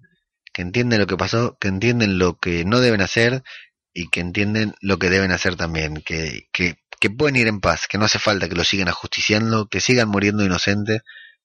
que 0.52 0.62
entienden 0.62 1.00
lo 1.00 1.06
que 1.06 1.16
pasó, 1.16 1.56
que 1.58 1.68
entienden 1.68 2.18
lo 2.18 2.38
que 2.38 2.64
no 2.66 2.80
deben 2.80 3.00
hacer 3.00 3.42
y 3.94 4.08
que 4.10 4.20
entienden 4.20 4.74
lo 4.82 4.98
que 4.98 5.08
deben 5.08 5.32
hacer 5.32 5.56
también, 5.56 6.02
que, 6.02 6.48
que, 6.52 6.76
que 7.00 7.10
pueden 7.10 7.36
ir 7.36 7.48
en 7.48 7.60
paz, 7.60 7.86
que 7.88 7.96
no 7.96 8.04
hace 8.04 8.18
falta 8.18 8.48
que 8.48 8.54
lo 8.54 8.62
sigan 8.62 8.88
ajusticiando, 8.88 9.68
que 9.68 9.80
sigan 9.80 10.08
muriendo 10.08 10.44
inocentes 10.44 11.00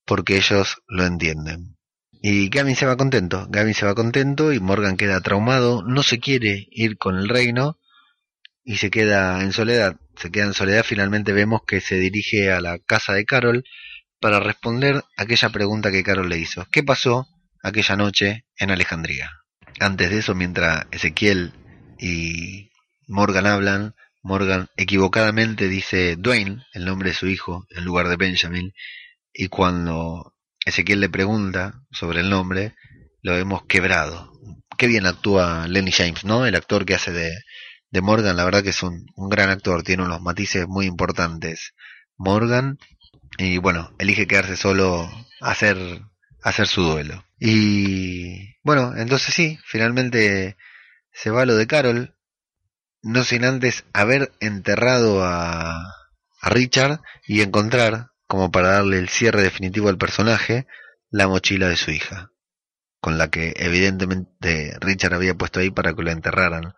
porque 0.05 0.35
ellos 0.35 0.83
lo 0.87 1.05
entienden. 1.05 1.77
Y 2.21 2.49
Gavin 2.49 2.75
se 2.75 2.85
va 2.85 2.97
contento, 2.97 3.47
Gavin 3.49 3.73
se 3.73 3.85
va 3.85 3.95
contento 3.95 4.51
y 4.51 4.59
Morgan 4.59 4.97
queda 4.97 5.21
traumado, 5.21 5.81
no 5.81 6.03
se 6.03 6.19
quiere 6.19 6.67
ir 6.71 6.97
con 6.97 7.17
el 7.17 7.29
reino 7.29 7.79
y 8.65 8.77
se 8.77 8.91
queda 8.91 9.41
en 9.43 9.53
soledad. 9.53 9.97
Se 10.15 10.31
queda 10.31 10.45
en 10.45 10.53
soledad, 10.53 10.83
finalmente 10.83 11.33
vemos 11.33 11.61
que 11.65 11.81
se 11.81 11.95
dirige 11.95 12.51
a 12.51 12.61
la 12.61 12.79
casa 12.79 13.13
de 13.13 13.25
Carol 13.25 13.63
para 14.19 14.39
responder 14.39 15.03
aquella 15.17 15.49
pregunta 15.49 15.91
que 15.91 16.03
Carol 16.03 16.29
le 16.29 16.37
hizo. 16.37 16.65
¿Qué 16.71 16.83
pasó 16.83 17.27
aquella 17.61 17.95
noche 17.95 18.45
en 18.57 18.71
Alejandría? 18.71 19.31
Antes 19.79 20.09
de 20.11 20.19
eso, 20.19 20.35
mientras 20.35 20.85
Ezequiel 20.91 21.53
y 21.99 22.69
Morgan 23.07 23.47
hablan, 23.47 23.95
Morgan 24.21 24.67
equivocadamente 24.77 25.67
dice 25.67 26.15
Dwayne, 26.15 26.63
el 26.73 26.85
nombre 26.85 27.09
de 27.09 27.15
su 27.15 27.27
hijo, 27.27 27.65
en 27.69 27.83
lugar 27.83 28.07
de 28.07 28.15
Benjamin, 28.15 28.73
y 29.33 29.47
cuando 29.47 30.33
Ezequiel 30.65 31.01
le 31.01 31.09
pregunta 31.09 31.81
sobre 31.91 32.21
el 32.21 32.29
nombre, 32.29 32.75
lo 33.21 33.33
vemos 33.33 33.65
quebrado. 33.65 34.31
Qué 34.77 34.87
bien 34.87 35.05
actúa 35.05 35.67
Lenny 35.67 35.91
James, 35.91 36.23
¿no? 36.23 36.45
El 36.45 36.55
actor 36.55 36.85
que 36.85 36.95
hace 36.95 37.11
de, 37.11 37.31
de 37.93 38.01
Morgan, 38.01 38.35
la 38.35 38.43
verdad 38.43 38.63
que 38.63 38.71
es 38.71 38.81
un, 38.81 39.05
un, 39.15 39.29
gran 39.29 39.51
actor, 39.51 39.83
tiene 39.83 40.01
unos 40.01 40.19
matices 40.19 40.67
muy 40.67 40.87
importantes. 40.87 41.75
Morgan, 42.17 42.79
y 43.37 43.59
bueno, 43.59 43.93
elige 43.99 44.25
quedarse 44.25 44.57
solo 44.57 45.07
hacer, 45.39 45.77
hacer 46.41 46.67
su 46.67 46.81
duelo. 46.81 47.23
Y 47.39 48.55
bueno, 48.63 48.97
entonces 48.97 49.35
sí, 49.35 49.59
finalmente 49.63 50.57
se 51.11 51.29
va 51.29 51.45
lo 51.45 51.55
de 51.55 51.67
Carol, 51.67 52.15
no 53.03 53.23
sin 53.23 53.45
antes 53.45 53.85
haber 53.93 54.31
enterrado 54.39 55.23
a, 55.23 55.75
a 56.41 56.49
Richard 56.49 56.99
y 57.27 57.41
encontrar 57.41 58.07
como 58.25 58.51
para 58.51 58.69
darle 58.69 58.97
el 58.97 59.09
cierre 59.09 59.43
definitivo 59.43 59.89
al 59.89 59.99
personaje, 59.99 60.65
la 61.11 61.27
mochila 61.27 61.67
de 61.67 61.75
su 61.75 61.91
hija, 61.91 62.31
con 62.99 63.19
la 63.19 63.29
que 63.29 63.53
evidentemente 63.57 64.75
Richard 64.81 65.13
había 65.13 65.35
puesto 65.35 65.59
ahí 65.59 65.69
para 65.69 65.93
que 65.93 66.01
la 66.01 66.11
enterraran. 66.11 66.73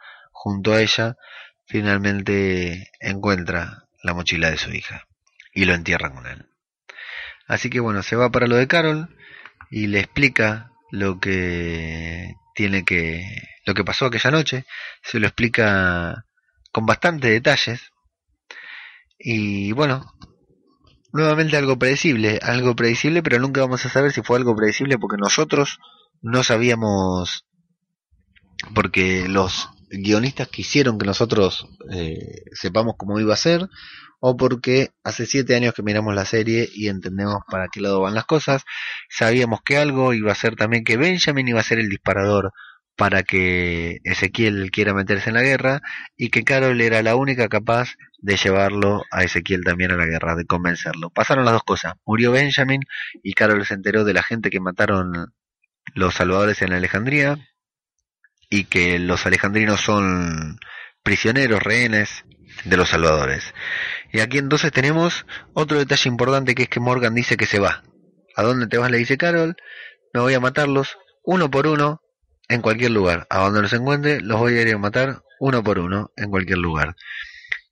Junto 0.46 0.74
a 0.74 0.82
ella, 0.84 1.18
finalmente 1.66 2.92
encuentra 3.00 3.88
la 4.04 4.14
mochila 4.14 4.52
de 4.52 4.60
su 4.60 4.70
hija 4.70 5.08
y 5.56 5.66
lo 5.66 5.74
entierra 5.74 6.14
con 6.14 6.28
él. 6.28 6.46
Así 7.48 7.72
que 7.72 7.80
bueno, 7.80 8.04
se 8.04 8.16
va 8.16 8.30
para 8.30 8.46
lo 8.46 8.56
de 8.56 8.68
Carol 8.68 9.10
y 9.72 9.88
le 9.88 10.02
explica 10.02 10.70
lo 10.92 11.20
que 11.20 12.36
tiene 12.54 12.86
que 12.86 13.26
lo 13.66 13.74
que 13.74 13.84
pasó 13.84 14.06
aquella 14.06 14.30
noche, 14.30 14.68
se 15.02 15.20
lo 15.20 15.26
explica 15.26 16.28
con 16.72 16.86
bastante 16.86 17.32
detalles 17.32 17.92
y 19.18 19.72
bueno, 19.72 20.14
nuevamente 21.12 21.58
algo 21.58 21.80
predecible, 21.80 22.38
algo 22.44 22.76
predecible, 22.76 23.24
pero 23.24 23.40
nunca 23.40 23.62
vamos 23.62 23.84
a 23.84 23.90
saber 23.90 24.12
si 24.12 24.22
fue 24.22 24.38
algo 24.38 24.56
predecible 24.56 25.00
porque 25.00 25.18
nosotros 25.18 25.80
no 26.22 26.44
sabíamos, 26.44 27.48
porque 28.76 29.28
los 29.28 29.72
guionistas 30.02 30.48
quisieron 30.48 30.98
que 30.98 31.06
nosotros 31.06 31.68
eh, 31.92 32.44
sepamos 32.54 32.96
cómo 32.98 33.20
iba 33.20 33.34
a 33.34 33.38
ser, 33.38 33.68
o 34.20 34.38
porque 34.38 34.92
hace 35.04 35.26
siete 35.26 35.56
años 35.56 35.74
que 35.74 35.84
miramos 35.84 36.16
la 36.16 36.26
serie 36.26 36.70
y 36.74 36.88
entendemos 36.88 37.44
para 37.50 37.68
qué 37.68 37.82
lado 37.82 38.02
van 38.02 38.16
las 38.16 38.26
cosas, 38.26 38.64
sabíamos 39.10 39.62
que 39.64 39.78
algo 39.78 40.14
iba 40.14 40.32
a 40.32 40.36
ser 40.36 40.56
también 40.56 40.84
que 40.84 40.98
Benjamin 40.98 41.48
iba 41.48 41.60
a 41.60 41.64
ser 41.64 41.80
el 41.80 41.90
disparador 41.90 42.52
para 42.96 43.24
que 43.24 44.00
Ezequiel 44.04 44.72
quiera 44.72 44.94
meterse 44.94 45.30
en 45.30 45.36
la 45.36 45.44
guerra 45.44 45.82
y 46.16 46.30
que 46.30 46.44
Carol 46.44 46.80
era 46.80 47.04
la 47.04 47.16
única 47.16 47.50
capaz 47.50 47.96
de 48.20 48.38
llevarlo 48.38 49.04
a 49.12 49.24
Ezequiel 49.24 49.64
también 49.64 49.92
a 49.92 49.98
la 49.98 50.06
guerra, 50.06 50.36
de 50.36 50.46
convencerlo. 50.46 51.10
Pasaron 51.10 51.46
las 51.46 51.54
dos 51.54 51.64
cosas. 51.64 51.94
Murió 52.06 52.32
Benjamin 52.32 52.82
y 53.22 53.34
Carol 53.34 53.66
se 53.66 53.74
enteró 53.74 54.06
de 54.06 54.14
la 54.14 54.24
gente 54.24 54.50
que 54.50 54.62
mataron 54.62 55.34
los 55.94 56.16
salvadores 56.16 56.62
en 56.62 56.74
Alejandría 56.74 57.38
y 58.50 58.66
que 58.66 59.00
los 59.00 59.26
alejandrinos 59.26 59.82
son 59.82 60.60
prisioneros, 61.04 61.62
rehenes 61.62 62.26
de 62.64 62.78
los 62.78 62.90
salvadores. 62.90 63.54
Y 64.12 64.20
aquí 64.20 64.38
entonces 64.38 64.72
tenemos 64.72 65.26
otro 65.54 65.78
detalle 65.78 66.10
importante 66.10 66.56
que 66.56 66.64
es 66.64 66.70
que 66.70 66.80
Morgan 66.80 67.14
dice 67.14 67.38
que 67.38 67.46
se 67.46 67.60
va. 67.60 67.84
¿A 68.36 68.44
dónde 68.44 68.68
te 68.68 68.78
vas? 68.78 68.92
Le 68.92 68.98
dice 68.98 69.18
Carol. 69.18 69.56
Me 70.14 70.22
voy 70.22 70.34
a 70.34 70.40
matarlos 70.40 70.98
uno 71.24 71.52
por 71.52 71.68
uno 71.68 72.02
en 72.48 72.62
cualquier 72.62 72.92
lugar. 72.92 73.28
A 73.30 73.40
donde 73.40 73.62
los 73.62 73.74
encuentre, 73.74 74.22
los 74.22 74.40
voy 74.40 74.58
a 74.58 74.62
ir 74.62 74.74
a 74.74 74.78
matar 74.78 75.22
uno 75.40 75.64
por 75.64 75.80
uno 75.80 76.12
en 76.16 76.30
cualquier 76.30 76.60
lugar. 76.60 76.96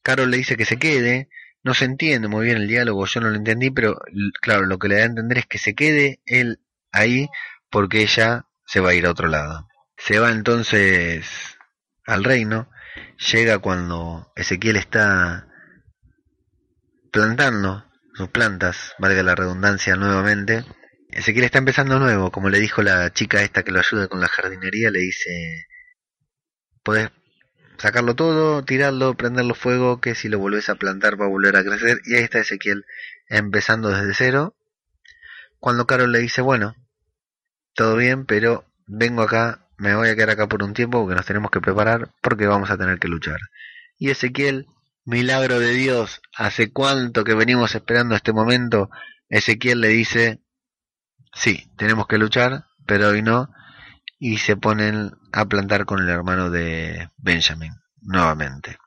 Carol 0.01 0.29
le 0.29 0.37
dice 0.37 0.57
que 0.57 0.65
se 0.65 0.77
quede. 0.77 1.29
No 1.63 1.73
se 1.73 1.85
entiende 1.85 2.27
muy 2.27 2.45
bien 2.45 2.57
el 2.57 2.67
diálogo, 2.67 3.05
yo 3.05 3.21
no 3.21 3.29
lo 3.29 3.37
entendí, 3.37 3.71
pero 3.71 3.97
claro, 4.41 4.65
lo 4.65 4.77
que 4.77 4.89
le 4.89 4.95
da 4.95 5.03
a 5.03 5.05
entender 5.05 5.37
es 5.37 5.45
que 5.45 5.57
se 5.57 5.75
quede 5.75 6.19
él 6.25 6.59
ahí 6.91 7.29
porque 7.69 8.01
ella 8.01 8.47
se 8.65 8.81
va 8.81 8.89
a 8.89 8.93
ir 8.93 9.05
a 9.05 9.11
otro 9.11 9.29
lado. 9.29 9.65
Se 10.05 10.19
va 10.19 10.31
entonces 10.31 11.57
al 12.05 12.25
reino, 12.25 12.69
llega 13.31 13.59
cuando 13.59 14.33
Ezequiel 14.35 14.75
está 14.75 15.47
plantando 17.09 17.89
sus 18.13 18.27
plantas, 18.27 18.95
valga 18.99 19.23
la 19.23 19.33
redundancia 19.33 19.95
nuevamente, 19.95 20.65
Ezequiel 21.09 21.45
está 21.45 21.59
empezando 21.59 21.99
nuevo, 21.99 22.31
como 22.31 22.49
le 22.49 22.59
dijo 22.59 22.81
la 22.81 23.13
chica 23.13 23.43
esta 23.43 23.63
que 23.63 23.71
lo 23.71 23.79
ayuda 23.79 24.09
con 24.09 24.19
la 24.19 24.27
jardinería, 24.27 24.91
le 24.91 24.99
dice, 24.99 25.67
podés 26.83 27.09
sacarlo 27.77 28.13
todo, 28.13 28.65
tirarlo, 28.65 29.15
prenderlo 29.15 29.55
fuego, 29.55 30.01
que 30.01 30.15
si 30.15 30.27
lo 30.27 30.37
volvés 30.37 30.67
a 30.67 30.75
plantar 30.75 31.19
va 31.19 31.27
a 31.27 31.29
volver 31.29 31.55
a 31.55 31.63
crecer. 31.63 32.01
Y 32.05 32.15
ahí 32.15 32.23
está 32.23 32.39
Ezequiel 32.39 32.85
empezando 33.29 33.87
desde 33.87 34.13
cero. 34.13 34.57
Cuando 35.59 35.87
Carol 35.87 36.11
le 36.11 36.19
dice, 36.19 36.41
bueno, 36.41 36.75
todo 37.73 37.95
bien, 37.95 38.25
pero 38.25 38.65
vengo 38.85 39.21
acá, 39.21 39.62
me 39.77 39.95
voy 39.95 40.09
a 40.09 40.15
quedar 40.15 40.31
acá 40.31 40.47
por 40.47 40.63
un 40.63 40.73
tiempo 40.73 41.01
porque 41.01 41.15
nos 41.15 41.25
tenemos 41.25 41.51
que 41.51 41.61
preparar 41.61 42.09
porque 42.21 42.47
vamos 42.47 42.69
a 42.69 42.77
tener 42.77 42.99
que 42.99 43.07
luchar. 43.07 43.39
Y 43.97 44.09
Ezequiel, 44.09 44.67
milagro 45.05 45.59
de 45.59 45.71
Dios, 45.71 46.21
hace 46.35 46.71
cuánto 46.71 47.23
que 47.23 47.33
venimos 47.33 47.75
esperando 47.75 48.15
este 48.15 48.33
momento, 48.33 48.89
Ezequiel 49.29 49.81
le 49.81 49.89
dice, 49.89 50.43
Sí, 51.33 51.67
tenemos 51.77 52.07
que 52.07 52.17
luchar, 52.17 52.65
pero 52.85 53.09
hoy 53.09 53.21
no. 53.21 53.49
Y 54.19 54.37
se 54.37 54.55
ponen 54.55 55.11
a 55.31 55.45
plantar 55.45 55.85
con 55.85 55.99
el 55.99 56.09
hermano 56.09 56.49
de 56.49 57.09
Benjamin, 57.17 57.73
nuevamente. 58.01 58.77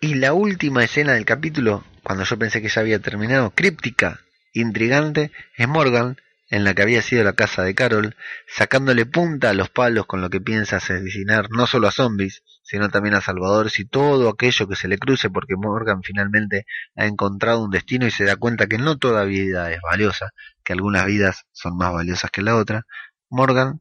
Y 0.00 0.14
la 0.14 0.32
última 0.32 0.84
escena 0.84 1.12
del 1.12 1.24
capítulo, 1.24 1.84
cuando 2.02 2.24
yo 2.24 2.38
pensé 2.38 2.62
que 2.62 2.68
ya 2.68 2.80
había 2.80 3.00
terminado, 3.00 3.50
críptica, 3.50 4.20
intrigante, 4.52 5.32
es 5.56 5.68
Morgan, 5.68 6.16
en 6.52 6.64
la 6.64 6.74
que 6.74 6.82
había 6.82 7.00
sido 7.00 7.24
la 7.24 7.32
casa 7.32 7.62
de 7.62 7.74
Carol, 7.74 8.14
sacándole 8.46 9.06
punta 9.06 9.48
a 9.48 9.54
los 9.54 9.70
palos 9.70 10.04
con 10.04 10.20
lo 10.20 10.28
que 10.28 10.38
piensa 10.38 10.76
asesinar 10.76 11.46
no 11.50 11.66
solo 11.66 11.88
a 11.88 11.92
zombies, 11.92 12.42
sino 12.62 12.90
también 12.90 13.14
a 13.14 13.22
salvadores 13.22 13.78
y 13.78 13.86
todo 13.86 14.28
aquello 14.28 14.68
que 14.68 14.76
se 14.76 14.86
le 14.86 14.98
cruce, 14.98 15.30
porque 15.30 15.54
Morgan 15.56 16.02
finalmente 16.02 16.66
ha 16.94 17.06
encontrado 17.06 17.64
un 17.64 17.70
destino 17.70 18.06
y 18.06 18.10
se 18.10 18.24
da 18.24 18.36
cuenta 18.36 18.66
que 18.66 18.76
no 18.76 18.98
toda 18.98 19.24
vida 19.24 19.72
es 19.72 19.80
valiosa, 19.80 20.32
que 20.62 20.74
algunas 20.74 21.06
vidas 21.06 21.46
son 21.52 21.74
más 21.78 21.90
valiosas 21.90 22.30
que 22.30 22.42
la 22.42 22.54
otra. 22.54 22.84
Morgan 23.30 23.80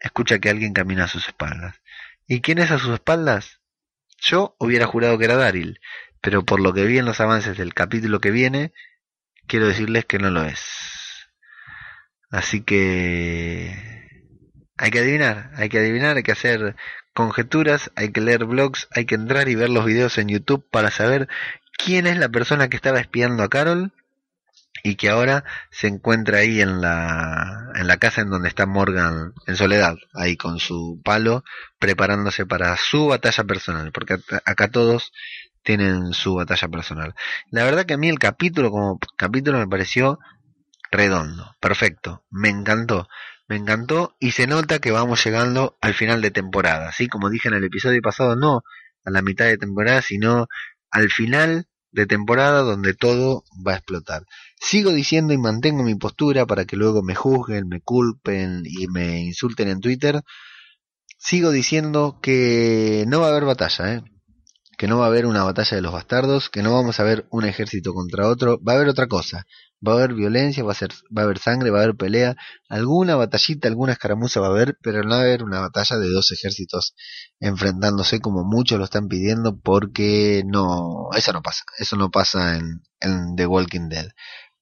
escucha 0.00 0.40
que 0.40 0.50
alguien 0.50 0.72
camina 0.72 1.04
a 1.04 1.08
sus 1.08 1.28
espaldas. 1.28 1.76
¿Y 2.26 2.40
quién 2.40 2.58
es 2.58 2.72
a 2.72 2.80
sus 2.80 2.94
espaldas? 2.94 3.60
Yo 4.18 4.56
hubiera 4.58 4.86
jurado 4.86 5.18
que 5.18 5.24
era 5.26 5.36
Daryl, 5.36 5.78
pero 6.20 6.44
por 6.44 6.58
lo 6.58 6.72
que 6.72 6.84
vi 6.84 6.98
en 6.98 7.04
los 7.04 7.20
avances 7.20 7.56
del 7.56 7.74
capítulo 7.74 8.18
que 8.18 8.32
viene, 8.32 8.72
quiero 9.46 9.68
decirles 9.68 10.04
que 10.04 10.18
no 10.18 10.32
lo 10.32 10.42
es. 10.42 10.97
Así 12.30 12.62
que 12.62 13.74
hay 14.76 14.90
que 14.90 14.98
adivinar, 14.98 15.50
hay 15.56 15.68
que 15.68 15.78
adivinar, 15.78 16.16
hay 16.16 16.22
que 16.22 16.32
hacer 16.32 16.76
conjeturas, 17.14 17.90
hay 17.96 18.12
que 18.12 18.20
leer 18.20 18.44
blogs, 18.44 18.88
hay 18.94 19.06
que 19.06 19.16
entrar 19.16 19.48
y 19.48 19.54
ver 19.54 19.70
los 19.70 19.84
videos 19.84 20.18
en 20.18 20.28
YouTube 20.28 20.64
para 20.70 20.90
saber 20.90 21.28
quién 21.76 22.06
es 22.06 22.18
la 22.18 22.28
persona 22.28 22.68
que 22.68 22.76
estaba 22.76 23.00
espiando 23.00 23.42
a 23.42 23.48
Carol 23.48 23.92
y 24.84 24.94
que 24.94 25.08
ahora 25.08 25.44
se 25.70 25.88
encuentra 25.88 26.38
ahí 26.38 26.60
en 26.60 26.80
la, 26.80 27.72
en 27.74 27.86
la 27.88 27.96
casa 27.96 28.20
en 28.20 28.30
donde 28.30 28.48
está 28.48 28.66
Morgan 28.66 29.32
en 29.46 29.56
soledad, 29.56 29.96
ahí 30.14 30.36
con 30.36 30.60
su 30.60 31.00
palo, 31.04 31.44
preparándose 31.78 32.46
para 32.46 32.76
su 32.76 33.08
batalla 33.08 33.44
personal, 33.44 33.90
porque 33.90 34.18
acá 34.44 34.68
todos 34.68 35.12
tienen 35.62 36.12
su 36.12 36.36
batalla 36.36 36.68
personal. 36.68 37.14
La 37.50 37.64
verdad 37.64 37.84
que 37.84 37.94
a 37.94 37.98
mí 37.98 38.08
el 38.08 38.18
capítulo 38.18 38.70
como 38.70 38.98
capítulo 39.16 39.58
me 39.58 39.66
pareció 39.66 40.18
redondo, 40.90 41.54
perfecto, 41.60 42.24
me 42.30 42.48
encantó. 42.48 43.08
Me 43.48 43.56
encantó 43.56 44.14
y 44.20 44.32
se 44.32 44.46
nota 44.46 44.78
que 44.78 44.90
vamos 44.90 45.24
llegando 45.24 45.78
al 45.80 45.94
final 45.94 46.20
de 46.20 46.30
temporada, 46.30 46.90
así 46.90 47.08
como 47.08 47.30
dije 47.30 47.48
en 47.48 47.54
el 47.54 47.64
episodio 47.64 48.02
pasado, 48.02 48.36
no 48.36 48.62
a 49.04 49.10
la 49.10 49.22
mitad 49.22 49.46
de 49.46 49.56
temporada, 49.56 50.02
sino 50.02 50.48
al 50.90 51.08
final 51.10 51.66
de 51.90 52.06
temporada 52.06 52.60
donde 52.60 52.92
todo 52.92 53.44
va 53.66 53.72
a 53.72 53.76
explotar. 53.76 54.24
Sigo 54.60 54.92
diciendo 54.92 55.32
y 55.32 55.38
mantengo 55.38 55.82
mi 55.82 55.94
postura 55.94 56.46
para 56.46 56.66
que 56.66 56.76
luego 56.76 57.02
me 57.02 57.14
juzguen, 57.14 57.68
me 57.68 57.80
culpen 57.80 58.64
y 58.66 58.86
me 58.88 59.20
insulten 59.20 59.68
en 59.68 59.80
Twitter. 59.80 60.20
Sigo 61.16 61.50
diciendo 61.50 62.18
que 62.22 63.04
no 63.08 63.20
va 63.20 63.28
a 63.28 63.30
haber 63.30 63.44
batalla, 63.44 63.94
¿eh? 63.94 64.02
Que 64.78 64.86
no 64.86 64.98
va 64.98 65.06
a 65.06 65.08
haber 65.08 65.26
una 65.26 65.42
batalla 65.42 65.76
de 65.76 65.82
los 65.82 65.92
bastardos, 65.92 66.48
que 66.50 66.62
no 66.62 66.72
vamos 66.72 67.00
a 67.00 67.02
ver 67.02 67.26
un 67.30 67.44
ejército 67.44 67.92
contra 67.92 68.28
otro, 68.28 68.60
va 68.62 68.72
a 68.72 68.76
haber 68.76 68.88
otra 68.88 69.08
cosa. 69.08 69.44
Va 69.86 69.92
a 69.92 69.96
haber 69.96 70.14
violencia, 70.14 70.62
va 70.62 70.70
a, 70.70 70.74
ser, 70.76 70.90
va 71.16 71.22
a 71.22 71.24
haber 71.24 71.38
sangre, 71.38 71.70
va 71.70 71.80
a 71.80 71.82
haber 71.82 71.96
pelea, 71.96 72.36
alguna 72.68 73.16
batallita, 73.16 73.66
alguna 73.66 73.92
escaramuza 73.92 74.40
va 74.40 74.46
a 74.46 74.50
haber, 74.50 74.78
pero 74.80 75.02
no 75.02 75.10
va 75.10 75.16
a 75.16 75.20
haber 75.22 75.42
una 75.42 75.60
batalla 75.60 75.98
de 75.98 76.08
dos 76.10 76.30
ejércitos 76.30 76.94
enfrentándose 77.40 78.20
como 78.20 78.44
muchos 78.44 78.78
lo 78.78 78.84
están 78.84 79.08
pidiendo 79.08 79.58
porque 79.58 80.42
no, 80.46 81.08
eso 81.16 81.32
no 81.32 81.42
pasa, 81.42 81.64
eso 81.78 81.96
no 81.96 82.10
pasa 82.10 82.56
en, 82.56 82.82
en 83.00 83.34
The 83.34 83.46
Walking 83.46 83.88
Dead. 83.88 84.08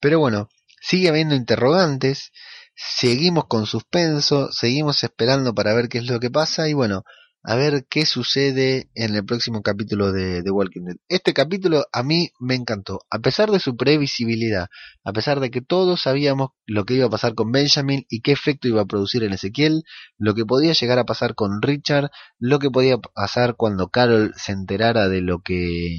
Pero 0.01 0.19
bueno, 0.19 0.49
sigue 0.81 1.11
habiendo 1.11 1.35
interrogantes, 1.35 2.33
seguimos 2.75 3.47
con 3.49 3.67
suspenso, 3.67 4.51
seguimos 4.51 5.05
esperando 5.05 5.55
para 5.55 5.75
ver 5.75 5.89
qué 5.89 5.99
es 5.99 6.07
lo 6.07 6.21
que 6.21 6.31
pasa 6.31 6.69
y 6.69 6.73
bueno, 6.73 7.05
a 7.49 7.55
ver 7.55 7.87
qué 7.89 8.07
sucede 8.07 8.91
en 8.97 9.15
el 9.15 9.25
próximo 9.25 9.63
capítulo 9.63 10.11
de 10.11 10.43
Walking 10.51 10.83
Dead. 10.83 10.97
Este 11.09 11.33
capítulo 11.33 11.85
a 11.93 12.03
mí 12.03 12.31
me 12.41 12.57
encantó, 12.57 13.03
a 13.09 13.21
pesar 13.21 13.53
de 13.53 13.61
su 13.61 13.77
previsibilidad, 13.77 14.67
a 15.05 15.13
pesar 15.13 15.39
de 15.39 15.53
que 15.53 15.61
todos 15.61 16.03
sabíamos 16.03 16.51
lo 16.67 16.85
que 16.85 16.95
iba 16.95 17.07
a 17.07 17.11
pasar 17.11 17.37
con 17.37 17.53
Benjamin 17.53 18.05
y 18.11 18.21
qué 18.21 18.33
efecto 18.33 18.67
iba 18.67 18.83
a 18.83 18.87
producir 18.87 19.23
en 19.23 19.33
Ezequiel, 19.33 19.85
lo 20.19 20.35
que 20.35 20.45
podía 20.45 20.73
llegar 20.73 20.99
a 20.99 21.05
pasar 21.05 21.37
con 21.37 21.63
Richard, 21.63 22.11
lo 22.41 22.59
que 22.59 22.69
podía 22.69 22.99
pasar 22.99 23.55
cuando 23.55 23.91
Carol 23.91 24.33
se 24.37 24.51
enterara 24.51 25.09
de 25.09 25.21
lo 25.21 25.39
que 25.39 25.97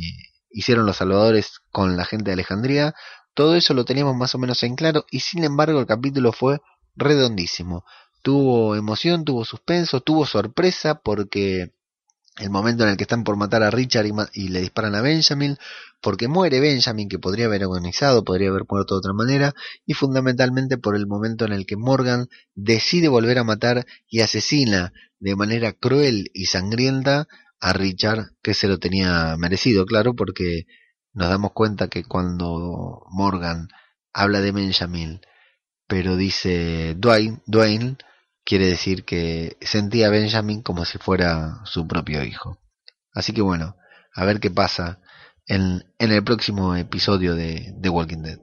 hicieron 0.51 0.85
los 0.85 0.97
salvadores 0.97 1.61
con 1.71 1.95
la 1.95 2.03
gente 2.03 2.25
de 2.25 2.33
Alejandría, 2.33 2.93
todo 3.33 3.55
eso 3.55 3.73
lo 3.73 3.85
teníamos 3.85 4.17
más 4.17 4.35
o 4.35 4.37
menos 4.37 4.63
en 4.63 4.75
claro 4.75 5.05
y 5.11 5.21
sin 5.21 5.45
embargo 5.45 5.79
el 5.79 5.85
capítulo 5.85 6.33
fue 6.33 6.59
redondísimo 6.97 7.85
tuvo 8.27 8.75
emoción, 8.75 9.23
tuvo 9.23 9.45
suspenso, 9.45 10.01
tuvo 10.01 10.25
sorpresa 10.25 10.99
porque 10.99 11.71
el 12.39 12.49
momento 12.49 12.83
en 12.83 12.89
el 12.89 12.97
que 12.97 13.05
están 13.05 13.23
por 13.23 13.37
matar 13.37 13.63
a 13.63 13.71
Richard 13.71 14.05
y, 14.33 14.49
le 14.49 14.59
disparan 14.59 14.95
a 14.95 15.01
Benjamin, 15.01 15.55
porque 16.01 16.27
muere 16.27 16.59
Benjamin, 16.59 17.07
que 17.07 17.19
podría 17.19 17.45
haber 17.45 17.63
agonizado, 17.63 18.25
podría 18.25 18.49
haber 18.49 18.63
muerto 18.69 18.95
de 18.95 18.97
otra 18.97 19.13
manera, 19.13 19.53
y 19.85 19.93
fundamentalmente 19.93 20.77
por 20.77 20.97
el 20.97 21.07
momento 21.07 21.45
en 21.45 21.53
el 21.53 21.65
que 21.65 21.77
Morgan 21.77 22.27
decide 22.53 23.07
volver 23.07 23.39
a 23.39 23.45
matar 23.45 23.85
y 24.09 24.19
asesina 24.19 24.91
de 25.19 25.37
manera 25.37 25.71
cruel 25.71 26.29
y 26.33 26.47
sangrienta 26.47 27.29
a 27.61 27.71
Richard, 27.71 28.31
que 28.41 28.53
se 28.53 28.67
lo 28.67 28.77
tenía 28.77 29.37
merecido, 29.37 29.85
claro, 29.85 30.15
porque 30.15 30.65
nos 31.13 31.29
damos 31.29 31.53
cuenta 31.53 31.87
que 31.87 32.03
cuando 32.03 33.05
Morgan 33.09 33.69
habla 34.11 34.41
de 34.41 34.51
Benjamin, 34.51 35.21
pero 35.87 36.17
dice 36.17 36.93
Dwayne, 36.97 37.39
Dwayne 37.45 37.95
quiere 38.47 38.67
decir 38.67 39.03
que 39.03 39.57
sentía 39.59 40.07
a 40.07 40.09
Benjamin 40.09 40.61
como 40.61 40.85
si 40.85 40.97
fuera 40.97 41.59
su 41.65 41.85
propio 41.85 42.23
hijo. 42.23 42.57
Así 43.13 43.33
que 43.33 43.41
bueno, 43.41 43.75
a 44.15 44.23
ver 44.23 44.39
qué 44.39 44.49
pasa 44.49 45.01
en, 45.47 45.83
en 45.99 46.11
el 46.13 46.23
próximo 46.23 46.73
episodio 46.77 47.35
de 47.35 47.75
The 47.81 47.89
Walking 47.89 48.21
Dead. 48.21 48.39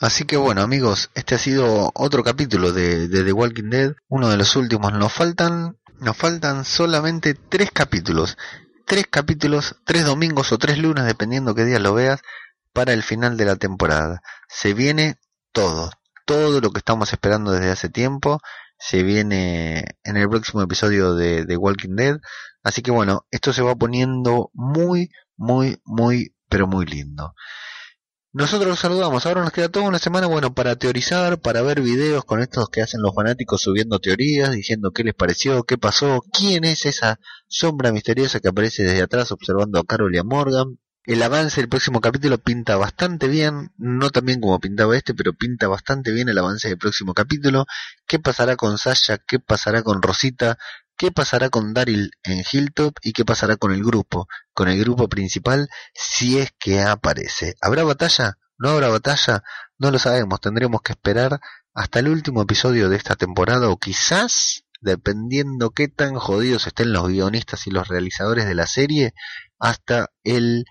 Así 0.00 0.26
que 0.26 0.36
bueno 0.36 0.62
amigos, 0.62 1.10
este 1.14 1.34
ha 1.34 1.38
sido 1.38 1.90
otro 1.96 2.22
capítulo 2.22 2.72
de, 2.72 3.08
de, 3.08 3.24
The 3.24 3.32
Walking 3.32 3.68
Dead, 3.68 3.94
uno 4.06 4.28
de 4.28 4.36
los 4.36 4.54
últimos. 4.54 4.92
Nos 4.92 5.12
faltan, 5.12 5.76
nos 5.98 6.16
faltan 6.16 6.64
solamente 6.64 7.34
tres 7.34 7.72
capítulos, 7.72 8.38
tres 8.86 9.08
capítulos, 9.10 9.74
tres 9.84 10.04
domingos 10.04 10.52
o 10.52 10.58
tres 10.58 10.78
lunas, 10.78 11.04
dependiendo 11.04 11.56
qué 11.56 11.64
día 11.64 11.80
lo 11.80 11.94
veas, 11.94 12.20
para 12.72 12.92
el 12.92 13.02
final 13.02 13.36
de 13.36 13.46
la 13.46 13.56
temporada. 13.56 14.22
Se 14.48 14.72
viene 14.72 15.18
todo, 15.50 15.90
todo 16.26 16.60
lo 16.60 16.70
que 16.70 16.78
estamos 16.78 17.12
esperando 17.12 17.50
desde 17.50 17.72
hace 17.72 17.88
tiempo 17.88 18.40
se 18.78 19.02
viene 19.02 19.84
en 20.04 20.16
el 20.16 20.28
próximo 20.28 20.62
episodio 20.62 21.14
de, 21.14 21.56
Walking 21.56 21.96
Dead. 21.96 22.18
Así 22.62 22.82
que 22.82 22.90
bueno, 22.90 23.26
esto 23.30 23.52
se 23.52 23.62
va 23.62 23.74
poniendo 23.74 24.50
muy, 24.54 25.10
muy, 25.36 25.80
muy, 25.84 26.34
pero 26.48 26.66
muy 26.66 26.86
lindo. 26.86 27.34
Nosotros 28.32 28.68
los 28.68 28.78
saludamos. 28.78 29.26
Ahora 29.26 29.42
nos 29.42 29.52
queda 29.52 29.68
toda 29.68 29.88
una 29.88 29.98
semana, 29.98 30.26
bueno, 30.26 30.54
para 30.54 30.76
teorizar, 30.76 31.40
para 31.40 31.62
ver 31.62 31.80
videos 31.80 32.24
con 32.24 32.40
estos 32.40 32.68
que 32.68 32.82
hacen 32.82 33.00
los 33.02 33.14
fanáticos 33.14 33.62
subiendo 33.62 33.98
teorías, 33.98 34.52
diciendo 34.52 34.92
qué 34.92 35.02
les 35.02 35.14
pareció, 35.14 35.64
qué 35.64 35.78
pasó, 35.78 36.22
quién 36.32 36.64
es 36.64 36.84
esa 36.86 37.18
sombra 37.48 37.90
misteriosa 37.90 38.40
que 38.40 38.48
aparece 38.48 38.82
desde 38.84 39.02
atrás 39.02 39.32
observando 39.32 39.80
a 39.80 39.84
Carol 39.84 40.14
y 40.14 40.18
a 40.18 40.24
Morgan. 40.24 40.78
El 41.08 41.22
avance 41.22 41.62
del 41.62 41.70
próximo 41.70 42.02
capítulo 42.02 42.36
pinta 42.36 42.76
bastante 42.76 43.28
bien, 43.28 43.72
no 43.78 44.10
tan 44.10 44.26
bien 44.26 44.42
como 44.42 44.60
pintaba 44.60 44.94
este, 44.94 45.14
pero 45.14 45.32
pinta 45.32 45.66
bastante 45.66 46.12
bien 46.12 46.28
el 46.28 46.36
avance 46.36 46.68
del 46.68 46.76
próximo 46.76 47.14
capítulo. 47.14 47.64
¿Qué 48.06 48.18
pasará 48.18 48.56
con 48.56 48.76
Sasha? 48.76 49.16
¿Qué 49.16 49.38
pasará 49.38 49.82
con 49.82 50.02
Rosita? 50.02 50.58
¿Qué 50.98 51.10
pasará 51.10 51.48
con 51.48 51.72
Daryl 51.72 52.10
en 52.24 52.44
Hilltop? 52.52 52.98
¿Y 53.00 53.14
qué 53.14 53.24
pasará 53.24 53.56
con 53.56 53.72
el 53.72 53.82
grupo? 53.82 54.28
Con 54.52 54.68
el 54.68 54.78
grupo 54.80 55.08
principal, 55.08 55.70
si 55.94 56.40
es 56.40 56.52
que 56.58 56.82
aparece. 56.82 57.54
¿Habrá 57.62 57.84
batalla? 57.84 58.36
¿No 58.58 58.68
habrá 58.68 58.88
batalla? 58.88 59.42
No 59.78 59.90
lo 59.90 59.98
sabemos, 59.98 60.42
tendremos 60.42 60.82
que 60.82 60.92
esperar 60.92 61.40
hasta 61.72 62.00
el 62.00 62.08
último 62.08 62.42
episodio 62.42 62.90
de 62.90 62.98
esta 62.98 63.16
temporada 63.16 63.70
o 63.70 63.78
quizás, 63.78 64.64
dependiendo 64.82 65.70
qué 65.70 65.88
tan 65.88 66.16
jodidos 66.16 66.66
estén 66.66 66.92
los 66.92 67.08
guionistas 67.08 67.66
y 67.66 67.70
los 67.70 67.88
realizadores 67.88 68.44
de 68.44 68.54
la 68.54 68.66
serie, 68.66 69.14
hasta 69.58 70.10
el 70.22 70.66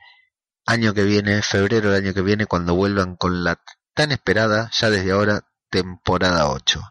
año 0.67 0.93
que 0.93 1.03
viene, 1.03 1.41
febrero 1.41 1.89
del 1.89 2.03
año 2.03 2.13
que 2.13 2.21
viene, 2.21 2.45
cuando 2.45 2.75
vuelvan 2.75 3.15
con 3.15 3.43
la 3.43 3.59
tan 3.95 4.11
esperada, 4.11 4.69
ya 4.73 4.91
desde 4.91 5.11
ahora, 5.11 5.47
temporada 5.71 6.49
8. 6.49 6.81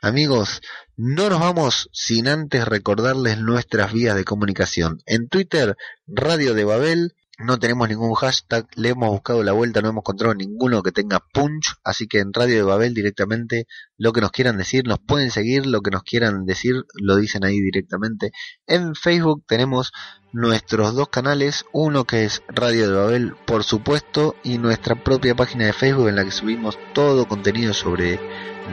Amigos, 0.00 0.62
no 0.96 1.28
nos 1.28 1.40
vamos 1.40 1.90
sin 1.92 2.28
antes 2.28 2.64
recordarles 2.66 3.38
nuestras 3.38 3.92
vías 3.92 4.14
de 4.14 4.24
comunicación. 4.24 5.02
En 5.04 5.28
Twitter, 5.28 5.76
Radio 6.06 6.54
de 6.54 6.64
Babel, 6.64 7.14
no 7.38 7.56
tenemos 7.58 7.88
ningún 7.88 8.14
hashtag, 8.14 8.66
le 8.74 8.90
hemos 8.90 9.10
buscado 9.10 9.44
la 9.44 9.52
vuelta, 9.52 9.80
no 9.80 9.90
hemos 9.90 10.02
encontrado 10.02 10.34
ninguno 10.34 10.82
que 10.82 10.90
tenga 10.90 11.20
punch, 11.32 11.76
así 11.84 12.08
que 12.08 12.18
en 12.18 12.32
Radio 12.32 12.56
de 12.56 12.62
Babel 12.62 12.94
directamente 12.94 13.66
lo 13.96 14.12
que 14.12 14.20
nos 14.20 14.32
quieran 14.32 14.58
decir, 14.58 14.86
nos 14.86 14.98
pueden 14.98 15.30
seguir, 15.30 15.64
lo 15.64 15.80
que 15.80 15.92
nos 15.92 16.02
quieran 16.02 16.46
decir, 16.46 16.84
lo 16.94 17.14
dicen 17.14 17.44
ahí 17.44 17.60
directamente. 17.60 18.32
En 18.66 18.96
Facebook 18.96 19.44
tenemos 19.46 19.92
nuestros 20.32 20.96
dos 20.96 21.10
canales, 21.10 21.64
uno 21.72 22.04
que 22.04 22.24
es 22.24 22.42
Radio 22.48 22.90
de 22.90 22.96
Babel, 22.96 23.36
por 23.46 23.62
supuesto, 23.62 24.34
y 24.42 24.58
nuestra 24.58 24.96
propia 25.04 25.36
página 25.36 25.66
de 25.66 25.72
Facebook 25.72 26.08
en 26.08 26.16
la 26.16 26.24
que 26.24 26.32
subimos 26.32 26.76
todo 26.92 27.28
contenido 27.28 27.72
sobre 27.72 28.18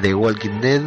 The 0.01 0.15
Walking 0.15 0.59
Dead, 0.61 0.81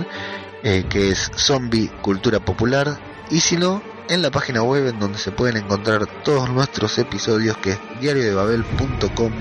eh, 0.65 0.85
que 0.91 1.11
es 1.11 1.31
Zombie 1.37 1.93
Cultura 2.03 2.41
Popular, 2.45 2.99
y 3.31 3.39
si 3.39 3.57
no, 3.57 3.81
en 4.09 4.23
la 4.23 4.31
página 4.31 4.63
web 4.63 4.87
en 4.87 4.99
donde 4.99 5.19
se 5.19 5.31
pueden 5.31 5.57
encontrar 5.57 6.07
todos 6.25 6.49
nuestros 6.51 6.99
episodios 6.99 7.57
que 7.59 7.73
es 7.73 7.79
diariodebabel.com 8.01 9.33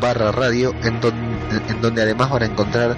barra 0.00 0.32
radio 0.32 0.74
en 0.82 1.00
donde, 1.00 1.56
en 1.68 1.80
donde 1.80 2.02
además 2.02 2.30
van 2.30 2.42
a 2.42 2.46
encontrar 2.46 2.96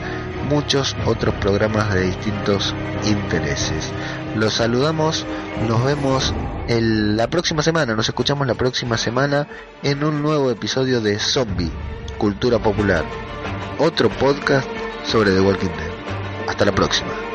muchos 0.49 0.97
otros 1.07 1.35
programas 1.37 1.93
de 1.95 2.03
distintos 2.03 2.75
intereses. 3.05 3.91
Los 4.37 4.55
saludamos, 4.55 5.25
nos 5.69 5.85
vemos 5.85 6.35
la 6.69 7.27
próxima 7.29 7.63
semana, 7.63 7.97
nos 7.97 8.09
escuchamos 8.09 8.47
la 8.47 8.55
próxima 8.55 8.97
semana 8.97 9.47
en 9.83 10.05
un 10.05 10.23
nuevo 10.23 10.51
episodio 10.51 11.01
de 11.01 11.19
Zombie, 11.19 11.71
Cultura 12.19 12.59
Popular, 12.59 13.05
otro 13.79 14.09
podcast 14.09 14.69
sobre 15.05 15.33
The 15.33 15.41
Walking 15.41 15.69
Dead. 15.69 16.49
Hasta 16.49 16.65
la 16.65 16.73
próxima. 16.73 17.30